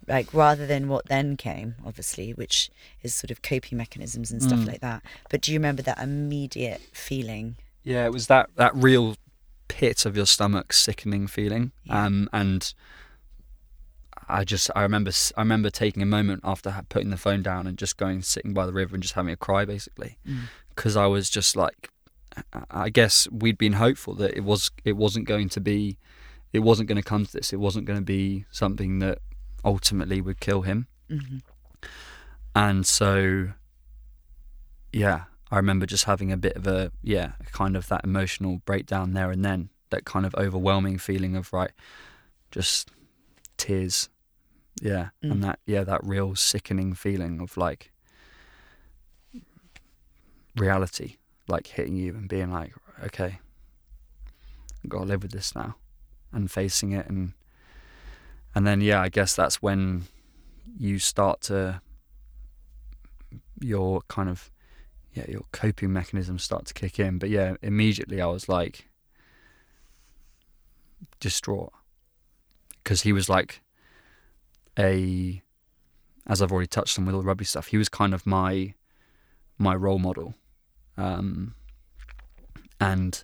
like 0.08 0.32
rather 0.32 0.66
than 0.66 0.88
what 0.88 1.06
then 1.06 1.36
came, 1.36 1.74
obviously, 1.84 2.32
which 2.32 2.70
is 3.02 3.14
sort 3.14 3.30
of 3.30 3.42
coping 3.42 3.76
mechanisms 3.78 4.30
and 4.30 4.42
stuff 4.42 4.60
Mm. 4.60 4.66
like 4.68 4.80
that. 4.80 5.02
But 5.30 5.40
do 5.42 5.52
you 5.52 5.58
remember 5.58 5.82
that 5.82 5.98
immediate 5.98 6.80
feeling? 6.92 7.56
Yeah, 7.82 8.04
it 8.06 8.12
was 8.12 8.26
that 8.28 8.50
that 8.56 8.74
real 8.74 9.16
pit 9.68 10.06
of 10.06 10.16
your 10.16 10.26
stomach, 10.26 10.72
sickening 10.72 11.26
feeling, 11.26 11.72
Yeah. 11.84 12.04
um, 12.06 12.28
and 12.32 12.72
I 14.28 14.44
just, 14.44 14.70
I 14.74 14.82
remember, 14.82 15.10
I 15.36 15.40
remember 15.40 15.70
taking 15.70 16.02
a 16.02 16.06
moment 16.06 16.40
after 16.42 16.82
putting 16.88 17.10
the 17.10 17.16
phone 17.16 17.42
down 17.42 17.66
and 17.66 17.78
just 17.78 17.96
going 17.96 18.22
sitting 18.22 18.52
by 18.54 18.66
the 18.66 18.72
river 18.72 18.94
and 18.96 19.02
just 19.02 19.14
having 19.14 19.32
a 19.32 19.36
cry, 19.36 19.64
basically. 19.64 20.18
Mm. 20.26 20.44
because 20.74 20.96
I 20.96 21.06
was 21.06 21.30
just 21.30 21.56
like, 21.56 21.90
I- 22.52 22.64
I 22.70 22.88
guess 22.90 23.26
we'd 23.30 23.56
been 23.56 23.74
hopeful 23.74 24.14
that 24.16 24.36
it 24.36 24.44
was 24.44 24.70
it 24.84 24.96
wasn't 24.96 25.26
going 25.26 25.48
to 25.50 25.60
be, 25.60 25.96
it 26.52 26.58
wasn't 26.60 26.88
going 26.88 26.96
to 27.02 27.02
come 27.08 27.24
to 27.24 27.32
this. 27.32 27.52
It 27.52 27.56
wasn't 27.60 27.86
going 27.86 27.98
to 27.98 28.04
be 28.04 28.44
something 28.50 28.98
that 28.98 29.18
ultimately 29.66 30.22
would 30.22 30.40
kill 30.40 30.62
him. 30.62 30.86
hmm 31.10 31.38
And 32.54 32.86
so, 32.86 33.50
yeah, 34.92 35.24
I 35.50 35.56
remember 35.56 35.84
just 35.84 36.04
having 36.04 36.32
a 36.32 36.36
bit 36.38 36.56
of 36.56 36.66
a 36.66 36.90
yeah, 37.02 37.32
kind 37.52 37.76
of 37.76 37.88
that 37.88 38.04
emotional 38.04 38.62
breakdown 38.64 39.12
there 39.12 39.30
and 39.30 39.44
then. 39.44 39.68
That 39.90 40.04
kind 40.04 40.26
of 40.26 40.34
overwhelming 40.34 40.98
feeling 40.98 41.36
of 41.36 41.52
right, 41.52 41.70
just 42.50 42.90
tears, 43.56 44.08
yeah, 44.82 45.10
Mm. 45.22 45.30
and 45.30 45.44
that 45.44 45.60
yeah, 45.64 45.84
that 45.84 46.02
real 46.02 46.34
sickening 46.34 46.92
feeling 46.94 47.40
of 47.40 47.56
like 47.56 47.92
reality 50.56 51.16
like 51.48 51.68
hitting 51.68 51.94
you 51.94 52.14
and 52.16 52.28
being 52.28 52.50
like, 52.50 52.72
okay, 53.04 53.38
I've 54.82 54.90
got 54.90 54.98
to 55.00 55.04
live 55.04 55.22
with 55.22 55.30
this 55.30 55.54
now, 55.54 55.76
and 56.32 56.50
facing 56.50 56.90
it, 56.90 57.08
and 57.08 57.34
and 58.56 58.66
then 58.66 58.80
yeah, 58.80 59.02
I 59.02 59.10
guess 59.10 59.36
that's 59.36 59.60
when 59.60 60.04
you 60.78 60.98
start 60.98 61.42
to 61.42 61.82
your 63.60 64.00
kind 64.08 64.30
of 64.30 64.50
yeah 65.12 65.26
your 65.28 65.42
coping 65.52 65.92
mechanisms 65.92 66.42
start 66.42 66.64
to 66.64 66.74
kick 66.74 66.98
in. 66.98 67.18
But 67.18 67.28
yeah, 67.28 67.56
immediately 67.60 68.18
I 68.18 68.26
was 68.26 68.48
like 68.48 68.88
distraught 71.20 71.72
because 72.82 73.02
he 73.02 73.12
was 73.12 73.28
like 73.28 73.60
a 74.78 75.42
as 76.26 76.40
I've 76.40 76.50
already 76.50 76.66
touched 76.66 76.98
on 76.98 77.04
with 77.04 77.14
all 77.14 77.20
the 77.20 77.26
rugby 77.26 77.44
stuff, 77.44 77.66
he 77.66 77.76
was 77.76 77.90
kind 77.90 78.14
of 78.14 78.26
my 78.26 78.72
my 79.58 79.74
role 79.74 79.98
model. 79.98 80.34
Um, 80.96 81.54
and 82.80 83.22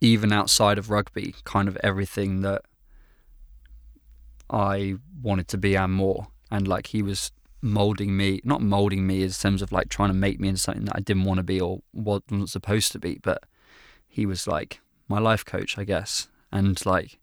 even 0.00 0.32
outside 0.32 0.78
of 0.78 0.90
rugby, 0.90 1.36
kind 1.44 1.68
of 1.68 1.78
everything 1.84 2.40
that 2.40 2.62
I 4.50 4.96
wanted 5.22 5.48
to 5.48 5.58
be 5.58 5.76
and 5.76 5.92
more. 5.92 6.28
And 6.50 6.66
like 6.66 6.88
he 6.88 7.02
was 7.02 7.32
molding 7.62 8.16
me, 8.16 8.40
not 8.44 8.62
molding 8.62 9.06
me 9.06 9.22
in 9.22 9.30
terms 9.30 9.62
of 9.62 9.72
like 9.72 9.88
trying 9.88 10.10
to 10.10 10.14
make 10.14 10.40
me 10.40 10.48
into 10.48 10.60
something 10.60 10.84
that 10.86 10.96
I 10.96 11.00
didn't 11.00 11.24
want 11.24 11.38
to 11.38 11.44
be 11.44 11.60
or 11.60 11.82
wasn't 11.92 12.50
supposed 12.50 12.92
to 12.92 12.98
be, 12.98 13.18
but 13.22 13.44
he 14.08 14.26
was 14.26 14.46
like 14.46 14.80
my 15.08 15.18
life 15.18 15.44
coach, 15.44 15.78
I 15.78 15.84
guess. 15.84 16.28
And 16.50 16.84
like 16.84 17.18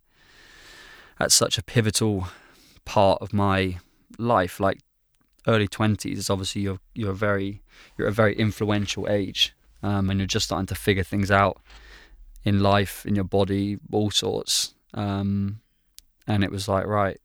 at 1.20 1.32
such 1.32 1.58
a 1.58 1.64
pivotal 1.64 2.28
part 2.86 3.22
of 3.22 3.34
my 3.34 3.80
life, 4.18 4.60
like 4.60 4.80
early 5.48 5.68
twenties, 5.68 6.20
is 6.20 6.30
obviously 6.30 6.62
you're 6.62 6.80
you're 6.94 7.14
very 7.14 7.62
you're 7.98 8.08
a 8.08 8.14
very 8.14 8.36
influential 8.36 9.08
age, 9.10 9.54
um, 9.84 10.10
and 10.10 10.20
you're 10.20 10.28
just 10.28 10.46
starting 10.46 10.68
to 10.68 10.76
figure 10.76 11.04
things 11.04 11.30
out 11.30 11.60
in 12.44 12.62
life, 12.62 13.06
in 13.06 13.16
your 13.16 13.26
body, 13.26 13.78
all 13.92 14.12
sorts. 14.12 14.76
Um, 14.94 15.60
and 16.28 16.44
it 16.44 16.52
was 16.52 16.68
like, 16.68 16.86
right, 16.86 17.20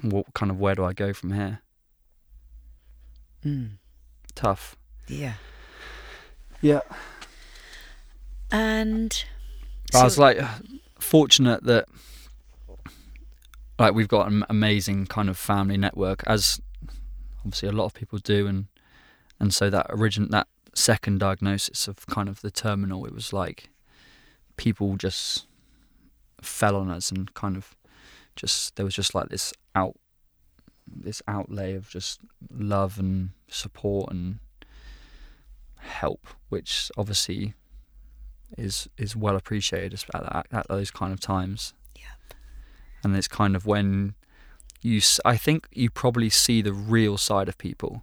what 0.00 0.26
kind 0.34 0.50
of 0.50 0.58
where 0.58 0.74
do 0.74 0.84
I 0.84 0.92
go 0.92 1.12
from 1.12 1.32
here? 1.32 1.60
Mm. 3.44 3.72
Tough. 4.34 4.76
Yeah. 5.06 5.34
Yeah. 6.60 6.80
And 8.50 9.24
But 9.92 9.98
I 9.98 10.04
was 10.04 10.18
like 10.18 10.38
fortunate 10.98 11.64
that 11.64 11.86
like 13.78 13.94
we've 13.94 14.08
got 14.08 14.30
an 14.30 14.44
amazing 14.48 15.06
kind 15.06 15.28
of 15.28 15.36
family 15.36 15.76
network 15.76 16.22
as 16.26 16.60
obviously 17.40 17.68
a 17.68 17.72
lot 17.72 17.86
of 17.86 17.94
people 17.94 18.18
do 18.18 18.46
and 18.46 18.66
and 19.40 19.52
so 19.52 19.68
that 19.70 19.86
origin 19.90 20.28
that 20.30 20.46
second 20.74 21.18
diagnosis 21.18 21.88
of 21.88 22.06
kind 22.06 22.28
of 22.28 22.40
the 22.42 22.50
terminal 22.50 23.04
it 23.04 23.12
was 23.12 23.32
like 23.32 23.70
people 24.56 24.96
just 24.96 25.46
fell 26.40 26.76
on 26.76 26.88
us 26.88 27.10
and 27.10 27.34
kind 27.34 27.56
of 27.56 27.74
just 28.36 28.76
there 28.76 28.84
was 28.84 28.94
just 28.94 29.14
like 29.14 29.28
this 29.28 29.52
out 29.74 29.96
this 30.86 31.22
outlay 31.28 31.74
of 31.74 31.88
just 31.88 32.20
love 32.50 32.98
and 32.98 33.30
support 33.48 34.10
and 34.10 34.38
help 35.78 36.26
which 36.48 36.90
obviously 36.96 37.54
is 38.58 38.88
is 38.98 39.16
well 39.16 39.36
appreciated 39.36 39.92
at, 40.14 40.22
that, 40.32 40.46
at 40.52 40.68
those 40.68 40.90
kind 40.90 41.12
of 41.12 41.20
times 41.20 41.72
yeah. 41.96 42.36
and 43.02 43.16
it's 43.16 43.28
kind 43.28 43.56
of 43.56 43.66
when 43.66 44.14
you 44.82 45.00
I 45.24 45.36
think 45.36 45.68
you 45.72 45.90
probably 45.90 46.30
see 46.30 46.60
the 46.62 46.72
real 46.72 47.16
side 47.16 47.48
of 47.48 47.58
people 47.58 48.02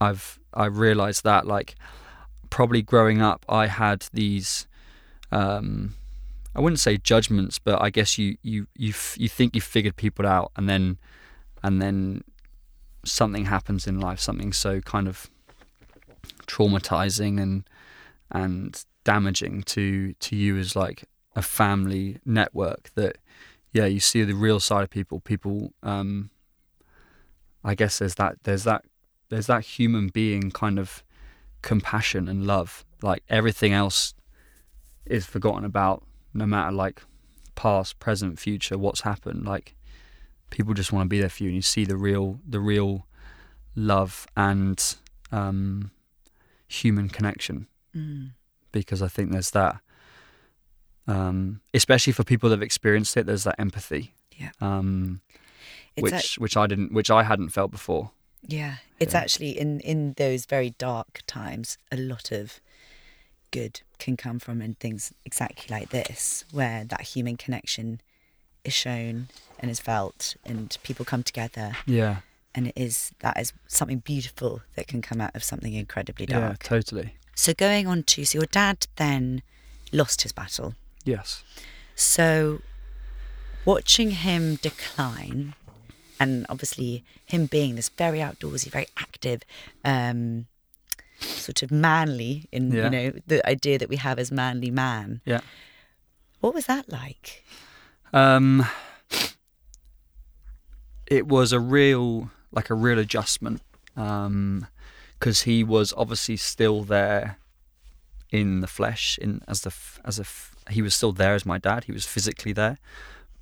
I've 0.00 0.38
I 0.54 0.66
realized 0.66 1.24
that 1.24 1.46
like 1.46 1.74
probably 2.50 2.82
growing 2.82 3.20
up 3.20 3.44
I 3.48 3.66
had 3.66 4.06
these 4.12 4.66
um 5.30 5.94
I 6.56 6.60
wouldn't 6.60 6.80
say 6.80 6.96
judgments 6.96 7.58
but 7.58 7.80
I 7.80 7.90
guess 7.90 8.18
you 8.18 8.36
you 8.42 8.66
you 8.74 8.90
f- 8.90 9.16
you 9.18 9.28
think 9.28 9.54
you 9.54 9.60
figured 9.60 9.96
people 9.96 10.26
out 10.26 10.50
and 10.56 10.68
then 10.68 10.98
and 11.62 11.80
then 11.80 12.24
something 13.04 13.44
happens 13.44 13.86
in 13.86 14.00
life 14.00 14.18
something 14.18 14.52
so 14.52 14.80
kind 14.80 15.06
of 15.06 15.30
traumatizing 16.46 17.40
and 17.40 17.68
and 18.30 18.84
damaging 19.04 19.62
to 19.62 20.14
to 20.14 20.34
you 20.34 20.58
as 20.58 20.74
like 20.74 21.04
a 21.36 21.42
family 21.42 22.18
network 22.24 22.90
that 22.94 23.18
yeah 23.72 23.84
you 23.84 24.00
see 24.00 24.24
the 24.24 24.34
real 24.34 24.58
side 24.58 24.82
of 24.82 24.90
people. 24.90 25.20
People 25.20 25.72
um 25.82 26.30
i 27.62 27.74
guess 27.74 27.98
there's 27.98 28.14
that 28.14 28.36
there's 28.44 28.64
that 28.64 28.84
there's 29.28 29.46
that 29.46 29.62
human 29.64 30.08
being 30.08 30.50
kind 30.50 30.78
of 30.78 31.02
compassion 31.62 32.28
and 32.28 32.46
love. 32.46 32.84
Like 33.02 33.22
everything 33.28 33.72
else 33.72 34.14
is 35.04 35.26
forgotten 35.26 35.64
about 35.64 36.04
no 36.36 36.46
matter 36.46 36.70
like 36.72 37.02
past 37.54 37.98
present 37.98 38.38
future 38.38 38.76
what's 38.78 39.00
happened 39.00 39.44
like 39.46 39.74
people 40.50 40.74
just 40.74 40.92
want 40.92 41.04
to 41.06 41.08
be 41.08 41.18
there 41.20 41.28
for 41.28 41.42
you 41.42 41.48
and 41.48 41.56
you 41.56 41.62
see 41.62 41.84
the 41.84 41.96
real 41.96 42.38
the 42.46 42.60
real 42.60 43.06
love 43.74 44.26
and 44.36 44.96
um 45.32 45.90
human 46.68 47.08
connection 47.08 47.66
Mm. 47.94 48.32
because 48.72 49.00
I 49.00 49.08
think 49.08 49.32
there's 49.32 49.52
that, 49.52 49.80
um, 51.06 51.60
especially 51.72 52.12
for 52.12 52.24
people 52.24 52.50
that 52.50 52.56
have 52.56 52.62
experienced 52.62 53.16
it. 53.16 53.24
There's 53.26 53.44
that 53.44 53.54
empathy, 53.58 54.12
Yeah. 54.36 54.50
um, 54.60 55.20
It's 55.96 56.02
which 56.02 56.12
ac- 56.14 56.40
which 56.40 56.56
I 56.58 56.66
didn't, 56.66 56.92
which 56.92 57.10
I 57.10 57.22
hadn't 57.22 57.50
felt 57.50 57.70
before. 57.70 58.10
yeah. 58.42 58.76
It's 59.00 59.14
Yeah. 59.14 59.20
actually 59.20 59.58
in 59.58 59.80
in 59.80 60.12
those 60.18 60.44
very 60.46 60.70
dark 60.70 61.22
times, 61.26 61.78
a 61.90 61.96
lot 61.96 62.32
of 62.32 62.60
good 63.58 63.74
can 63.98 64.16
come 64.16 64.38
from 64.44 64.56
and 64.64 64.78
things 64.78 65.12
exactly 65.24 65.68
like 65.76 65.88
this, 65.90 66.44
where 66.58 66.84
that 66.84 67.02
human 67.14 67.36
connection 67.44 68.00
is 68.64 68.74
shown 68.84 69.28
and 69.58 69.70
is 69.70 69.80
felt, 69.80 70.36
and 70.44 70.76
people 70.82 71.04
come 71.12 71.22
together, 71.22 71.68
Yeah, 71.86 72.16
and 72.54 72.62
it 72.70 72.74
is 72.76 73.12
that 73.20 73.38
is 73.42 73.52
something 73.68 74.00
beautiful 74.12 74.52
that 74.76 74.86
can 74.92 75.00
come 75.08 75.20
out 75.24 75.34
of 75.36 75.42
something 75.44 75.72
incredibly 75.74 76.26
dark. 76.26 76.42
yeah, 76.62 76.68
totally. 76.74 77.08
So 77.34 77.52
going 77.66 77.86
on 77.92 78.02
to 78.12 78.24
so 78.24 78.38
your 78.40 78.46
dad 78.60 78.78
then 78.96 79.42
lost 79.92 80.22
his 80.22 80.32
battle. 80.32 80.74
Yes, 81.04 81.42
So 81.94 82.60
watching 83.64 84.10
him 84.26 84.56
decline 84.56 85.54
and 86.18 86.46
obviously 86.48 87.04
him 87.26 87.46
being 87.46 87.76
this 87.76 87.88
very 87.90 88.18
outdoorsy, 88.18 88.68
very 88.70 88.88
active, 88.96 89.42
um, 89.84 90.46
sort 91.20 91.62
of 91.62 91.70
manly 91.70 92.48
in 92.52 92.70
Yeah. 92.72 92.84
you 92.84 92.90
know, 92.90 93.12
the 93.26 93.46
idea 93.48 93.78
that 93.78 93.88
we 93.88 93.96
have 93.96 94.18
as 94.18 94.30
manly 94.32 94.70
man. 94.70 95.20
yeah. 95.24 95.40
What 96.40 96.54
was 96.54 96.66
that 96.66 96.90
like? 96.92 97.44
Um, 98.12 98.66
it 101.06 101.26
was 101.26 101.52
a 101.52 101.60
real, 101.60 102.30
like 102.52 102.70
a 102.70 102.74
real 102.74 102.98
adjustment, 102.98 103.62
because 103.94 105.42
he 105.42 105.64
was 105.64 105.92
obviously 105.96 106.36
still 106.36 106.82
there 106.82 107.38
in 108.30 108.60
the 108.60 108.66
flesh, 108.66 109.18
in 109.18 109.40
as 109.48 109.62
the 109.62 109.72
as 110.04 110.18
a 110.18 110.24
he 110.70 110.82
was 110.82 110.94
still 110.94 111.12
there 111.12 111.34
as 111.34 111.46
my 111.46 111.58
dad. 111.58 111.84
He 111.84 111.92
was 111.92 112.04
physically 112.06 112.52
there, 112.52 112.78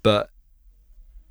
but 0.03 0.31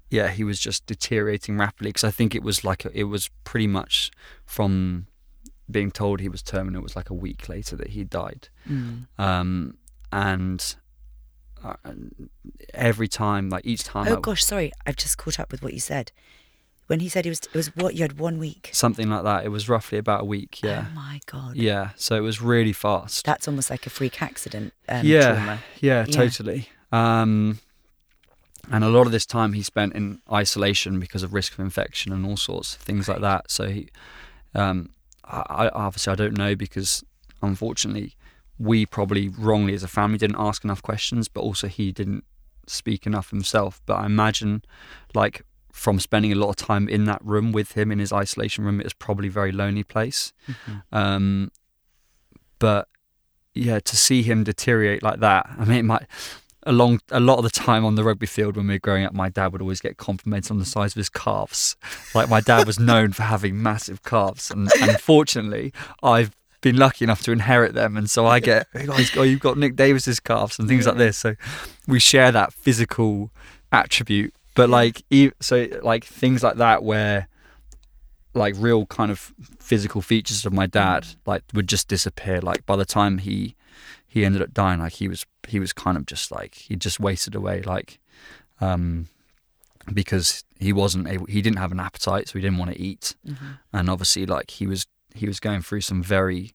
yeah, 0.10 0.30
he 0.30 0.44
was 0.44 0.60
just 0.60 0.86
deteriorating 0.86 1.58
rapidly. 1.58 1.90
Because 1.90 2.04
I 2.04 2.12
think 2.12 2.36
it 2.36 2.44
was 2.44 2.64
like 2.64 2.84
a, 2.86 2.92
it 2.98 3.04
was 3.06 3.30
pretty 3.44 3.68
much 3.68 4.12
from 4.46 5.08
being 5.74 5.92
told 5.92 6.20
he 6.22 6.30
was 6.30 6.42
terminal. 6.42 6.82
Was 6.82 6.96
like 6.96 7.10
a 7.10 7.14
week 7.14 7.50
later 7.50 7.76
that 7.76 7.90
he 7.90 8.04
died 8.06 8.48
Mm. 8.70 9.08
um, 9.20 9.78
and 10.12 10.76
uh, 11.64 11.74
every 12.74 13.08
time, 13.08 13.50
like 13.50 13.66
each 13.66 13.84
time, 13.84 14.08
Oh 14.10 14.18
I- 14.18 14.20
gosh, 14.22 14.44
sorry, 14.46 14.72
I've 14.86 14.96
just 14.98 15.18
caught 15.18 15.40
up 15.40 15.52
with 15.52 15.62
what 15.64 15.74
you 15.74 15.80
said. 15.80 16.12
When 16.88 17.00
he 17.00 17.08
said 17.10 17.26
it 17.26 17.30
was 17.30 17.40
it 17.40 17.54
was 17.54 17.68
what 17.78 17.96
you 17.96 18.02
had 18.04 18.20
one 18.20 18.38
week. 18.38 18.70
something 18.74 19.10
like 19.10 19.24
that. 19.24 19.46
It 19.46 19.50
was 19.50 19.70
roughly 19.70 19.98
about 19.98 20.22
a 20.22 20.26
week. 20.26 20.62
Yeah, 20.62 20.86
Oh 20.92 20.94
my 20.96 21.22
god. 21.26 21.56
yeah. 21.56 21.92
So 21.96 22.16
it 22.16 22.20
was 22.20 22.42
really 22.42 22.74
fast. 22.74 23.26
That's 23.26 23.48
almost 23.48 23.70
like 23.70 23.86
a 23.88 23.90
freak 23.90 24.22
accident. 24.22 24.74
Um, 24.90 25.06
yeah, 25.06 25.34
trauma. 25.34 25.60
yeah, 25.80 26.06
Yeah. 26.06 26.14
totally. 26.14 26.68
Um, 26.92 27.60
and 28.70 28.84
a 28.84 28.90
lot 28.90 29.06
of 29.06 29.12
this 29.14 29.26
time 29.26 29.54
he 29.54 29.64
spent 29.64 29.94
in 29.94 30.22
isolation 30.32 31.00
because 31.00 31.24
of 31.24 31.34
risk 31.34 31.54
of 31.54 31.60
infection 31.60 32.12
and 32.12 32.26
all 32.26 32.38
sorts 32.38 32.76
of 32.76 32.82
things 32.82 33.08
like 33.08 33.22
that. 33.22 33.50
So 33.50 33.68
he, 33.70 33.90
um, 34.54 34.90
I, 35.26 35.66
I 35.66 35.70
obviously 35.70 36.12
I 36.12 36.16
don't 36.16 36.38
know 36.38 36.56
because 36.56 37.04
unfortunately 37.42 38.16
we 38.60 38.86
probably 38.86 39.28
wrongly 39.30 39.74
as 39.74 39.84
a 39.84 39.88
family 39.88 40.18
didn't 40.18 40.38
ask 40.40 40.64
enough 40.64 40.82
questions, 40.82 41.28
but 41.28 41.42
also 41.42 41.68
he 41.68 41.92
didn't 41.92 42.24
speak 42.68 43.06
enough 43.06 43.30
himself. 43.32 43.82
But 43.86 43.96
I 43.96 44.06
imagine, 44.06 44.64
like 45.14 45.44
from 45.72 46.00
spending 46.00 46.32
a 46.32 46.36
lot 46.36 46.50
of 46.50 46.56
time 46.56 46.88
in 46.88 47.06
that 47.06 47.20
room 47.26 47.52
with 47.52 47.72
him 47.74 47.92
in 47.92 48.00
his 48.00 48.14
isolation 48.14 48.64
room, 48.64 48.80
it 48.80 48.84
was 48.84 48.94
probably 48.94 49.28
a 49.28 49.32
very 49.32 49.52
lonely 49.52 49.84
place. 49.84 50.32
Mhm. 50.48 50.84
Um, 50.92 51.52
but 52.60 52.88
yeah, 53.56 53.80
to 53.80 53.98
see 53.98 54.24
him 54.24 54.44
deteriorate 54.44 55.04
like 55.04 55.20
that, 55.20 55.48
I 55.60 55.66
mean, 55.66 55.78
it 55.80 55.84
might 55.84 56.06
a 56.66 56.72
long 56.72 57.00
a 57.10 57.20
lot 57.20 57.38
of 57.38 57.44
the 57.44 57.50
time 57.50 57.86
on 57.86 57.96
the 57.96 58.04
rugby 58.04 58.26
field 58.26 58.56
when 58.56 58.68
we 58.68 58.76
were 58.76 58.80
growing 58.80 59.06
up, 59.06 59.14
my 59.14 59.30
dad 59.30 59.52
would 59.52 59.62
always 59.62 59.82
get 59.82 59.98
complimented 59.98 60.52
on 60.52 60.60
the 60.60 60.66
size 60.66 60.94
of 60.94 60.98
his 60.98 61.10
calves. 61.10 61.76
Like 62.14 62.30
my 62.30 62.42
dad 62.42 62.66
was 62.68 62.80
known 62.80 63.14
for 63.14 63.24
having 63.24 63.62
massive 63.62 64.04
calves, 64.04 64.52
and, 64.52 64.70
and 64.82 64.92
unfortunately, 64.92 65.74
I've 66.02 66.36
been 66.62 66.78
lucky 66.78 67.04
enough 67.04 67.22
to 67.24 67.32
inherit 67.32 67.74
them, 67.74 67.98
and 67.98 68.10
so 68.10 68.26
I 68.26 68.40
get, 68.40 68.68
oh, 69.16 69.24
you've 69.24 69.40
got 69.40 69.58
Nick 69.58 69.76
Davis's 69.76 70.20
calves 70.20 70.58
and 70.58 70.68
things 70.68 70.88
like 70.88 70.98
this. 70.98 71.18
So 71.18 71.36
we 71.88 72.00
share 72.00 72.32
that 72.32 72.54
physical 72.54 73.32
attribute, 73.72 74.34
but 74.56 74.70
like, 74.70 75.04
so 75.42 75.68
like 75.82 76.06
things 76.06 76.44
like 76.44 76.56
that 76.56 76.84
where 76.84 77.28
like 78.34 78.56
real 78.58 78.86
kind 78.88 79.12
of 79.12 79.34
physical 79.60 80.02
features 80.02 80.46
of 80.46 80.54
my 80.54 80.66
dad 80.66 81.06
like 81.26 81.44
would 81.54 81.68
just 81.68 81.88
disappear. 81.88 82.42
Like 82.42 82.66
by 82.66 82.76
the 82.76 82.86
time 82.86 83.20
he 83.20 83.56
he 84.14 84.24
ended 84.24 84.44
up 84.44 84.54
dying, 84.54 84.80
like 84.80 84.94
he 84.94 85.08
was 85.08 85.26
he 85.48 85.60
was 85.60 85.74
kind 85.74 85.98
of 85.98 86.06
just 86.06 86.32
like 86.32 86.54
he 86.54 86.76
just 86.76 87.00
wasted 87.00 87.34
away. 87.34 87.64
Like 87.64 88.00
um 88.62 89.08
because 89.92 90.44
he 90.60 90.72
wasn't 90.72 91.08
able 91.08 91.26
he 91.26 91.42
didn't 91.42 91.58
have 91.58 91.72
an 91.72 91.80
appetite 91.80 92.28
so 92.30 92.34
he 92.34 92.42
didn't 92.42 92.60
want 92.60 92.72
to 92.72 92.80
eat 92.80 93.16
mm-hmm. 93.28 93.54
and 93.74 93.90
obviously 93.90 94.26
like 94.26 94.52
he 94.52 94.68
was 94.68 94.86
he 95.14 95.26
was 95.26 95.40
going 95.40 95.62
through 95.62 95.82
some 95.82 96.02
very 96.02 96.54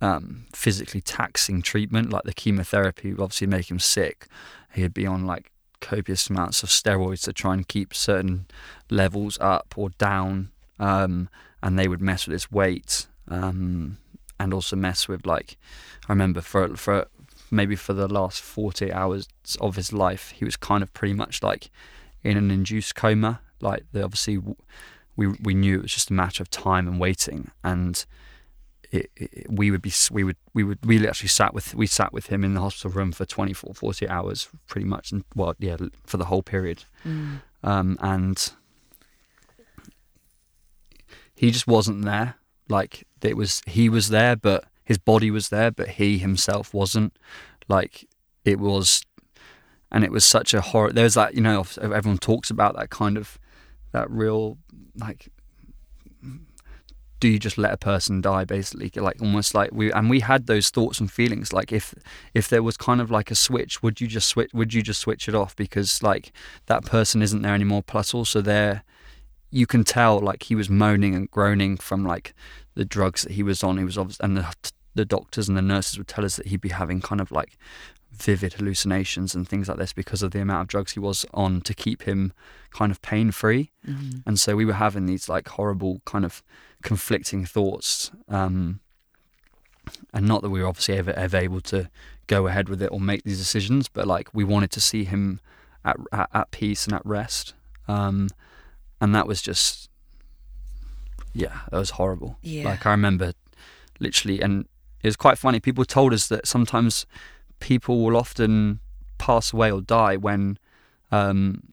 um, 0.00 0.46
physically 0.52 1.00
taxing 1.00 1.62
treatment 1.62 2.10
like 2.10 2.24
the 2.24 2.32
chemotherapy 2.32 3.12
would 3.12 3.22
obviously 3.22 3.46
make 3.46 3.70
him 3.70 3.78
sick 3.78 4.26
he'd 4.72 4.94
be 4.94 5.06
on 5.06 5.24
like 5.24 5.52
copious 5.80 6.28
amounts 6.28 6.64
of 6.64 6.68
steroids 6.68 7.22
to 7.22 7.32
try 7.32 7.54
and 7.54 7.68
keep 7.68 7.94
certain 7.94 8.46
levels 8.90 9.38
up 9.40 9.74
or 9.76 9.90
down 9.90 10.50
um, 10.80 11.28
and 11.62 11.78
they 11.78 11.86
would 11.86 12.00
mess 12.00 12.26
with 12.26 12.32
his 12.32 12.50
weight 12.50 13.06
um, 13.28 13.98
and 14.38 14.54
also 14.54 14.76
mess 14.76 15.08
with 15.08 15.26
like 15.26 15.56
I 16.08 16.12
remember 16.12 16.40
for 16.40 16.76
for 16.76 17.06
maybe 17.50 17.76
for 17.76 17.94
the 17.94 18.08
last 18.08 18.42
40 18.42 18.92
hours 18.92 19.26
of 19.60 19.76
his 19.76 19.92
life 19.92 20.30
he 20.30 20.44
was 20.44 20.56
kind 20.56 20.82
of 20.82 20.92
pretty 20.92 21.14
much 21.14 21.42
like 21.42 21.70
in 22.22 22.36
an 22.36 22.50
induced 22.50 22.94
coma. 22.94 23.40
Like 23.60 23.84
the, 23.92 24.04
obviously, 24.04 24.38
we 25.16 25.26
we 25.26 25.54
knew 25.54 25.78
it 25.78 25.82
was 25.82 25.92
just 25.92 26.10
a 26.10 26.14
matter 26.14 26.42
of 26.42 26.50
time 26.50 26.86
and 26.86 27.00
waiting, 27.00 27.50
and 27.64 28.04
it, 28.90 29.10
it, 29.16 29.46
we 29.50 29.70
would 29.70 29.82
be 29.82 29.92
we 30.10 30.24
would 30.24 30.36
we 30.54 30.62
would 30.64 30.78
we 30.84 31.06
actually 31.06 31.28
sat 31.28 31.54
with 31.54 31.74
we 31.74 31.86
sat 31.86 32.12
with 32.12 32.26
him 32.26 32.44
in 32.44 32.54
the 32.54 32.60
hospital 32.60 32.90
room 32.90 33.12
for 33.12 33.24
24 33.24 33.74
40 33.74 34.08
hours 34.08 34.48
pretty 34.66 34.86
much 34.86 35.12
and 35.12 35.24
well 35.34 35.54
yeah 35.58 35.76
for 36.06 36.16
the 36.16 36.24
whole 36.24 36.42
period 36.42 36.84
mm. 37.04 37.40
um, 37.62 37.98
and 38.00 38.52
he 41.34 41.50
just 41.50 41.66
wasn't 41.66 42.02
there 42.04 42.36
like 42.68 43.06
it 43.22 43.36
was 43.36 43.62
he 43.66 43.88
was 43.88 44.08
there 44.08 44.36
but 44.36 44.64
his 44.84 44.98
body 44.98 45.30
was 45.30 45.48
there 45.48 45.70
but 45.70 45.88
he 45.90 46.18
himself 46.18 46.72
wasn't 46.72 47.16
like 47.68 48.06
it 48.44 48.58
was 48.58 49.02
and 49.90 50.04
it 50.04 50.12
was 50.12 50.24
such 50.24 50.52
a 50.54 50.60
horror. 50.60 50.92
There's 50.92 51.14
that 51.14 51.34
you 51.34 51.40
know 51.40 51.64
everyone 51.80 52.18
talks 52.18 52.50
about 52.50 52.76
that 52.76 52.90
kind 52.90 53.16
of 53.16 53.38
that 53.92 54.10
real 54.10 54.58
like 54.96 55.28
do 57.20 57.28
you 57.28 57.38
just 57.38 57.58
let 57.58 57.72
a 57.72 57.76
person 57.76 58.20
die 58.20 58.44
basically 58.44 58.90
like 59.00 59.20
almost 59.20 59.54
like 59.54 59.70
we 59.72 59.90
and 59.92 60.08
we 60.08 60.20
had 60.20 60.46
those 60.46 60.70
thoughts 60.70 61.00
and 61.00 61.10
feelings 61.10 61.52
like 61.52 61.72
if 61.72 61.94
if 62.32 62.48
there 62.48 62.62
was 62.62 62.76
kind 62.76 63.00
of 63.00 63.10
like 63.10 63.30
a 63.30 63.34
switch 63.34 63.82
would 63.82 64.00
you 64.00 64.06
just 64.06 64.28
switch 64.28 64.52
would 64.52 64.72
you 64.72 64.82
just 64.82 65.00
switch 65.00 65.28
it 65.28 65.34
off 65.34 65.56
because 65.56 66.02
like 66.02 66.32
that 66.66 66.84
person 66.84 67.22
isn't 67.22 67.42
there 67.42 67.54
anymore 67.54 67.82
plus 67.82 68.14
also 68.14 68.40
there 68.40 68.84
you 69.50 69.66
can 69.66 69.84
tell 69.84 70.18
like 70.20 70.44
he 70.44 70.54
was 70.54 70.68
moaning 70.68 71.14
and 71.14 71.30
groaning 71.30 71.76
from 71.76 72.04
like 72.04 72.34
the 72.74 72.84
drugs 72.84 73.22
that 73.22 73.32
he 73.32 73.42
was 73.42 73.62
on 73.64 73.78
he 73.78 73.84
was 73.84 73.98
obviously 73.98 74.24
and 74.24 74.36
the, 74.36 74.54
the 74.94 75.04
doctors 75.04 75.48
and 75.48 75.56
the 75.56 75.62
nurses 75.62 75.98
would 75.98 76.08
tell 76.08 76.24
us 76.24 76.36
that 76.36 76.46
he'd 76.46 76.60
be 76.60 76.68
having 76.68 77.00
kind 77.00 77.20
of 77.20 77.30
like 77.30 77.56
vivid 78.12 78.54
hallucinations 78.54 79.34
and 79.34 79.48
things 79.48 79.68
like 79.68 79.78
this 79.78 79.92
because 79.92 80.22
of 80.22 80.32
the 80.32 80.40
amount 80.40 80.62
of 80.62 80.68
drugs 80.68 80.92
he 80.92 81.00
was 81.00 81.24
on 81.32 81.60
to 81.60 81.74
keep 81.74 82.02
him 82.02 82.32
kind 82.70 82.90
of 82.90 83.00
pain 83.00 83.30
free. 83.30 83.70
Mm-hmm. 83.86 84.18
And 84.26 84.40
so 84.40 84.56
we 84.56 84.64
were 84.64 84.74
having 84.74 85.06
these 85.06 85.28
like 85.28 85.48
horrible 85.48 86.02
kind 86.04 86.24
of 86.24 86.42
conflicting 86.82 87.44
thoughts. 87.44 88.10
Um, 88.28 88.80
and 90.12 90.26
not 90.26 90.42
that 90.42 90.50
we 90.50 90.60
were 90.60 90.66
obviously 90.66 90.96
ever, 90.96 91.12
ever 91.12 91.36
able 91.36 91.60
to 91.62 91.88
go 92.26 92.46
ahead 92.46 92.68
with 92.68 92.82
it 92.82 92.90
or 92.92 93.00
make 93.00 93.22
these 93.22 93.38
decisions, 93.38 93.88
but 93.88 94.06
like 94.06 94.28
we 94.34 94.44
wanted 94.44 94.70
to 94.72 94.80
see 94.80 95.04
him 95.04 95.40
at, 95.84 95.96
at, 96.12 96.28
at 96.34 96.50
peace 96.50 96.86
and 96.86 96.94
at 96.94 97.06
rest. 97.06 97.54
Um, 97.86 98.28
and 99.00 99.14
that 99.14 99.26
was 99.26 99.40
just, 99.42 99.88
yeah, 101.32 101.60
that 101.70 101.78
was 101.78 101.90
horrible. 101.90 102.38
Yeah. 102.42 102.64
Like 102.64 102.86
I 102.86 102.90
remember 102.90 103.32
literally, 104.00 104.40
and 104.40 104.66
it 105.02 105.06
was 105.06 105.16
quite 105.16 105.38
funny. 105.38 105.60
People 105.60 105.84
told 105.84 106.12
us 106.12 106.28
that 106.28 106.46
sometimes 106.46 107.06
people 107.60 108.04
will 108.04 108.16
often 108.16 108.80
pass 109.18 109.52
away 109.52 109.70
or 109.70 109.80
die 109.80 110.16
when 110.16 110.58
um, 111.10 111.72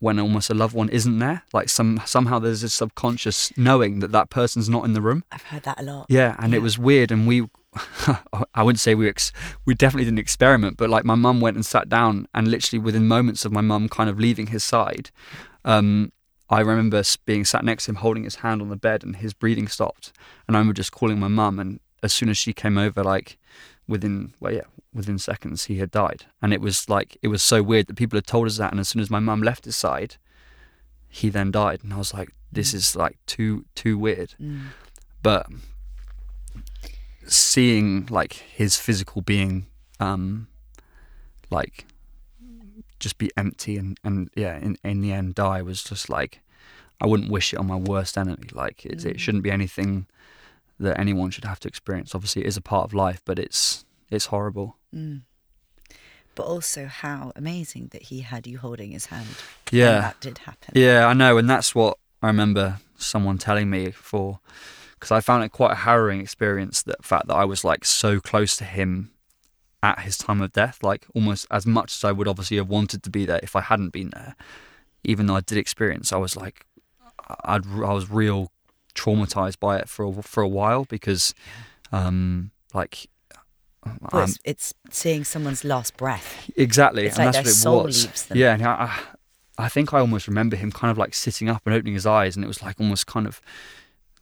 when 0.00 0.18
almost 0.18 0.50
a 0.50 0.54
loved 0.54 0.74
one 0.74 0.88
isn't 0.88 1.18
there. 1.18 1.42
Like 1.52 1.68
some 1.68 2.02
somehow 2.04 2.38
there's 2.38 2.60
this 2.60 2.74
subconscious 2.74 3.56
knowing 3.56 4.00
that 4.00 4.12
that 4.12 4.30
person's 4.30 4.68
not 4.68 4.84
in 4.84 4.92
the 4.92 5.00
room. 5.00 5.24
I've 5.32 5.42
heard 5.42 5.62
that 5.64 5.80
a 5.80 5.82
lot. 5.82 6.06
Yeah, 6.08 6.36
and 6.38 6.52
yeah. 6.52 6.58
it 6.58 6.62
was 6.62 6.78
weird, 6.78 7.10
and 7.10 7.26
we. 7.26 7.48
I 8.54 8.62
wouldn't 8.62 8.80
say 8.80 8.94
we 8.94 9.06
ex- 9.06 9.32
we 9.66 9.74
definitely 9.74 10.06
didn't 10.06 10.18
experiment, 10.18 10.78
but 10.78 10.88
like 10.88 11.04
my 11.04 11.14
mum 11.14 11.42
went 11.42 11.56
and 11.56 11.66
sat 11.66 11.90
down, 11.90 12.26
and 12.34 12.48
literally 12.48 12.78
within 12.78 13.06
moments 13.06 13.44
of 13.44 13.52
my 13.52 13.60
mum 13.60 13.90
kind 13.90 14.08
of 14.08 14.18
leaving 14.18 14.46
his 14.46 14.64
side, 14.64 15.10
um, 15.62 16.10
I 16.48 16.60
remember 16.60 17.02
being 17.24 17.44
sat 17.44 17.64
next 17.64 17.84
to 17.84 17.92
him, 17.92 17.96
holding 17.96 18.24
his 18.24 18.36
hand 18.36 18.62
on 18.62 18.68
the 18.68 18.76
bed, 18.76 19.02
and 19.02 19.16
his 19.16 19.34
breathing 19.34 19.68
stopped, 19.68 20.12
and 20.46 20.56
I 20.56 20.60
remember 20.60 20.74
just 20.74 20.92
calling 20.92 21.18
my 21.18 21.28
mum, 21.28 21.58
and 21.58 21.80
as 22.02 22.12
soon 22.12 22.28
as 22.28 22.38
she 22.38 22.52
came 22.52 22.78
over, 22.78 23.02
like 23.02 23.38
within 23.88 24.34
well 24.40 24.52
yeah 24.52 24.62
within 24.92 25.18
seconds 25.18 25.64
he 25.64 25.78
had 25.78 25.90
died. 25.90 26.24
And 26.40 26.52
it 26.52 26.60
was 26.60 26.88
like 26.88 27.16
it 27.22 27.28
was 27.28 27.42
so 27.42 27.62
weird 27.62 27.86
that 27.86 27.94
people 27.94 28.16
had 28.16 28.26
told 28.26 28.46
us 28.46 28.56
that. 28.56 28.72
And 28.72 28.80
as 28.80 28.88
soon 28.88 29.02
as 29.02 29.10
my 29.10 29.20
mum 29.20 29.42
left 29.42 29.66
his 29.66 29.76
side 29.76 30.16
he 31.08 31.28
then 31.28 31.50
died. 31.50 31.80
And 31.82 31.92
i 31.92 31.98
was 31.98 32.14
like 32.14 32.30
this 32.50 32.72
mm. 32.72 32.76
is 32.76 32.96
like 32.96 33.18
too 33.26 33.66
too 33.74 33.98
weird. 33.98 34.34
Mm. 34.40 34.68
but 35.22 35.46
seeing 37.26 38.06
like 38.06 38.34
his 38.34 38.76
physical 38.76 39.20
being 39.20 39.66
um 39.98 40.46
like 41.50 41.86
just 42.98 43.18
be 43.18 43.30
empty 43.36 43.76
and 43.76 43.98
and 44.04 44.30
yeah 44.34 44.56
in 44.56 44.76
in 44.82 45.00
the 45.00 45.12
end 45.12 45.34
die 45.34 45.60
was 45.60 45.82
just 45.82 46.08
like 46.08 46.40
i 47.00 47.06
wouldn't 47.06 47.30
wish 47.30 47.52
it 47.52 47.58
on 47.58 47.66
my 47.66 47.76
worst 47.76 48.16
enemy 48.16 48.48
like 48.52 48.86
it, 48.86 48.98
mm. 48.98 49.06
it 49.06 49.20
shouldn't 49.20 49.44
be 49.44 49.50
anything 49.50 50.06
that 50.78 50.98
anyone 50.98 51.30
should 51.30 51.44
have 51.44 51.60
to 51.60 51.68
experience. 51.68 52.14
Obviously, 52.14 52.42
it 52.42 52.48
is 52.48 52.56
a 52.56 52.60
part 52.60 52.84
of 52.84 52.94
life, 52.94 53.22
but 53.24 53.38
it's 53.38 53.84
it's 54.10 54.26
horrible. 54.26 54.76
Mm. 54.94 55.22
But 56.34 56.44
also, 56.44 56.86
how 56.86 57.32
amazing 57.34 57.88
that 57.92 58.04
he 58.04 58.20
had 58.20 58.46
you 58.46 58.58
holding 58.58 58.90
his 58.90 59.06
hand. 59.06 59.28
Yeah, 59.70 60.00
that 60.00 60.20
did 60.20 60.38
happen. 60.38 60.74
Yeah, 60.74 61.06
I 61.06 61.14
know, 61.14 61.38
and 61.38 61.48
that's 61.48 61.74
what 61.74 61.98
I 62.22 62.26
remember 62.26 62.78
someone 62.98 63.38
telling 63.38 63.70
me 63.70 63.90
for 63.90 64.40
because 64.94 65.10
I 65.10 65.20
found 65.20 65.44
it 65.44 65.50
quite 65.50 65.72
a 65.72 65.76
harrowing 65.76 66.20
experience. 66.20 66.82
That 66.82 67.04
fact 67.04 67.28
that 67.28 67.34
I 67.34 67.44
was 67.44 67.64
like 67.64 67.84
so 67.84 68.20
close 68.20 68.56
to 68.56 68.64
him 68.64 69.12
at 69.86 70.00
his 70.00 70.18
time 70.18 70.40
of 70.40 70.52
death, 70.52 70.82
like 70.82 71.06
almost 71.14 71.46
as 71.50 71.66
much 71.66 71.94
as 71.94 72.04
I 72.04 72.12
would 72.12 72.28
obviously 72.28 72.56
have 72.56 72.68
wanted 72.68 73.02
to 73.02 73.10
be 73.10 73.24
there 73.24 73.40
if 73.42 73.54
I 73.54 73.60
hadn't 73.60 73.90
been 73.90 74.10
there. 74.10 74.34
Even 75.04 75.26
though 75.26 75.36
I 75.36 75.40
did 75.40 75.58
experience, 75.58 76.12
I 76.12 76.16
was 76.16 76.36
like, 76.36 76.66
I'd, 77.44 77.66
I 77.66 77.92
was 77.92 78.10
real 78.10 78.50
traumatized 78.94 79.60
by 79.60 79.78
it 79.78 79.88
for 79.88 80.06
a, 80.06 80.22
for 80.22 80.42
a 80.42 80.48
while 80.48 80.84
because, 80.84 81.34
um, 81.92 82.50
like, 82.74 83.08
well, 84.12 84.24
it's, 84.24 84.38
it's, 84.44 84.74
seeing 84.90 85.22
someone's 85.22 85.64
last 85.64 85.96
breath. 85.96 86.50
Exactly, 86.56 87.06
it's 87.06 87.18
and 87.18 87.26
like 87.26 87.44
that's 87.44 87.64
what 87.64 87.80
it 87.80 87.84
was. 87.84 88.28
Yeah, 88.34 88.54
and 88.54 88.64
I, 88.64 88.98
I 89.58 89.68
think 89.68 89.94
I 89.94 90.00
almost 90.00 90.26
remember 90.26 90.56
him 90.56 90.72
kind 90.72 90.90
of 90.90 90.98
like 90.98 91.14
sitting 91.14 91.48
up 91.48 91.62
and 91.66 91.74
opening 91.74 91.94
his 91.94 92.06
eyes, 92.06 92.34
and 92.34 92.44
it 92.44 92.48
was 92.48 92.62
like 92.62 92.80
almost 92.80 93.06
kind 93.06 93.26
of 93.26 93.40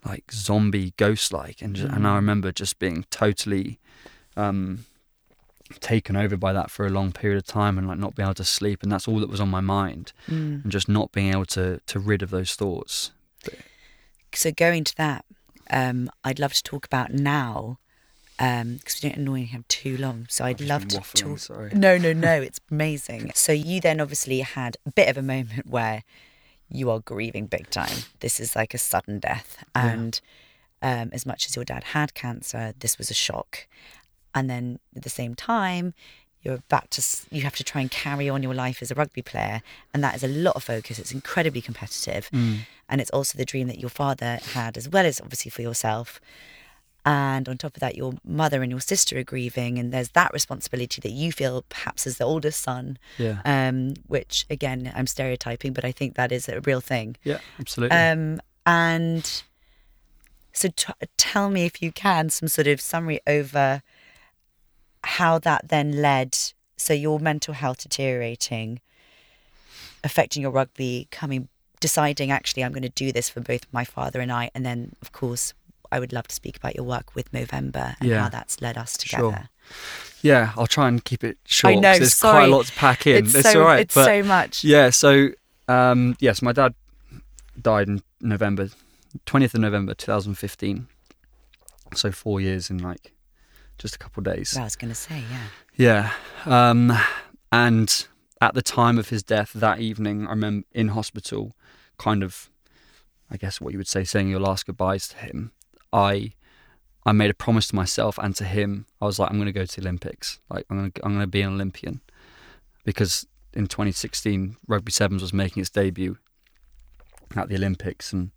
like 0.05 0.31
zombie 0.31 0.93
ghost 0.99 1.33
like, 1.33 1.63
and 1.63 1.75
just, 1.75 1.89
mm. 1.89 1.97
and 1.97 2.07
I 2.07 2.13
mm. 2.13 2.17
remember 2.17 2.53
just 2.53 2.79
being 2.79 3.07
totally. 3.11 3.79
Um, 4.37 4.85
taken 5.81 6.15
over 6.15 6.37
by 6.37 6.53
that 6.53 6.71
for 6.71 6.87
a 6.87 6.91
long 6.91 7.11
period 7.11 7.39
of 7.39 7.47
time 7.47 7.79
and 7.79 7.89
like 7.89 7.99
not 7.99 8.15
being 8.15 8.27
able 8.27 8.35
to 8.35 8.45
sleep 8.45 8.83
and 8.83 8.93
that's 8.93 9.09
all 9.09 9.19
that 9.19 9.31
was 9.31 9.41
on 9.41 9.49
my 9.49 9.61
mind 9.61 10.13
mm. 10.29 10.63
and 10.63 10.71
just 10.71 10.89
not 10.89 11.11
being 11.11 11.33
able 11.33 11.47
to 11.47 11.81
to 11.87 11.99
rid 11.99 12.23
of 12.23 12.31
those 12.31 12.55
thoughts 12.55 13.13
so 14.37 14.51
going 14.53 14.85
to 14.85 14.97
that, 14.97 15.25
um, 15.71 16.11
I'd 16.23 16.39
love 16.39 16.53
to 16.55 16.63
talk 16.63 16.87
about 16.87 17.13
now 17.13 17.79
because 18.37 18.63
um, 18.63 18.81
we 19.03 19.09
don't 19.09 19.19
annoyingly 19.19 19.47
have 19.49 19.67
too 19.69 19.97
long. 19.97 20.27
So 20.29 20.45
I'd 20.45 20.61
love 20.61 20.89
to 20.89 21.01
talk. 21.01 21.39
Sorry. 21.39 21.71
No, 21.73 21.97
no, 21.97 22.13
no. 22.13 22.35
It's 22.35 22.61
amazing. 22.71 23.31
So 23.35 23.53
you 23.53 23.81
then 23.81 24.01
obviously 24.01 24.41
had 24.41 24.77
a 24.85 24.91
bit 24.91 25.09
of 25.09 25.17
a 25.17 25.23
moment 25.23 25.67
where 25.67 26.03
you 26.69 26.91
are 26.91 26.99
grieving 26.99 27.47
big 27.47 27.71
time. 27.71 27.99
This 28.21 28.41
is 28.41 28.57
like 28.57 28.75
a 28.75 28.79
sudden 28.79 29.21
death, 29.21 29.65
and 29.75 30.21
yeah. 30.83 31.03
um, 31.03 31.11
as 31.13 31.25
much 31.25 31.47
as 31.47 31.55
your 31.55 31.65
dad 31.65 31.85
had 31.85 32.15
cancer, 32.15 32.75
this 32.79 32.99
was 32.99 33.11
a 33.11 33.15
shock. 33.15 33.69
And 34.35 34.51
then 34.51 34.79
at 34.97 35.03
the 35.03 35.11
same 35.11 35.35
time, 35.35 35.95
you're 36.43 36.59
back 36.69 36.91
to 36.91 37.03
you 37.31 37.43
have 37.43 37.57
to 37.57 37.65
try 37.65 37.81
and 37.81 37.91
carry 37.91 38.29
on 38.29 38.43
your 38.43 38.55
life 38.55 38.83
as 38.83 38.91
a 38.91 38.95
rugby 38.95 39.23
player. 39.23 39.63
And 39.93 40.05
that 40.05 40.15
is 40.15 40.23
a 40.23 40.29
lot 40.29 40.57
of 40.57 40.65
focus. 40.65 40.99
It's 40.99 41.13
incredibly 41.13 41.61
competitive. 41.61 42.29
Mm. 42.33 42.59
and 42.89 43.01
it's 43.01 43.11
also 43.11 43.39
the 43.39 43.47
dream 43.47 43.67
that 43.69 43.79
your 43.79 43.91
father 43.91 44.39
had 44.53 44.77
as 44.77 44.89
well 44.89 45.07
as 45.07 45.21
obviously 45.21 45.51
for 45.51 45.63
yourself. 45.63 46.21
And 47.07 47.49
on 47.49 47.59
top 47.59 47.77
of 47.77 47.81
that 47.81 47.97
your 47.97 48.15
mother 48.25 48.63
and 48.63 48.71
your 48.71 48.81
sister 48.81 49.19
are 49.19 49.25
grieving. 49.25 49.79
And 49.79 49.93
there's 49.93 50.11
that 50.11 50.33
responsibility 50.33 51.01
that 51.01 51.11
you 51.13 51.33
feel 51.33 51.65
perhaps 51.69 52.07
as 52.07 52.19
the 52.19 52.25
oldest 52.25 52.61
son 52.63 52.99
yeah. 53.19 53.41
um, 53.45 53.95
which 54.07 54.47
again 54.51 54.91
i'm 54.95 55.07
stereotyping 55.07 55.73
but 55.73 55.85
i 55.85 55.93
think 55.93 56.15
that 56.15 56.33
is 56.33 56.49
a 56.49 56.61
real 56.61 56.81
thing. 56.81 57.17
Yeah 57.25 57.39
absolutely. 57.59 57.97
Um, 57.97 58.41
and 58.67 59.43
So 60.53 60.69
t- 60.69 60.93
tell 61.17 61.51
me 61.51 61.65
if 61.65 61.83
you 61.83 61.91
can 61.93 62.31
some 62.31 62.49
sort 62.49 62.67
of 62.67 62.81
summary 62.81 63.21
over 63.27 63.83
how 65.07 65.39
that 65.41 65.69
then 65.69 66.01
led. 66.03 66.37
So 66.77 66.93
your 66.93 67.19
mental 67.21 67.55
health 67.55 67.79
deteriorating, 67.83 68.81
affecting 70.03 70.43
your 70.43 70.51
rugby, 70.51 71.09
coming, 71.11 71.49
deciding 71.81 72.31
actually 72.31 72.65
I'm 72.65 72.73
going 72.73 72.83
to 72.83 72.89
do 72.89 73.13
this 73.13 73.29
for 73.29 73.41
both 73.41 73.67
my 73.73 73.85
father 73.85 74.21
and 74.21 74.33
I, 74.33 74.51
and 74.55 74.65
then 74.67 74.95
of 75.01 75.13
course 75.13 75.55
I 75.93 76.01
would 76.01 76.13
love 76.13 76.27
to 76.29 76.35
speak 76.35 76.57
about 76.57 76.75
your 76.75 76.85
work 76.85 77.15
with 77.15 77.31
Movember 77.33 77.95
and 78.01 78.09
Yeah. 78.11 78.23
how 78.23 78.29
that's 78.29 78.61
led 78.61 78.77
us 78.77 78.97
together. 78.97 79.23
Sure. 79.31 79.49
Yeah, 80.23 80.53
I'll 80.57 80.67
try 80.67 80.89
and 80.89 81.05
keep 81.05 81.23
it 81.23 81.39
short 81.47 81.73
I 81.73 81.75
know, 81.77 81.99
There's 81.99 82.15
sorry. 82.15 82.33
quite 82.41 82.49
a 82.49 82.57
lot 82.57 82.67
to 82.67 82.73
pack 82.73 83.07
in. 83.07 83.25
It's, 83.25 83.35
It's, 83.35 83.53
so 83.53 83.61
all 83.61 83.67
right. 83.67 83.81
it's 83.81 83.95
but 83.95 84.05
so 84.07 84.23
much. 84.23 84.65
yeah, 84.65 84.91
so 84.91 85.29
um, 85.69 86.17
yes, 86.19 86.43
my 86.43 86.53
dad 86.53 86.75
died 87.61 87.89
in 87.89 88.03
November, 88.21 88.69
20th 89.27 89.55
of 89.55 89.61
November 89.61 89.95
2015. 89.95 90.89
So 91.95 92.11
four 92.11 92.41
years 92.41 92.71
in 92.71 92.79
like 92.79 93.13
just 93.79 93.97
a 93.97 93.99
couple 93.99 94.21
of 94.21 94.35
days. 94.35 94.57
I 94.57 94.65
was 94.65 94.77
going 94.77 94.91
to 94.91 94.95
say, 94.95 95.23
yeah. 95.31 96.13
Yeah. 96.47 96.71
Um, 96.71 96.93
and 97.51 98.07
at 98.41 98.55
the 98.55 98.63
time 98.63 98.99
of 98.99 99.09
his 99.09 99.23
death 99.23 99.53
that 99.55 99.81
evening, 99.81 100.27
I 100.27 100.31
remember 100.31 100.67
in 100.73 100.89
hospital, 100.89 101.55
kind 101.99 102.23
of, 102.23 102.51
I 103.31 103.37
guess 103.37 103.61
what 103.61 103.73
you 103.73 103.79
would 103.79 103.89
say, 103.89 104.05
saying 104.05 104.29
your 104.29 104.41
last 104.41 104.67
goodbyes 104.67 105.09
to 105.09 105.17
him. 105.17 105.53
I, 105.93 106.33
I 107.07 107.13
made 107.13 107.31
a 107.31 107.35
promise 107.35 107.69
to 107.69 107.77
myself 107.77 108.19
and 108.19 108.35
to 108.37 108.45
him. 108.45 108.87
I 109.01 109.07
was 109.07 109.19
like, 109.19 109.31
I'm 109.31 109.37
going 109.37 109.47
to 109.47 109.53
go 109.53 109.65
to 109.65 109.81
the 109.81 109.87
Olympics. 109.87 110.41
Like, 110.51 110.67
I'm 110.71 110.79
going 110.79 110.93
to, 110.93 111.05
I'm 111.05 111.13
going 111.13 111.23
to 111.23 111.27
be 111.27 111.43
an 111.43 111.55
Olympian, 111.55 112.01
because 112.85 113.27
in 113.53 113.67
2016, 113.67 114.57
rugby 114.67 114.93
sevens 114.93 115.23
was 115.23 115.33
making 115.33 115.61
its 115.61 115.71
debut 115.71 116.19
at 117.37 117.49
the 117.49 117.55
Olympics, 117.57 118.13
and 118.13 118.31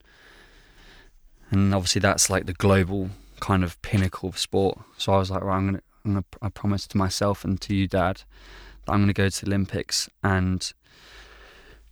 and 1.49 1.73
obviously 1.73 1.99
that's 1.99 2.29
like 2.29 2.45
the 2.45 2.53
global 2.53 3.09
kind 3.39 3.63
of 3.63 3.81
pinnacle 3.81 4.29
of 4.29 4.37
sport. 4.37 4.77
So 4.97 5.13
I 5.13 5.17
was 5.17 5.31
like, 5.31 5.43
right, 5.43 5.57
I'm 5.57 5.65
gonna, 5.65 5.81
I'm 6.05 6.13
gonna, 6.13 6.25
I 6.41 6.49
promised 6.49 6.91
to 6.91 6.97
myself 6.97 7.43
and 7.43 7.59
to 7.61 7.75
you, 7.75 7.87
Dad, 7.87 8.23
that 8.85 8.91
I'm 8.91 9.01
gonna 9.01 9.13
go 9.13 9.29
to 9.29 9.45
the 9.45 9.49
Olympics, 9.49 10.09
and 10.23 10.71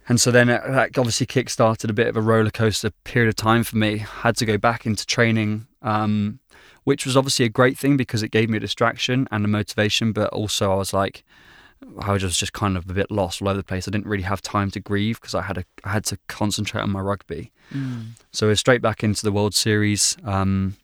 and 0.08 0.22
so 0.22 0.32
then 0.32 0.48
that 0.48 0.98
obviously 0.98 1.26
kick-started 1.26 1.89
a 1.89 1.93
bit 1.93 2.08
of 2.08 2.16
a 2.16 2.22
roller 2.22 2.52
coaster 2.52 2.91
period 3.04 3.30
of 3.30 3.36
time 3.36 3.64
for 3.64 3.78
me. 3.78 3.98
Had 3.98 4.38
to 4.38 4.46
go 4.46 4.58
back 4.58 4.86
into 4.86 5.06
training, 5.06 5.68
um, 5.82 6.39
which 6.84 7.06
was 7.06 7.18
obviously 7.18 7.46
a 7.46 7.50
great 7.50 7.78
thing 7.78 7.98
because 7.98 8.22
it 8.22 8.30
gave 8.30 8.50
me 8.50 8.58
a 8.58 8.62
distraction 8.62 9.28
and 9.32 9.43
a 9.43 9.48
motivation, 9.48 10.12
but 10.12 10.30
also 10.30 10.72
I 10.72 10.76
was 10.76 10.93
like. 10.93 11.24
I 12.00 12.14
was 12.14 12.38
just 12.38 12.54
kind 12.54 12.78
of 12.78 12.89
a 12.89 12.93
bit 12.93 13.12
lost 13.12 13.41
all 13.41 13.50
over 13.50 13.58
the 13.58 13.64
place. 13.64 13.88
I 13.88 13.91
didn't 13.91 14.08
really 14.08 14.24
have 14.24 14.41
time 14.41 14.72
to 14.72 14.80
grieve 14.80 15.20
because 15.20 15.36
I 15.36 15.41
had 15.43 15.58
a, 15.58 15.66
I 15.84 15.89
had 15.89 16.06
to 16.06 16.18
concentrate 16.28 16.82
on 16.82 16.89
my 16.89 17.02
rugby. 17.02 17.52
Mm. 17.72 18.12
So 18.32 18.48
we're 18.48 18.56
straight 18.56 18.82
back 18.82 19.04
into 19.04 19.24
the 19.24 19.32
World 19.32 19.54
Series 19.54 20.18
um, 20.24 20.78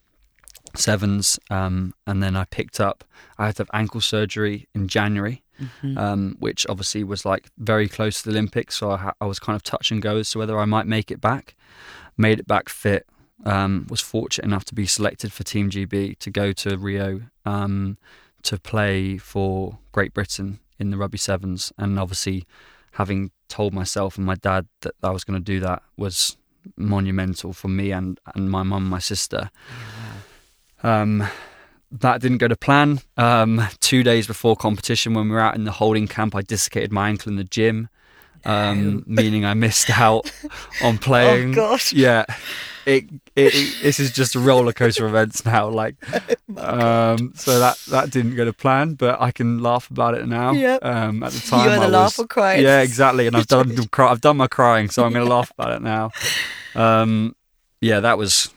sevens, 0.77 1.39
um, 1.49 1.93
and 2.07 2.21
then 2.21 2.35
I 2.35 2.45
picked 2.45 2.79
up. 2.79 3.03
I 3.37 3.47
had 3.47 3.55
to 3.57 3.61
have 3.63 3.69
ankle 3.73 4.01
surgery 4.01 4.67
in 4.75 4.87
January, 4.87 5.43
Mhm. 5.61 5.97
um, 5.97 6.35
which 6.39 6.65
obviously 6.69 7.03
was 7.03 7.25
like 7.25 7.49
very 7.57 7.87
close 7.87 8.21
to 8.21 8.29
the 8.29 8.31
Olympics. 8.35 8.77
So 8.77 8.91
I, 8.91 8.97
ha- 8.97 9.13
I 9.21 9.25
was 9.25 9.39
kind 9.39 9.55
of 9.55 9.63
touch 9.63 9.91
and 9.91 10.01
go 10.01 10.17
as 10.17 10.31
to 10.31 10.39
whether 10.39 10.57
I 10.59 10.65
might 10.65 10.87
make 10.87 11.11
it 11.11 11.21
back. 11.21 11.55
Made 12.17 12.39
it 12.39 12.47
back 12.47 12.69
fit. 12.69 13.05
Um, 13.43 13.87
was 13.89 14.01
fortunate 14.01 14.45
enough 14.45 14.65
to 14.65 14.75
be 14.75 14.85
selected 14.85 15.33
for 15.33 15.43
Team 15.43 15.69
GB 15.71 16.17
to 16.19 16.29
go 16.29 16.51
to 16.53 16.77
Rio 16.77 17.21
um, 17.45 17.97
to 18.43 18.59
play 18.59 19.17
for 19.17 19.79
Great 19.91 20.13
Britain 20.13 20.59
in 20.79 20.91
the 20.91 20.97
rugby 20.97 21.17
sevens, 21.17 21.71
and 21.77 21.97
obviously 21.99 22.45
having 22.93 23.31
told 23.47 23.73
myself 23.73 24.17
and 24.17 24.25
my 24.25 24.35
dad 24.35 24.67
that 24.81 24.93
I 25.01 25.09
was 25.09 25.23
going 25.23 25.39
to 25.39 25.43
do 25.43 25.59
that 25.61 25.81
was 25.97 26.37
monumental 26.77 27.53
for 27.53 27.67
me 27.67 27.91
and, 27.91 28.19
and 28.35 28.49
my 28.51 28.61
mum 28.63 28.83
and 28.83 28.91
my 28.91 28.99
sister. 28.99 29.49
Um, 30.83 31.27
that 31.91 32.21
didn't 32.21 32.37
go 32.37 32.47
to 32.47 32.55
plan. 32.55 32.99
Um, 33.17 33.67
two 33.79 34.03
days 34.03 34.25
before 34.27 34.55
competition, 34.55 35.13
when 35.13 35.25
we 35.25 35.31
were 35.31 35.41
out 35.41 35.55
in 35.55 35.65
the 35.65 35.71
holding 35.71 36.07
camp, 36.07 36.35
I 36.35 36.41
dislocated 36.41 36.91
my 36.91 37.09
ankle 37.09 37.29
in 37.29 37.35
the 37.35 37.43
gym, 37.43 37.89
um, 38.45 39.03
meaning 39.07 39.43
I 39.45 39.53
missed 39.53 39.89
out 39.89 40.31
on 40.81 40.97
playing. 40.97 41.51
Oh 41.51 41.55
gosh. 41.55 41.91
Yeah, 41.91 42.23
it, 42.85 43.03
it, 43.35 43.53
it 43.53 43.83
this 43.83 43.99
is 43.99 44.11
just 44.11 44.35
a 44.35 44.39
roller 44.39 44.71
coaster 44.71 45.05
of 45.05 45.11
events 45.11 45.45
now. 45.45 45.67
Like, 45.67 45.95
um, 46.57 47.33
so 47.35 47.59
that 47.59 47.77
that 47.89 48.09
didn't 48.09 48.35
go 48.35 48.45
to 48.45 48.53
plan, 48.53 48.93
but 48.93 49.21
I 49.21 49.31
can 49.31 49.59
laugh 49.59 49.91
about 49.91 50.13
it 50.15 50.25
now. 50.27 50.53
Yep. 50.53 50.85
Um, 50.85 51.23
at 51.23 51.33
the 51.33 51.39
time, 51.41 51.65
You 51.65 51.71
either 51.71 51.85
I 51.85 51.89
laugh 51.89 52.17
or 52.17 52.25
cry. 52.25 52.55
yeah, 52.55 52.79
exactly. 52.81 53.27
And 53.27 53.35
I've 53.37 53.47
done 53.47 53.75
I've 53.97 54.21
done 54.21 54.37
my 54.37 54.47
crying, 54.47 54.89
so 54.89 55.03
I'm 55.03 55.11
going 55.11 55.25
to 55.25 55.31
laugh 55.31 55.51
about 55.51 55.73
it 55.73 55.81
now. 55.81 56.11
Um, 56.73 57.35
yeah, 57.81 57.99
that 57.99 58.17
was. 58.17 58.49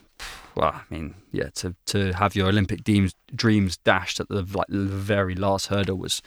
Well, 0.57 0.73
I 0.73 0.83
mean, 0.89 1.15
yeah, 1.33 1.49
to 1.57 1.75
to 1.87 2.13
have 2.13 2.37
your 2.37 2.49
Olympic 2.49 2.85
dreams 2.85 3.15
dreams 3.35 3.77
dashed 3.79 4.21
at 4.21 4.29
the 4.29 4.47
like 4.55 4.69
the 4.69 4.85
very 4.85 5.35
last 5.35 5.67
hurdle 5.67 5.97
was 5.97 6.23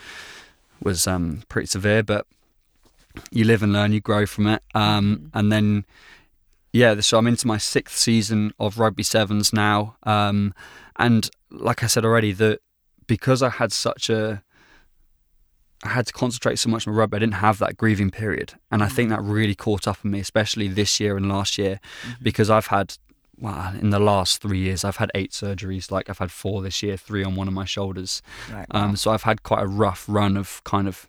was 0.83 1.07
um, 1.07 1.43
pretty 1.49 1.67
severe, 1.67 2.03
but 2.03 2.27
you 3.31 3.45
live 3.45 3.63
and 3.63 3.73
learn, 3.73 3.93
you 3.93 4.01
grow 4.01 4.25
from 4.25 4.47
it, 4.47 4.61
um, 4.75 5.31
and 5.33 5.51
then 5.51 5.85
yeah, 6.73 6.99
so 6.99 7.17
I'm 7.17 7.27
into 7.27 7.47
my 7.47 7.57
sixth 7.57 7.97
season 7.97 8.53
of 8.59 8.77
rugby 8.79 9.03
sevens 9.03 9.53
now, 9.53 9.95
um, 10.03 10.53
and 10.97 11.29
like 11.49 11.83
I 11.83 11.87
said 11.87 12.05
already, 12.05 12.33
that 12.33 12.59
because 13.07 13.41
I 13.41 13.49
had 13.49 13.71
such 13.71 14.09
a 14.09 14.43
I 15.83 15.89
had 15.89 16.07
to 16.07 16.13
concentrate 16.13 16.59
so 16.59 16.69
much 16.69 16.87
on 16.87 16.93
rugby. 16.93 17.17
I 17.17 17.19
didn't 17.19 17.35
have 17.35 17.59
that 17.59 17.77
grieving 17.77 18.09
period, 18.11 18.53
and 18.71 18.83
I 18.83 18.87
think 18.87 19.09
that 19.09 19.21
really 19.21 19.55
caught 19.55 19.87
up 19.87 19.99
on 20.03 20.11
me, 20.11 20.19
especially 20.19 20.67
this 20.67 20.99
year 20.99 21.15
and 21.15 21.29
last 21.29 21.57
year, 21.57 21.79
because 22.21 22.49
I've 22.49 22.67
had, 22.67 22.97
well, 23.39 23.73
in 23.79 23.89
the 23.91 23.99
last 23.99 24.41
three 24.41 24.59
years, 24.59 24.83
I've 24.83 24.97
had 24.97 25.11
eight 25.15 25.31
surgeries. 25.31 25.91
Like 25.91 26.09
I've 26.09 26.17
had 26.19 26.31
four 26.31 26.61
this 26.61 26.81
year, 26.81 26.97
three 26.97 27.23
on 27.23 27.35
one 27.35 27.47
of 27.47 27.53
my 27.53 27.65
shoulders. 27.65 28.21
Right, 28.51 28.65
Um, 28.71 28.95
so 28.95 29.11
I've 29.11 29.23
had 29.23 29.43
quite 29.43 29.63
a 29.63 29.67
rough 29.67 30.05
run 30.07 30.37
of 30.37 30.63
kind 30.63 30.87
of 30.87 31.07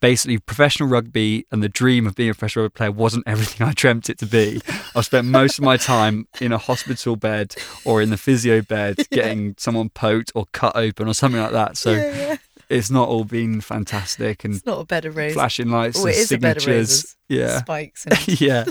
basically 0.00 0.38
professional 0.38 0.88
rugby, 0.88 1.44
and 1.50 1.62
the 1.62 1.68
dream 1.68 2.06
of 2.06 2.14
being 2.14 2.30
a 2.30 2.34
professional 2.34 2.64
rugby 2.66 2.76
player 2.76 2.90
wasn't 2.92 3.24
everything 3.26 3.66
I 3.66 3.72
dreamt 3.72 4.08
it 4.08 4.18
to 4.18 4.26
be. 4.26 4.60
I've 4.94 5.04
spent 5.04 5.26
most 5.26 5.58
of 5.58 5.64
my 5.64 5.76
time 5.76 6.26
in 6.40 6.52
a 6.52 6.58
hospital 6.58 7.16
bed 7.16 7.54
or 7.84 8.00
in 8.00 8.10
the 8.10 8.16
physio 8.16 8.62
bed, 8.62 8.98
getting 9.10 9.54
someone 9.58 9.88
poked 9.90 10.30
or 10.34 10.46
cut 10.52 10.76
open 10.76 11.08
or 11.08 11.14
something 11.14 11.40
like 11.40 11.52
that. 11.52 11.76
So 11.76 11.92
yeah, 11.92 12.14
yeah. 12.16 12.36
it's 12.68 12.90
not 12.90 13.08
all 13.08 13.24
been 13.24 13.60
fantastic 13.60 14.44
and 14.44 14.54
It's 14.54 14.64
not 14.64 14.78
a 14.80 14.84
bed 14.84 15.04
of 15.04 15.16
roses. 15.16 15.34
flashing 15.34 15.68
lights 15.70 15.98
Oh, 15.98 16.06
and 16.06 16.10
it 16.14 16.18
is 16.18 16.30
a 16.32 16.38
bed 16.38 16.56
of 16.58 16.62
signatures. 16.62 17.16
Yeah, 17.28 17.58
Spikes. 17.58 18.06
And 18.06 18.40
yeah. 18.40 18.64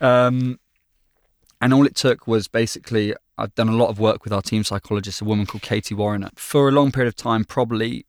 Um, 0.00 0.58
and 1.60 1.74
all 1.74 1.86
it 1.86 1.94
took 1.94 2.26
was 2.26 2.48
basically 2.48 3.14
I've 3.36 3.54
done 3.54 3.68
a 3.68 3.76
lot 3.76 3.88
of 3.88 4.00
work 4.00 4.24
with 4.24 4.32
our 4.32 4.42
team 4.42 4.64
psychologist, 4.64 5.20
a 5.20 5.24
woman 5.24 5.46
called 5.46 5.62
Katie 5.62 5.94
Warren. 5.94 6.28
For 6.34 6.68
a 6.68 6.72
long 6.72 6.90
period 6.90 7.08
of 7.08 7.16
time, 7.16 7.44
probably 7.44 8.04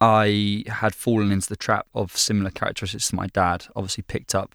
I 0.00 0.64
had 0.68 0.94
fallen 0.94 1.32
into 1.32 1.48
the 1.48 1.56
trap 1.56 1.86
of 1.94 2.16
similar 2.16 2.50
characteristics 2.50 3.08
to 3.08 3.16
my 3.16 3.26
dad. 3.26 3.66
Obviously, 3.74 4.02
picked 4.02 4.34
up 4.34 4.54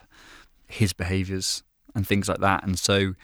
his 0.68 0.94
behaviours 0.94 1.64
and 1.94 2.08
things 2.08 2.30
like 2.30 2.40
that, 2.40 2.64
and 2.64 2.80
so 2.80 3.16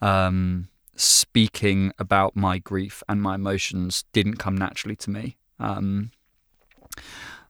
um, 0.00 0.68
speaking 0.96 1.92
about 1.98 2.36
my 2.36 2.58
grief 2.58 3.02
and 3.08 3.20
my 3.20 3.34
emotions 3.34 4.04
didn't 4.12 4.36
come 4.36 4.56
naturally 4.56 4.96
to 4.96 5.10
me. 5.10 5.36
Um, 5.58 6.10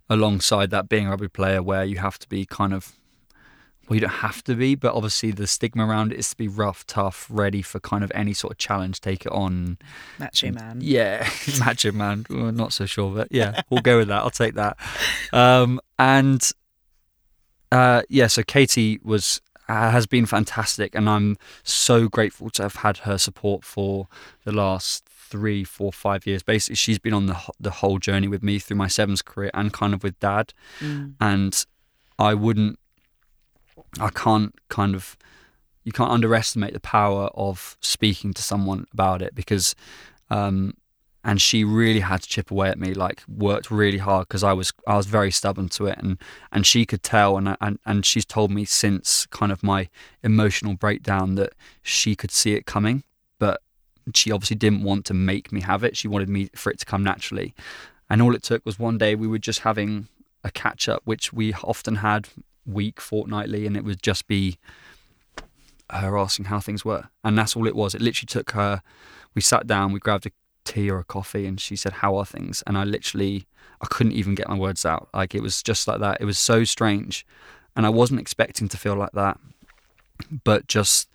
alongside 0.09 0.71
that, 0.71 0.89
being 0.89 1.07
a 1.07 1.11
rugby 1.11 1.29
player, 1.29 1.63
where 1.63 1.85
you 1.85 1.99
have 1.99 2.19
to 2.19 2.29
be 2.29 2.45
kind 2.45 2.75
of 2.75 2.93
well, 3.93 3.97
you 3.97 4.01
don't 4.01 4.11
have 4.11 4.43
to 4.45 4.55
be, 4.55 4.75
but 4.75 4.95
obviously 4.95 5.33
the 5.33 5.47
stigma 5.47 5.87
around 5.87 6.13
it 6.13 6.19
is 6.19 6.31
to 6.31 6.37
be 6.37 6.49
rough, 6.49 6.87
tough, 6.87 7.27
ready 7.29 7.61
for 7.61 7.79
kind 7.79 8.03
of 8.03 8.11
any 8.15 8.33
sort 8.33 8.53
of 8.53 8.57
challenge, 8.59 9.03
take 9.03 9.27
it 9.27 9.33
on. 9.33 9.77
macho 10.19 10.51
man. 10.51 10.79
Yeah, 10.81 11.29
macho 11.59 11.93
man. 11.93 12.25
Well, 12.31 12.53
not 12.53 12.73
so 12.73 12.87
sure, 12.87 13.15
but 13.15 13.29
yeah, 13.31 13.61
we'll 13.71 13.83
go 13.83 13.99
with 13.99 14.09
that. 14.09 14.23
I'll 14.23 14.31
take 14.31 14.55
that. 14.55 14.79
Um, 15.33 15.79
and 15.99 16.43
uh, 17.71 18.03
yeah, 18.09 18.27
so 18.27 18.43
Katie 18.43 18.99
was 19.03 19.41
has 19.69 20.07
been 20.07 20.27
fantastic, 20.27 20.95
and 20.95 21.09
I'm 21.09 21.37
so 21.63 22.09
grateful 22.09 22.51
to 22.51 22.63
have 22.63 22.77
had 22.77 22.99
her 22.99 23.17
support 23.19 23.65
for 23.65 24.09
the 24.45 24.53
last 24.53 25.05
three, 25.09 25.65
four, 25.65 25.93
five 25.93 26.27
years. 26.27 26.43
Basically, 26.43 26.77
she's 26.77 26.99
been 26.99 27.15
on 27.15 27.27
the 27.27 27.37
the 27.61 27.71
whole 27.71 27.99
journey 27.99 28.29
with 28.29 28.43
me 28.43 28.59
through 28.59 28.77
my 28.77 28.89
sevens 28.89 29.23
career 29.23 29.51
and 29.55 29.73
kind 29.73 29.95
of 29.95 30.03
with 30.03 30.19
Dad, 30.21 30.53
Mm. 30.81 31.15
and 31.21 31.67
I 32.19 32.35
wouldn't, 32.35 32.79
I 34.01 34.09
can't 34.11 34.55
kind 34.69 34.95
of, 34.95 35.17
you 35.85 35.93
can't 35.93 36.11
underestimate 36.11 36.73
the 36.73 36.81
power 36.81 37.31
of 37.35 37.77
speaking 37.81 38.33
to 38.35 38.43
someone 38.43 38.87
about 38.93 39.23
it 39.23 39.35
because, 39.35 39.75
um, 40.31 40.75
and 41.25 41.41
she 41.41 41.63
really 41.63 42.01
had 42.01 42.23
to 42.23 42.29
chip 42.29 42.51
away 42.51 42.69
at 42.69 42.79
me, 42.79 42.95
like 42.95 43.23
worked 43.29 43.71
really 43.71 43.99
hard 43.99 44.27
because 44.27 44.43
I 44.43 44.53
was 44.53 44.73
I 44.87 44.97
was 44.97 45.07
very 45.07 45.31
stubborn 45.31 45.69
to 45.71 45.87
it, 45.87 45.99
and 45.99 46.19
and 46.51 46.67
she 46.67 46.85
could 46.85 47.03
tell, 47.03 47.37
and 47.37 47.57
and 47.61 47.79
and 47.87 48.05
she's 48.05 48.25
told 48.25 48.51
me 48.51 48.65
since 48.65 49.27
kind 49.27 49.53
of 49.53 49.63
my 49.63 49.89
emotional 50.23 50.75
breakdown 50.75 51.37
that 51.37 51.53
she 51.83 52.17
could 52.17 52.33
see 52.33 52.55
it 52.55 52.67
coming, 52.67 53.05
but 53.39 53.63
she 54.15 54.33
obviously 54.33 54.57
didn't 54.57 54.83
want 54.83 55.05
to 55.07 55.15
make 55.15 55.53
me 55.53 55.61
have 55.61 55.85
it. 55.85 55.97
She 55.97 56.09
wanted 56.09 56.29
me 56.29 56.51
for 56.57 56.73
it 56.73 56.81
to 56.81 56.85
come 56.85 57.05
naturally, 57.05 57.55
and 58.11 58.21
all 58.21 58.35
it 58.35 58.43
took 58.43 58.67
was 58.67 58.79
one 58.79 58.99
day 58.99 59.15
we 59.15 59.29
were 59.29 59.39
just 59.39 59.61
having 59.61 60.09
a 60.43 60.51
catch 60.51 60.89
up, 60.89 61.03
which 61.05 61.33
we 61.33 61.55
often 61.55 61.97
had 61.97 62.29
week, 62.67 63.01
fortnightly, 63.01 63.67
and 63.67 63.77
it 63.77 63.85
would 63.85 64.03
just 64.03 64.27
be 64.27 64.59
her 65.91 66.17
asking 66.17 66.47
how 66.47 66.61
things 66.61 66.85
were, 66.85 67.09
and 67.23 67.37
that's 67.37 67.57
all 67.57 67.67
it 67.67 67.77
was. 67.77 67.95
It 67.95 68.01
literally 68.01 68.27
took 68.27 68.53
her. 68.53 68.83
We 69.35 69.43
sat 69.43 69.67
down, 69.67 69.93
we 69.93 70.01
grabbed 70.01 70.27
a 70.27 70.33
tea 70.65 70.91
or 70.91 70.99
a 70.99 71.05
coffee, 71.05 71.47
and 71.47 71.61
she 71.61 71.77
said, 71.77 71.95
"How 71.95 72.17
are 72.17 72.25
things?" 72.25 72.63
And 72.67 72.79
I 72.79 72.85
literally, 72.85 73.47
I 73.81 73.87
couldn't 73.87 74.13
even 74.13 74.35
get 74.35 74.49
my 74.49 74.57
words 74.57 74.85
out. 74.85 75.09
Like 75.13 75.35
it 75.35 75.43
was 75.43 75.63
just 75.63 75.87
like 75.87 76.01
that. 76.01 76.21
It 76.21 76.25
was 76.25 76.39
so 76.39 76.65
strange, 76.65 77.27
and 77.77 77.87
I 77.87 77.91
wasn't 77.91 78.21
expecting 78.21 78.69
to 78.69 78.77
feel 78.77 78.95
like 78.95 79.13
that, 79.13 79.39
but 80.45 80.67
just 80.67 81.11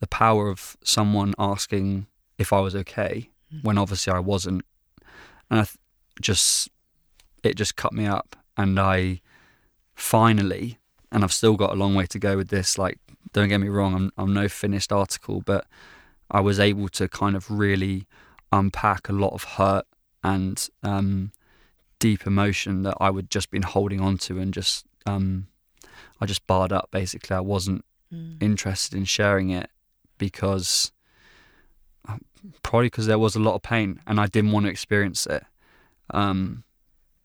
the 0.00 0.06
power 0.06 0.48
of 0.48 0.76
someone 0.82 1.34
asking 1.38 2.06
if 2.38 2.52
I 2.52 2.60
was 2.60 2.74
okay 2.74 3.30
mm. 3.52 3.62
when 3.62 3.78
obviously 3.78 4.12
I 4.12 4.18
wasn't, 4.18 4.64
and 5.50 5.60
I 5.60 5.64
th- 5.64 5.76
just 6.20 6.68
it 7.42 7.56
just 7.56 7.76
cut 7.76 7.92
me 7.92 8.06
up, 8.06 8.36
and 8.56 8.78
I 8.78 9.20
finally, 9.94 10.78
and 11.12 11.24
I've 11.24 11.32
still 11.32 11.56
got 11.56 11.70
a 11.72 11.74
long 11.74 11.94
way 11.94 12.06
to 12.06 12.18
go 12.18 12.36
with 12.36 12.48
this. 12.48 12.78
Like, 12.78 12.98
don't 13.32 13.48
get 13.48 13.60
me 13.60 13.68
wrong, 13.68 13.94
I'm 13.94 14.12
I'm 14.16 14.32
no 14.34 14.48
finished 14.48 14.92
article, 14.92 15.40
but 15.40 15.66
I 16.30 16.40
was 16.40 16.60
able 16.60 16.88
to 16.90 17.08
kind 17.08 17.36
of 17.36 17.50
really 17.50 18.06
unpack 18.52 19.08
a 19.08 19.12
lot 19.12 19.32
of 19.32 19.44
hurt 19.44 19.86
and 20.22 20.68
um, 20.82 21.32
deep 21.98 22.26
emotion 22.26 22.82
that 22.82 22.96
I 23.00 23.10
would 23.10 23.30
just 23.30 23.50
been 23.50 23.62
holding 23.62 24.00
on 24.00 24.18
to, 24.18 24.38
and 24.38 24.52
just 24.54 24.86
um, 25.06 25.46
I 26.20 26.26
just 26.26 26.46
barred 26.46 26.72
up. 26.72 26.88
Basically, 26.90 27.36
I 27.36 27.40
wasn't 27.40 27.84
Mm. 28.12 28.42
interested 28.42 28.96
in 28.98 29.04
sharing 29.04 29.50
it 29.50 29.70
because 30.18 30.90
uh, 32.08 32.16
probably 32.62 32.86
because 32.86 33.06
there 33.06 33.20
was 33.20 33.36
a 33.36 33.38
lot 33.38 33.54
of 33.54 33.62
pain 33.62 34.00
and 34.04 34.18
I 34.18 34.26
didn't 34.26 34.50
want 34.50 34.66
to 34.66 34.70
experience 34.70 35.26
it. 35.26 35.44
Um, 36.12 36.64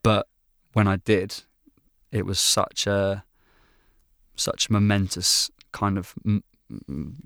but 0.03 0.27
when 0.73 0.87
I 0.87 0.97
did, 0.97 1.41
it 2.11 2.23
was 2.23 2.39
such 2.39 2.85
a 2.85 3.23
such 4.35 4.69
a 4.69 4.73
momentous 4.73 5.49
kind 5.71 5.97
of 5.97 6.13
m- 6.25 6.43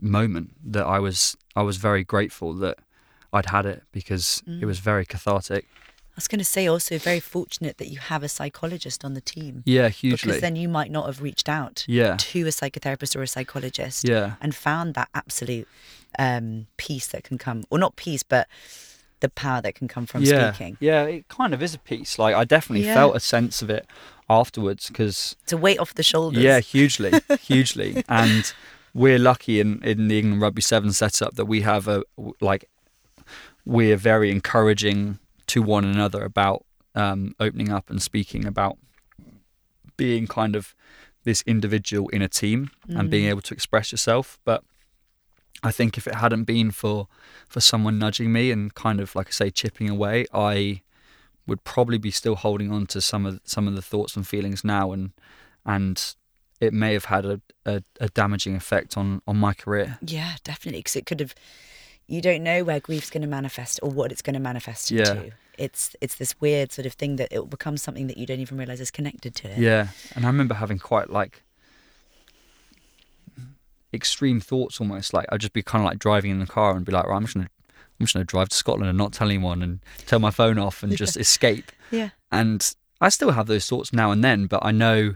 moment 0.01 0.51
that 0.63 0.85
I 0.85 0.99
was 0.99 1.35
I 1.55 1.61
was 1.61 1.77
very 1.77 2.03
grateful 2.03 2.53
that 2.55 2.77
I'd 3.33 3.47
had 3.47 3.65
it 3.65 3.83
because 3.91 4.41
it 4.47 4.51
Mm. 4.61 4.63
was 4.65 4.79
very 4.79 5.05
cathartic. 5.05 5.65
I 5.73 6.15
was 6.19 6.27
going 6.27 6.39
to 6.39 6.45
say 6.45 6.67
also 6.67 6.97
very 6.97 7.21
fortunate 7.21 7.77
that 7.77 7.87
you 7.87 7.99
have 7.99 8.23
a 8.23 8.27
psychologist 8.27 9.05
on 9.05 9.13
the 9.13 9.21
team. 9.21 9.63
Yeah, 9.65 9.87
hugely. 9.87 10.27
Because 10.27 10.41
then 10.41 10.55
you 10.57 10.67
might 10.67 10.91
not 10.91 11.05
have 11.05 11.21
reached 11.21 11.47
out 11.47 11.85
yeah, 11.87 12.17
to 12.19 12.39
a 12.41 12.49
psychotherapist 12.51 13.15
or 13.15 13.21
a 13.21 13.27
psychologist 13.27 14.07
yeah, 14.07 14.33
and 14.41 14.53
found 14.53 14.95
that 14.95 15.07
absolute 15.15 15.67
um, 16.17 16.67
peace 16.75 17.07
that 17.07 17.23
can 17.23 17.37
come, 17.37 17.63
or 17.69 17.77
not 17.79 17.95
peace, 17.95 18.23
but 18.23 18.47
the 19.21 19.29
power 19.29 19.61
that 19.61 19.75
can 19.75 19.87
come 19.87 20.05
from 20.05 20.23
yeah, 20.23 20.51
speaking. 20.51 20.75
yeah. 20.81 21.03
It 21.03 21.27
kind 21.29 21.53
of 21.53 21.61
is 21.63 21.73
a 21.73 21.79
piece. 21.79 22.19
Like 22.19 22.35
I 22.35 22.43
definitely 22.43 22.85
Yeah. 22.85 22.95
felt 22.95 23.15
a 23.15 23.19
sense 23.21 23.61
of 23.61 23.69
it 23.69 23.85
afterwards 24.29 24.87
because 24.87 25.35
It's 25.43 25.53
a 25.53 25.57
weight 25.57 25.79
off 25.79 25.93
the 25.95 26.03
shoulders. 26.03 26.43
Yeah, 26.43 26.59
hugely, 26.59 27.11
hugely. 27.41 28.03
And 28.07 28.51
we're 28.93 29.19
lucky 29.19 29.59
in, 29.59 29.81
in 29.83 30.07
the 30.07 30.19
England 30.19 30.41
Rugby 30.41 30.61
Seven 30.61 30.91
setup 30.93 31.35
that 31.35 31.45
we 31.45 31.61
have 31.61 31.87
a 31.87 32.03
like 32.41 32.69
we're 33.65 33.97
very 33.97 34.31
encouraging 34.31 35.19
to 35.47 35.61
one 35.61 35.85
another 35.85 36.23
about 36.23 36.65
um, 36.95 37.35
opening 37.39 37.71
up 37.71 37.89
and 37.89 38.01
speaking 38.01 38.45
about 38.45 38.77
being 39.97 40.27
kind 40.27 40.55
of 40.55 40.75
this 41.23 41.43
individual 41.45 42.07
in 42.09 42.21
a 42.21 42.27
team 42.29 42.71
and 42.87 43.09
being 43.09 43.25
Mm. 43.25 43.29
able 43.29 43.41
to 43.41 43.53
express 43.53 43.91
yourself. 43.91 44.39
But 44.45 44.63
I 45.61 45.71
think 45.71 45.97
if 45.97 46.07
it 46.07 46.15
hadn't 46.15 46.45
been 46.45 46.71
for 46.71 47.07
for 47.47 47.59
someone 47.59 47.99
nudging 47.99 48.31
me 48.31 48.51
and 48.51 48.73
kind 48.73 48.99
of 49.01 49.15
like 49.15 49.27
I 49.27 49.31
say 49.31 49.49
chipping 49.51 49.89
away, 49.89 50.25
I 50.33 50.81
would 51.47 51.63
probably 51.63 51.97
be 51.97 52.11
still 52.11 52.35
holding 52.35 52.71
on 52.71 52.85
to 52.87 53.01
some 53.01 53.25
of 53.25 53.39
some 53.43 53.67
of 53.67 53.75
the 53.75 53.81
thoughts 53.81 54.15
and 54.15 54.27
feelings 54.27 54.63
now 54.63 54.91
and 54.91 55.11
and 55.65 56.15
it 56.59 56.73
may 56.73 56.93
have 56.93 57.05
had 57.05 57.25
a, 57.25 57.41
a, 57.65 57.81
a 58.01 58.09
damaging 58.09 58.55
effect 58.55 58.97
on 58.97 59.21
on 59.27 59.37
my 59.37 59.53
career. 59.53 59.97
Yeah, 60.01 60.33
definitely. 60.43 60.79
Because 60.79 60.95
it 60.97 61.05
could 61.05 61.19
have. 61.21 61.33
You 62.07 62.21
don't 62.21 62.43
know 62.43 62.63
where 62.63 62.79
grief's 62.79 63.11
going 63.11 63.21
to 63.21 63.27
manifest 63.27 63.79
or 63.83 63.89
what 63.91 64.11
it's 64.11 64.23
going 64.23 64.33
to 64.33 64.39
manifest 64.39 64.89
Yeah. 64.91 65.11
into. 65.11 65.31
It's 65.57 65.95
it's 66.01 66.15
this 66.15 66.33
weird 66.41 66.71
sort 66.71 66.85
of 66.85 66.93
thing 66.93 67.17
that 67.17 67.27
it 67.31 67.39
will 67.39 67.45
become 67.45 67.77
something 67.77 68.07
that 68.07 68.17
you 68.17 68.25
don't 68.25 68.39
even 68.39 68.57
realize 68.57 68.79
is 68.81 68.91
connected 68.91 69.35
to 69.35 69.49
it. 69.51 69.57
Yeah, 69.59 69.89
and 70.15 70.25
I 70.25 70.27
remember 70.29 70.55
having 70.55 70.79
quite 70.79 71.09
like 71.09 71.43
extreme 73.93 74.39
thoughts 74.39 74.79
almost. 74.79 75.13
Like 75.13 75.27
I'd 75.31 75.39
just 75.41 75.53
be 75.53 75.61
kind 75.63 75.83
of 75.83 75.89
like 75.89 75.99
driving 75.99 76.31
in 76.31 76.39
the 76.39 76.45
car 76.47 76.75
and 76.75 76.85
be 76.85 76.91
like, 76.91 77.05
right, 77.05 77.15
I'm 77.15 77.23
just 77.23 77.35
gonna 77.35 77.49
I'm 77.99 78.05
just 78.05 78.13
gonna 78.13 78.25
drive 78.25 78.49
to 78.49 78.55
Scotland 78.55 78.89
and 78.89 78.97
not 78.97 79.13
tell 79.13 79.27
anyone 79.27 79.61
and 79.61 79.79
turn 80.07 80.21
my 80.21 80.31
phone 80.31 80.57
off 80.57 80.83
and 80.83 80.95
just 80.95 81.17
escape. 81.17 81.71
Yeah. 81.91 82.09
And 82.31 82.73
I 83.01 83.09
still 83.09 83.31
have 83.31 83.47
those 83.47 83.67
thoughts 83.67 83.91
now 83.93 84.11
and 84.11 84.23
then, 84.23 84.45
but 84.45 84.63
I 84.63 84.71
know 84.71 85.15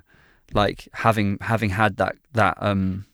like 0.53 0.87
having 0.93 1.37
having 1.41 1.69
had 1.71 1.97
that 1.97 2.15
that 2.33 2.57
um 2.59 3.05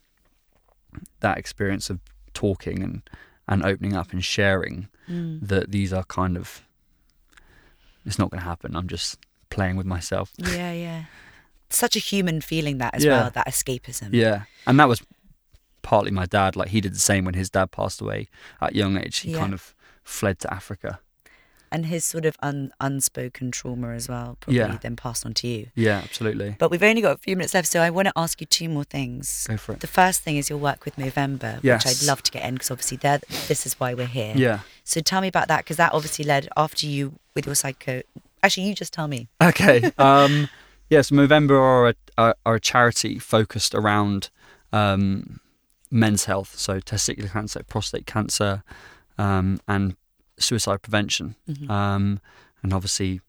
that 1.20 1.38
experience 1.38 1.90
of 1.90 2.00
talking 2.34 2.82
and 2.84 3.02
and 3.48 3.64
opening 3.66 3.96
up 3.96 4.12
and 4.12 4.24
sharing 4.24 4.88
Mm. 5.10 5.48
that 5.48 5.72
these 5.72 5.92
are 5.92 6.04
kind 6.04 6.38
of 6.38 6.62
it's 8.06 8.20
not 8.20 8.30
going 8.30 8.40
to 8.42 8.46
happen. 8.46 8.76
I'm 8.76 8.88
just 8.88 9.18
playing 9.50 9.76
with 9.76 9.88
myself. 9.88 10.32
Yeah, 10.38 10.72
yeah. 10.72 11.04
Such 11.72 11.96
a 11.96 12.00
human 12.00 12.42
feeling 12.42 12.78
that 12.78 12.94
as 12.94 13.04
Yeah. 13.04 13.12
well, 13.22 13.32
that 13.32 13.48
escapism. 13.48 14.10
Yeah, 14.14 14.44
and 14.68 14.80
that 14.80 14.88
was 14.88 15.02
partly 15.90 16.12
my 16.12 16.28
dad. 16.28 16.56
Like 16.56 16.70
he 16.70 16.82
did 16.82 16.94
the 16.94 17.00
same 17.12 17.26
when 17.26 17.34
his 17.34 17.50
dad 17.50 17.72
passed 17.72 18.00
away 18.00 18.28
at 18.62 18.76
young 18.76 18.96
age. 19.04 19.18
He 19.20 19.32
Yeah. 19.32 19.40
kind 19.40 19.54
of 19.54 19.74
fled 20.04 20.38
to 20.44 20.54
Africa. 20.54 21.00
And 21.72 21.86
his 21.86 22.04
sort 22.04 22.26
of 22.26 22.36
un- 22.50 22.72
unspoken 22.80 23.52
trauma 23.52 23.90
as 24.00 24.08
well, 24.10 24.38
probably 24.40 24.58
Yeah. 24.60 24.78
then 24.82 24.96
passed 24.96 25.24
on 25.26 25.34
to 25.36 25.48
you. 25.48 25.68
Yeah, 25.76 25.98
absolutely. 26.04 26.56
But 26.58 26.70
we've 26.72 26.82
only 26.92 27.02
got 27.02 27.14
a 27.16 27.18
few 27.20 27.36
minutes 27.36 27.54
left, 27.54 27.68
so 27.68 27.80
I 27.82 27.90
want 27.92 28.08
to 28.08 28.14
ask 28.16 28.40
you 28.42 28.48
two 28.48 28.70
more 28.70 28.84
things. 28.84 29.46
Go 29.48 29.58
for 29.58 29.74
it. 29.74 29.80
The 29.80 29.88
first 30.02 30.22
thing 30.24 30.38
is 30.38 30.50
your 30.50 30.58
work 30.60 30.86
with 30.86 30.96
Movember, 30.96 31.60
Yes. 31.62 31.86
which 31.86 31.88
I'd 31.92 32.06
love 32.08 32.22
to 32.24 32.32
get 32.32 32.44
in 32.48 32.54
because 32.56 32.72
obviously 32.72 32.98
this 33.52 33.66
is 33.68 33.74
why 33.80 33.94
we're 33.94 34.08
here. 34.22 34.34
Yeah. 34.36 34.60
So 34.84 35.00
tell 35.02 35.22
me 35.22 35.28
about 35.28 35.48
that 35.48 35.60
because 35.64 35.78
that 35.78 35.92
obviously 35.94 36.26
led 36.26 36.48
after 36.58 36.86
you 36.88 37.14
with 37.36 37.46
your 37.48 37.56
psycho. 37.56 38.02
Actually, 38.44 38.68
you 38.68 38.74
just 38.76 38.94
tell 38.94 39.08
me. 39.08 39.28
Okay. 39.52 39.92
Um, 40.00 40.50
yes, 40.90 41.12
Movember 41.12 41.58
are 41.72 41.90
a, 41.90 41.94
are, 42.18 42.36
are 42.48 42.56
a 42.56 42.60
charity 42.60 43.20
focused 43.20 43.74
around 43.76 44.30
um, 44.74 45.40
men's 45.92 46.26
health, 46.26 46.58
so 46.58 46.80
testicular 46.80 47.32
cancer, 47.32 47.64
prostate 47.64 48.06
cancer, 48.06 48.64
um, 49.18 49.60
and 49.68 49.96
suicide 50.38 50.82
prevention, 50.82 51.36
Mhm. 51.50 51.70
um, 51.70 52.20
and 52.64 52.74
obviously 52.74 53.22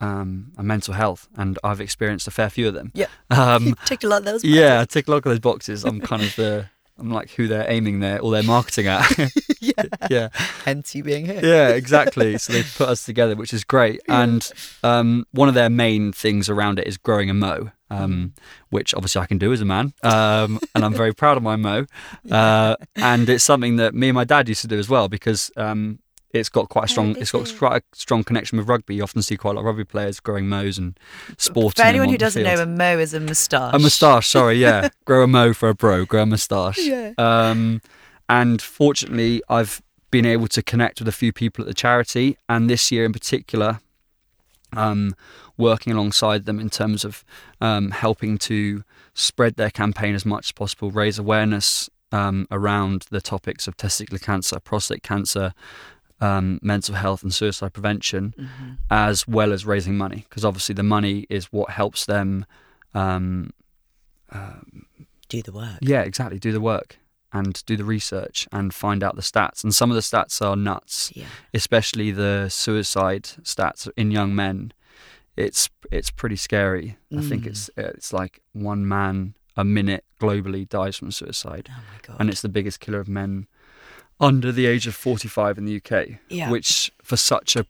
um, 0.00 0.52
and 0.56 0.68
mental 0.68 0.94
health. 0.94 1.26
And 1.36 1.58
I've 1.64 1.80
experienced 1.80 2.28
a 2.28 2.30
fair 2.30 2.48
few 2.50 2.68
of 2.68 2.74
them. 2.74 2.92
Yeah. 2.94 3.06
Um, 3.30 3.74
Ticked 3.84 4.04
a 4.04 4.08
lot 4.08 4.18
of 4.18 4.24
those. 4.26 4.44
yeah, 4.44 4.80
I 4.80 4.84
tick 4.84 5.08
a 5.08 5.10
lot 5.10 5.16
of 5.18 5.24
those 5.24 5.40
boxes. 5.40 5.84
I'm 5.84 6.00
kind 6.00 6.22
of 6.22 6.36
the 6.36 6.66
I'm 7.00 7.10
like 7.10 7.30
who 7.32 7.46
they're 7.48 7.68
aiming 7.68 7.98
their 8.00 8.20
all 8.20 8.30
their 8.30 8.44
marketing 8.44 8.86
at. 8.86 9.10
yeah. 9.60 9.72
yeah. 10.08 10.28
Hence 10.64 10.94
you 10.94 11.02
being 11.02 11.26
here. 11.26 11.40
Yeah, 11.42 11.68
exactly. 11.70 12.38
So 12.38 12.52
they've 12.52 12.74
put 12.78 12.88
us 12.88 13.04
together, 13.04 13.34
which 13.36 13.52
is 13.52 13.64
great. 13.64 14.00
And 14.08 14.48
um, 14.84 15.26
one 15.32 15.48
of 15.48 15.54
their 15.54 15.68
main 15.70 16.12
things 16.12 16.48
around 16.48 16.78
it 16.78 16.86
is 16.86 16.96
growing 16.96 17.28
a 17.28 17.34
mo, 17.34 17.70
um, 17.90 18.32
which 18.70 18.94
obviously 18.94 19.20
I 19.22 19.26
can 19.26 19.38
do 19.38 19.52
as 19.52 19.60
a 19.60 19.64
man, 19.64 19.92
um, 20.02 20.58
and 20.74 20.84
I'm 20.84 20.94
very 20.94 21.14
proud 21.14 21.36
of 21.36 21.42
my 21.42 21.56
mo. 21.56 21.86
Uh, 22.30 22.76
and 22.96 23.28
it's 23.28 23.44
something 23.44 23.76
that 23.76 23.94
me 23.94 24.08
and 24.08 24.14
my 24.14 24.24
dad 24.24 24.48
used 24.48 24.60
to 24.60 24.66
do 24.66 24.78
as 24.78 24.88
well 24.88 25.08
because 25.08 25.50
um, 25.56 25.98
it's 26.32 26.48
got 26.48 26.68
quite 26.68 26.84
a 26.84 26.88
strong, 26.88 27.16
it's 27.16 27.32
got 27.32 27.50
quite 27.56 27.82
a 27.82 27.96
strong 27.96 28.22
connection 28.22 28.58
with 28.58 28.68
rugby. 28.68 28.96
You 28.96 29.02
often 29.02 29.22
see 29.22 29.36
quite 29.36 29.52
a 29.52 29.54
lot 29.54 29.60
of 29.60 29.66
rugby 29.66 29.84
players 29.84 30.20
growing 30.20 30.48
mows 30.48 30.78
and 30.78 30.98
sporting. 31.38 31.82
For 31.82 31.88
anyone 31.88 32.08
who 32.10 32.18
doesn't 32.18 32.42
know, 32.42 32.60
a 32.62 32.66
mo 32.66 32.98
is 32.98 33.14
a 33.14 33.20
moustache. 33.20 33.74
A 33.74 33.78
moustache, 33.78 34.28
sorry, 34.28 34.56
yeah. 34.56 34.88
grow 35.04 35.22
a 35.22 35.26
mo 35.26 35.52
for 35.52 35.68
a 35.68 35.74
bro, 35.74 36.04
grow 36.04 36.22
a 36.22 36.26
moustache. 36.26 36.78
Yeah. 36.78 37.12
Um, 37.18 37.80
and 38.28 38.60
fortunately, 38.60 39.42
I've 39.48 39.82
been 40.10 40.26
able 40.26 40.48
to 40.48 40.62
connect 40.62 41.00
with 41.00 41.08
a 41.08 41.12
few 41.12 41.32
people 41.32 41.62
at 41.62 41.68
the 41.68 41.74
charity, 41.74 42.36
and 42.48 42.68
this 42.68 42.92
year 42.92 43.04
in 43.04 43.12
particular, 43.12 43.80
um, 44.76 45.14
working 45.56 45.92
alongside 45.92 46.44
them 46.44 46.58
in 46.60 46.70
terms 46.70 47.04
of 47.04 47.24
um, 47.60 47.90
helping 47.90 48.38
to 48.38 48.84
spread 49.14 49.56
their 49.56 49.70
campaign 49.70 50.14
as 50.14 50.24
much 50.26 50.48
as 50.48 50.52
possible, 50.52 50.90
raise 50.90 51.18
awareness 51.18 51.88
um, 52.12 52.46
around 52.50 53.06
the 53.10 53.20
topics 53.20 53.66
of 53.68 53.76
testicular 53.76 54.20
cancer, 54.22 54.58
prostate 54.60 55.02
cancer, 55.02 55.52
um, 56.20 56.58
mental 56.62 56.94
health, 56.94 57.22
and 57.22 57.32
suicide 57.34 57.72
prevention 57.72 58.34
Mhm. 58.38 58.78
as 58.90 59.26
well 59.28 59.52
as 59.52 59.64
raising 59.66 59.96
money 59.96 60.24
because 60.28 60.44
obviously 60.44 60.74
the 60.74 60.82
money 60.82 61.26
is 61.30 61.46
what 61.52 61.70
helps 61.70 62.06
them 62.06 62.44
um, 62.94 63.50
Do 65.28 65.42
the 65.42 65.52
work. 65.52 65.78
yeah 65.80 66.00
exactly 66.02 66.38
do 66.38 66.52
the 66.52 66.60
work 66.60 66.98
and 67.32 67.62
do 67.66 67.76
the 67.76 67.84
research 67.84 68.48
and 68.52 68.72
find 68.72 69.02
out 69.02 69.14
the 69.16 69.22
stats 69.22 69.62
and 69.62 69.74
some 69.74 69.90
of 69.90 69.94
the 69.94 70.00
stats 70.00 70.40
are 70.44 70.56
nuts 70.56 71.12
Yeah. 71.14 71.26
especially 71.52 72.10
the 72.10 72.48
suicide 72.48 73.24
stats 73.42 73.88
in 73.96 74.10
young 74.10 74.34
men 74.34 74.72
it's 75.36 75.68
it's 75.92 76.10
pretty 76.10 76.36
scary 76.36 76.96
i 77.16 77.20
think 77.20 77.44
Mm. 77.44 77.48
it's 77.48 77.70
it's 77.76 78.12
like 78.12 78.40
one 78.52 78.88
man 78.88 79.34
a 79.56 79.64
minute 79.64 80.04
globally 80.20 80.66
dies 80.68 80.96
from 80.96 81.10
suicide 81.12 81.68
Oh 81.70 81.82
my 81.92 81.98
god. 82.06 82.16
and 82.18 82.30
it's 82.30 82.40
the 82.42 82.48
biggest 82.48 82.80
killer 82.80 83.00
of 83.00 83.08
men 83.08 83.46
under 84.20 84.50
the 84.50 84.66
age 84.66 84.86
of 84.88 84.94
45 84.96 85.58
in 85.58 85.64
the 85.64 85.76
UK 85.76 86.18
Yeah. 86.28 86.50
which 86.50 86.90
for 87.02 87.16
such 87.16 87.56
a 87.56 87.66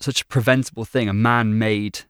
such 0.00 0.22
a 0.22 0.26
preventable 0.26 0.84
thing 0.84 1.08
a 1.08 1.12
man-made 1.12 2.00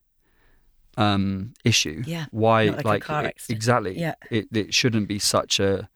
um 0.98 1.54
issue 1.64 2.02
Yeah, 2.06 2.26
why 2.30 2.64
like 2.84 3.02
car 3.02 3.24
it- 3.24 3.36
exactly 3.48 3.98
Yeah. 3.98 4.14
it, 4.30 4.48
it 4.52 4.74
shouldn't 4.74 5.08
be 5.08 5.18
such 5.18 5.58
a 5.58 5.88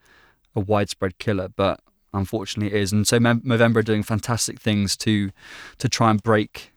a 0.56 0.60
widespread 0.60 1.18
killer, 1.18 1.48
but 1.48 1.80
unfortunately 2.12 2.74
it 2.74 2.82
is. 2.82 2.92
And 2.92 3.06
so 3.06 3.18
Movember 3.18 3.76
are 3.76 3.82
doing 3.82 4.02
fantastic 4.02 4.58
things 4.60 4.96
to 4.98 5.30
to 5.78 5.88
try 5.88 6.10
and 6.10 6.22
break 6.22 6.72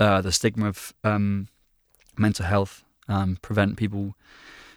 uh, 0.00 0.20
the 0.20 0.32
stigma 0.32 0.66
of 0.66 0.92
um, 1.04 1.48
mental 2.18 2.46
health, 2.46 2.84
um, 3.08 3.38
prevent 3.42 3.76
people 3.76 4.16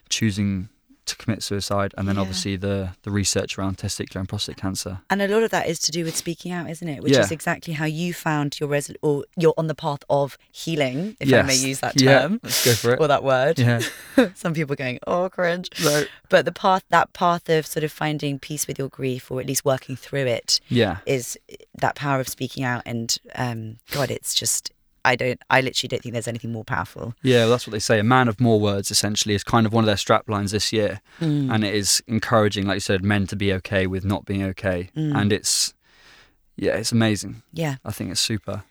choosing 0.10 0.70
to 1.06 1.16
commit 1.16 1.44
suicide, 1.44 1.94
and 1.98 2.08
then 2.08 2.16
Yeah. 2.16 2.22
obviously 2.22 2.56
the 2.56 2.90
the 3.04 3.12
research 3.12 3.58
around 3.58 3.78
testicular 3.78 4.18
and 4.22 4.30
prostate 4.30 4.58
cancer. 4.58 5.00
And 5.10 5.22
a 5.22 5.28
lot 5.28 5.44
of 5.44 5.52
that 5.52 5.68
is 5.68 5.80
to 5.80 5.92
do 5.92 6.04
with 6.04 6.16
speaking 6.16 6.52
out, 6.52 6.70
isn't 6.70 6.88
it? 6.88 7.04
Which 7.04 7.14
Yeah. 7.14 7.22
is 7.22 7.32
exactly 7.32 7.74
how 7.76 7.86
you 7.86 8.14
found 8.14 8.60
your 8.60 8.70
res- 8.70 8.92
or 9.02 9.26
you're 9.38 9.54
on 9.58 9.68
the 9.68 9.76
path 9.76 10.00
of 10.10 10.38
healing, 10.52 11.16
if 11.20 11.32
I 11.34 11.42
may 11.44 11.56
use 11.56 11.80
that 11.82 12.00
Yeah, 12.00 12.22
term 12.22 12.40
let's 12.44 12.66
go 12.66 12.74
for 12.74 12.94
it. 12.94 13.00
or 13.00 13.08
that 13.08 13.24
word. 13.24 13.60
Yeah, 13.60 13.82
Some 14.36 14.54
people 14.54 14.74
are 14.74 14.78
going, 14.78 15.00
oh, 15.08 15.30
cringe. 15.30 15.70
No. 15.84 16.06
But 16.30 16.46
the 16.46 16.52
path, 16.52 16.84
that 16.90 17.14
path 17.14 17.48
of 17.50 17.66
sort 17.68 17.84
of 17.84 17.92
finding 17.92 18.40
peace 18.40 18.66
with 18.68 18.80
your 18.80 18.90
grief, 18.90 19.30
or 19.32 19.40
at 19.40 19.46
least 19.48 19.64
working 19.66 19.96
through 19.96 20.26
it, 20.26 20.60
yeah, 20.70 20.98
is 21.06 21.38
that 21.76 21.96
power 21.96 22.20
of 22.20 22.28
speaking 22.28 22.64
out. 22.64 22.82
And 22.86 23.16
um, 23.36 23.78
God, 23.92 24.10
it's 24.10 24.34
just, 24.34 24.72
I 25.06 25.16
don't, 25.16 25.40
I 25.50 25.62
literally 25.62 25.88
don't 25.90 26.02
think 26.04 26.14
there's 26.14 26.28
anything 26.28 26.52
more 26.52 26.64
powerful. 26.66 27.14
yeah. 27.24 27.42
Well, 27.44 27.52
that's 27.52 27.66
what 27.68 27.72
they 27.72 27.80
say. 27.80 28.00
A 28.00 28.04
man 28.04 28.28
of 28.28 28.40
more 28.42 28.60
words, 28.60 28.92
essentially, 28.92 29.36
is 29.36 29.44
kind 29.44 29.66
of 29.66 29.72
one 29.74 29.84
of 29.84 29.88
their 29.88 29.98
strap 29.98 30.28
lines 30.30 30.52
this 30.52 30.74
year, 30.74 31.00
Mm. 31.22 31.54
and 31.54 31.64
it 31.64 31.74
is 31.74 32.04
encouraging, 32.08 32.66
like 32.68 32.76
you 32.78 32.80
said, 32.82 33.04
men 33.04 33.28
to 33.28 33.36
be 33.36 33.54
okay 33.54 33.88
with 33.88 34.04
not 34.04 34.26
being 34.26 34.44
okay, 34.44 34.90
Mm. 34.98 35.16
and 35.16 35.32
it's 35.32 35.74
yeah, 36.58 36.76
it's 36.76 36.92
amazing. 36.92 37.44
Yeah. 37.54 37.76
I 37.86 37.92
think 37.92 38.12
it's 38.12 38.22
super. 38.22 38.64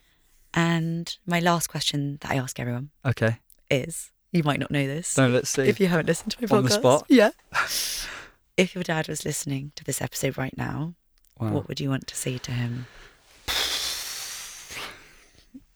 And 0.55 1.17
my 1.27 1.41
last 1.41 1.67
question 1.69 2.19
that 2.23 2.31
I 2.31 2.37
ask 2.37 2.59
everyone 2.61 2.91
Okay, 3.05 3.39
is 3.71 4.11
you 4.33 4.43
might 4.43 4.59
not 4.61 4.71
know 4.71 4.87
this. 4.87 5.09
so 5.09 5.29
let's 5.29 5.51
see. 5.51 5.63
if 5.63 5.79
you 5.81 5.87
haven't 5.89 6.07
listened 6.07 6.33
to 6.33 6.39
my 6.41 6.47
podcast. 6.49 6.57
On 6.59 6.65
the 6.65 6.71
spot? 6.71 7.07
Yeah. 7.09 7.31
if 8.57 8.75
your 8.75 8.85
dad 8.85 9.09
was 9.09 9.25
listening 9.25 9.73
to 9.77 9.85
this 9.85 10.01
episode 10.01 10.39
right 10.39 10.57
now, 10.57 10.95
Wow. 11.41 11.51
what 11.51 11.69
would 11.69 11.81
you 11.81 11.91
want 11.91 12.07
to 12.07 12.15
say 12.17 12.39
to 12.39 12.53
him? 12.53 12.87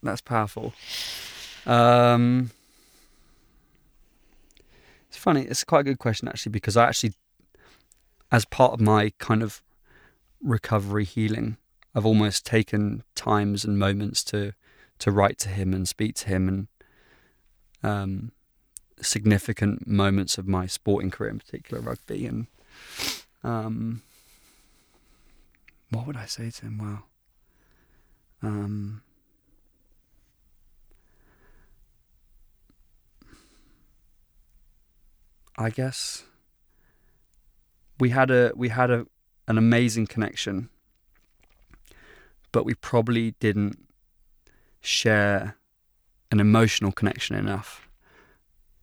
That's 0.02 0.20
powerful. 0.20 0.72
Um, 1.66 2.50
it's 5.08 5.16
funny. 5.16 5.42
It's 5.42 5.64
quite 5.64 5.80
a 5.80 5.84
good 5.84 5.98
question 5.98 6.28
actually 6.28 6.52
because 6.52 6.76
I 6.76 6.86
actually, 6.86 7.14
as 8.30 8.44
part 8.44 8.72
of 8.72 8.80
my 8.80 9.12
kind 9.18 9.42
of 9.42 9.62
recovery 10.42 11.04
healing, 11.04 11.56
I've 11.94 12.06
almost 12.06 12.46
taken 12.46 13.02
times 13.14 13.64
and 13.64 13.78
moments 13.78 14.22
to 14.24 14.52
to 15.00 15.10
write 15.10 15.38
to 15.38 15.48
him 15.48 15.72
and 15.72 15.86
speak 15.88 16.14
to 16.16 16.28
him 16.28 16.48
and 16.48 16.68
um, 17.84 18.32
significant 19.00 19.86
moments 19.86 20.38
of 20.38 20.48
my 20.48 20.66
sporting 20.66 21.10
career, 21.10 21.30
in 21.30 21.38
particular 21.38 21.80
rugby, 21.80 22.26
and 22.26 22.46
um, 23.44 24.02
what 25.90 26.06
would 26.06 26.16
I 26.16 26.26
say 26.26 26.50
to 26.50 26.66
him? 26.66 26.78
Wow. 26.78 27.02
Um, 28.42 29.02
I 35.58 35.70
guess. 35.70 36.22
We 37.98 38.10
had 38.10 38.30
a 38.30 38.52
we 38.54 38.68
had 38.68 38.92
a 38.92 39.06
an 39.48 39.58
amazing 39.58 40.06
connection, 40.06 40.68
but 42.52 42.64
we 42.64 42.74
probably 42.74 43.32
didn't 43.40 43.76
share 44.80 45.56
an 46.30 46.38
emotional 46.38 46.92
connection 46.92 47.34
enough. 47.34 47.88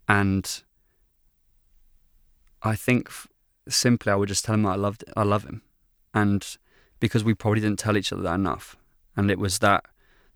And 0.10 0.64
I 2.62 2.76
think 2.76 3.10
simply 3.70 4.12
I 4.12 4.16
would 4.16 4.28
just 4.28 4.44
tell 4.44 4.56
him 4.56 4.64
that 4.64 4.72
I 4.72 4.76
loved 4.76 5.06
I 5.16 5.24
love 5.24 5.46
him, 5.46 5.62
and 6.14 6.46
because 7.00 7.24
we 7.24 7.34
probably 7.34 7.62
didn't 7.62 7.80
tell 7.80 7.96
each 7.96 8.12
other 8.12 8.24
that 8.24 8.36
enough, 8.36 8.76
and 9.16 9.32
it 9.32 9.40
was 9.40 9.60
that 9.60 9.86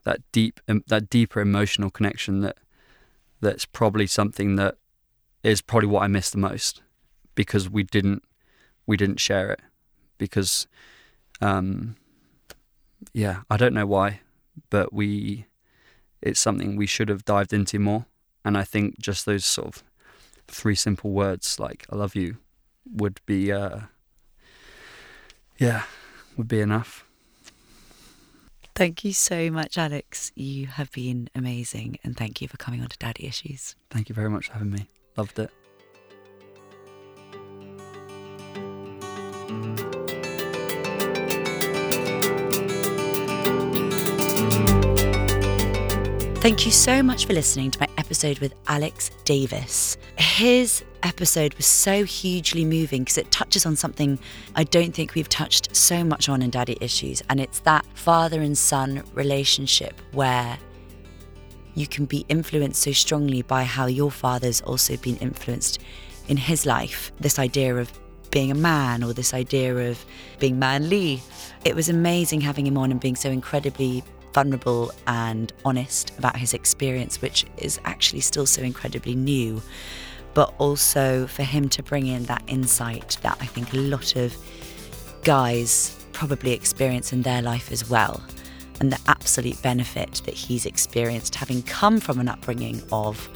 that 0.06 0.22
deep 0.32 0.62
that 0.68 1.10
deeper 1.10 1.42
emotional 1.42 1.90
connection 1.90 2.40
that 2.40 2.58
that's 3.42 3.66
probably 3.66 4.08
something 4.08 4.56
that 4.56 4.78
is 5.44 5.62
probably 5.62 5.88
what 5.88 6.04
I 6.04 6.08
miss 6.08 6.30
the 6.30 6.38
most 6.38 6.82
because 7.36 7.70
we 7.70 7.84
didn't 7.84 8.24
we 8.86 8.98
didn't 8.98 9.20
share 9.20 9.52
it 9.52 9.62
because 10.18 10.68
um 11.42 11.96
yeah 13.14 13.42
I 13.50 13.58
don't 13.58 13.74
know 13.74 13.86
why 13.86 14.22
but 14.70 14.92
we 14.94 15.46
it's 16.22 16.40
something 16.40 16.76
we 16.76 16.86
should 16.86 17.10
have 17.10 17.24
dived 17.24 17.54
into 17.54 17.80
more 17.80 18.06
and 18.44 18.58
I 18.58 18.64
think 18.64 19.00
just 19.00 19.26
those 19.26 19.46
sort 19.46 19.68
of 19.68 19.84
three 20.48 20.76
simple 20.76 21.12
words 21.12 21.60
like 21.60 21.86
I 21.92 21.96
love 21.96 22.16
you 22.16 22.38
would 22.92 23.22
be 23.26 23.52
uh 23.52 23.82
yeah 25.58 25.84
would 26.38 26.48
be 26.48 26.62
enough 26.62 27.06
Thank 28.76 29.04
you 29.04 29.12
so 29.12 29.52
much, 29.52 29.78
Alex. 29.78 30.32
You 30.36 30.68
have 30.68 30.90
been 30.94 31.30
amazing. 31.36 32.00
And 32.02 32.16
thank 32.16 32.42
you 32.42 32.48
for 32.48 32.56
coming 32.56 32.82
on 32.82 32.88
to 32.88 32.98
Daddy 32.98 33.28
Issues. 33.28 33.76
thank 33.90 34.08
you 34.08 34.16
very 34.16 34.30
much 34.30 34.48
for 34.48 34.54
having 34.54 34.72
me 34.72 34.88
loved 35.20 35.40
it 35.40 35.52
Thank 46.42 46.66
you 46.66 46.72
so 46.72 47.04
much 47.04 47.26
for 47.26 47.34
listening 47.34 47.70
to 47.72 47.80
my 47.82 47.88
episode 47.98 48.40
with 48.40 48.56
Alex 48.68 49.12
Davis. 49.26 49.98
His 50.18 50.86
episode 51.04 51.54
was 51.56 51.66
so 51.66 52.06
hugely 52.06 52.64
moving 52.64 53.04
because 53.04 53.18
it 53.18 53.30
touches 53.30 53.66
on 53.66 53.76
something 53.76 54.18
I 54.56 54.64
don't 54.64 54.96
think 54.96 55.16
we've 55.16 55.28
touched 55.28 55.76
so 55.76 56.02
much 56.02 56.30
on 56.30 56.42
in 56.42 56.50
Daddy 56.50 56.78
Issues, 56.80 57.22
and 57.30 57.42
it's 57.42 57.60
that 57.60 57.86
father 57.94 58.42
and 58.42 58.58
son 58.58 59.04
relationship 59.14 60.00
where 60.14 60.58
you 61.80 61.88
can 61.88 62.06
be 62.06 62.26
influenced 62.28 62.82
so 62.82 62.92
strongly 62.92 63.42
by 63.42 63.64
how 63.64 63.86
your 63.86 64.12
father's 64.12 64.62
also 64.62 64.98
been 64.98 65.16
influenced 65.18 65.80
in 66.28 66.38
his 66.38 66.66
life. 66.66 67.12
This 67.20 67.40
idea 67.40 67.76
of 67.76 67.92
being 68.32 68.52
a 68.52 68.56
man 68.56 69.04
or 69.04 69.14
this 69.14 69.34
idea 69.34 69.76
of 69.76 70.04
being 70.40 70.60
manly. 70.60 71.22
It 71.66 71.76
was 71.76 71.90
amazing 71.90 72.42
having 72.42 72.68
him 72.68 72.78
on 72.78 72.92
and 72.92 73.00
being 73.00 73.16
so 73.16 73.30
incredibly 73.30 74.04
vulnerable 74.34 74.92
and 75.08 75.52
honest 75.66 76.12
about 76.20 76.36
his 76.36 76.54
experience, 76.54 77.22
which 77.22 77.46
is 77.58 77.80
actually 77.86 78.22
still 78.22 78.46
so 78.46 78.62
incredibly 78.62 79.16
new. 79.16 79.62
But 80.34 80.54
also 80.60 81.28
for 81.28 81.44
him 81.44 81.70
to 81.70 81.82
bring 81.82 82.08
in 82.08 82.26
that 82.26 82.44
insight 82.48 83.18
that 83.24 83.38
I 83.42 83.46
think 83.46 83.74
a 83.74 83.78
lot 83.78 84.16
of 84.16 84.36
guys 85.24 85.96
probably 86.14 86.52
experience 86.52 87.14
in 87.14 87.24
their 87.24 87.42
life 87.42 87.72
as 87.72 87.90
well. 87.90 88.22
And 88.80 88.92
the 88.92 89.00
absolute 89.08 89.62
benefit 89.62 90.22
that 90.26 90.34
he's 90.34 90.66
experienced 90.66 91.36
having 91.36 91.64
come 91.64 92.00
from 92.00 92.20
an 92.20 92.30
upbringing 92.30 92.82
of, 92.92 93.30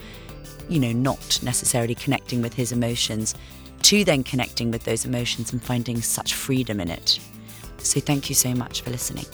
you 0.70 0.80
know, 0.80 0.94
not 0.94 1.42
necessarily 1.44 1.96
connecting 1.96 2.42
with 2.42 2.54
his 2.54 2.72
emotions, 2.72 3.36
to 3.84 4.06
then 4.06 4.24
connecting 4.24 4.72
with 4.72 4.86
those 4.86 5.04
emotions 5.06 5.52
and 5.52 5.62
finding 5.62 6.02
such 6.02 6.34
freedom 6.34 6.80
in 6.80 6.90
it. 6.90 7.20
So 7.78 8.00
thank 8.00 8.30
you 8.30 8.36
so 8.36 8.54
much 8.54 8.82
for 8.82 8.90
listening. 8.90 9.26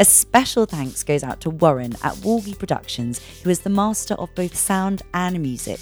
A 0.00 0.04
special 0.04 0.64
thanks 0.64 1.02
goes 1.02 1.24
out 1.24 1.40
to 1.40 1.50
Warren 1.50 1.94
at 2.04 2.14
Walgie 2.18 2.56
Productions, 2.56 3.20
who 3.42 3.50
is 3.50 3.58
the 3.58 3.70
master 3.70 4.14
of 4.14 4.32
both 4.36 4.54
sound 4.54 5.02
and 5.14 5.42
music. 5.42 5.80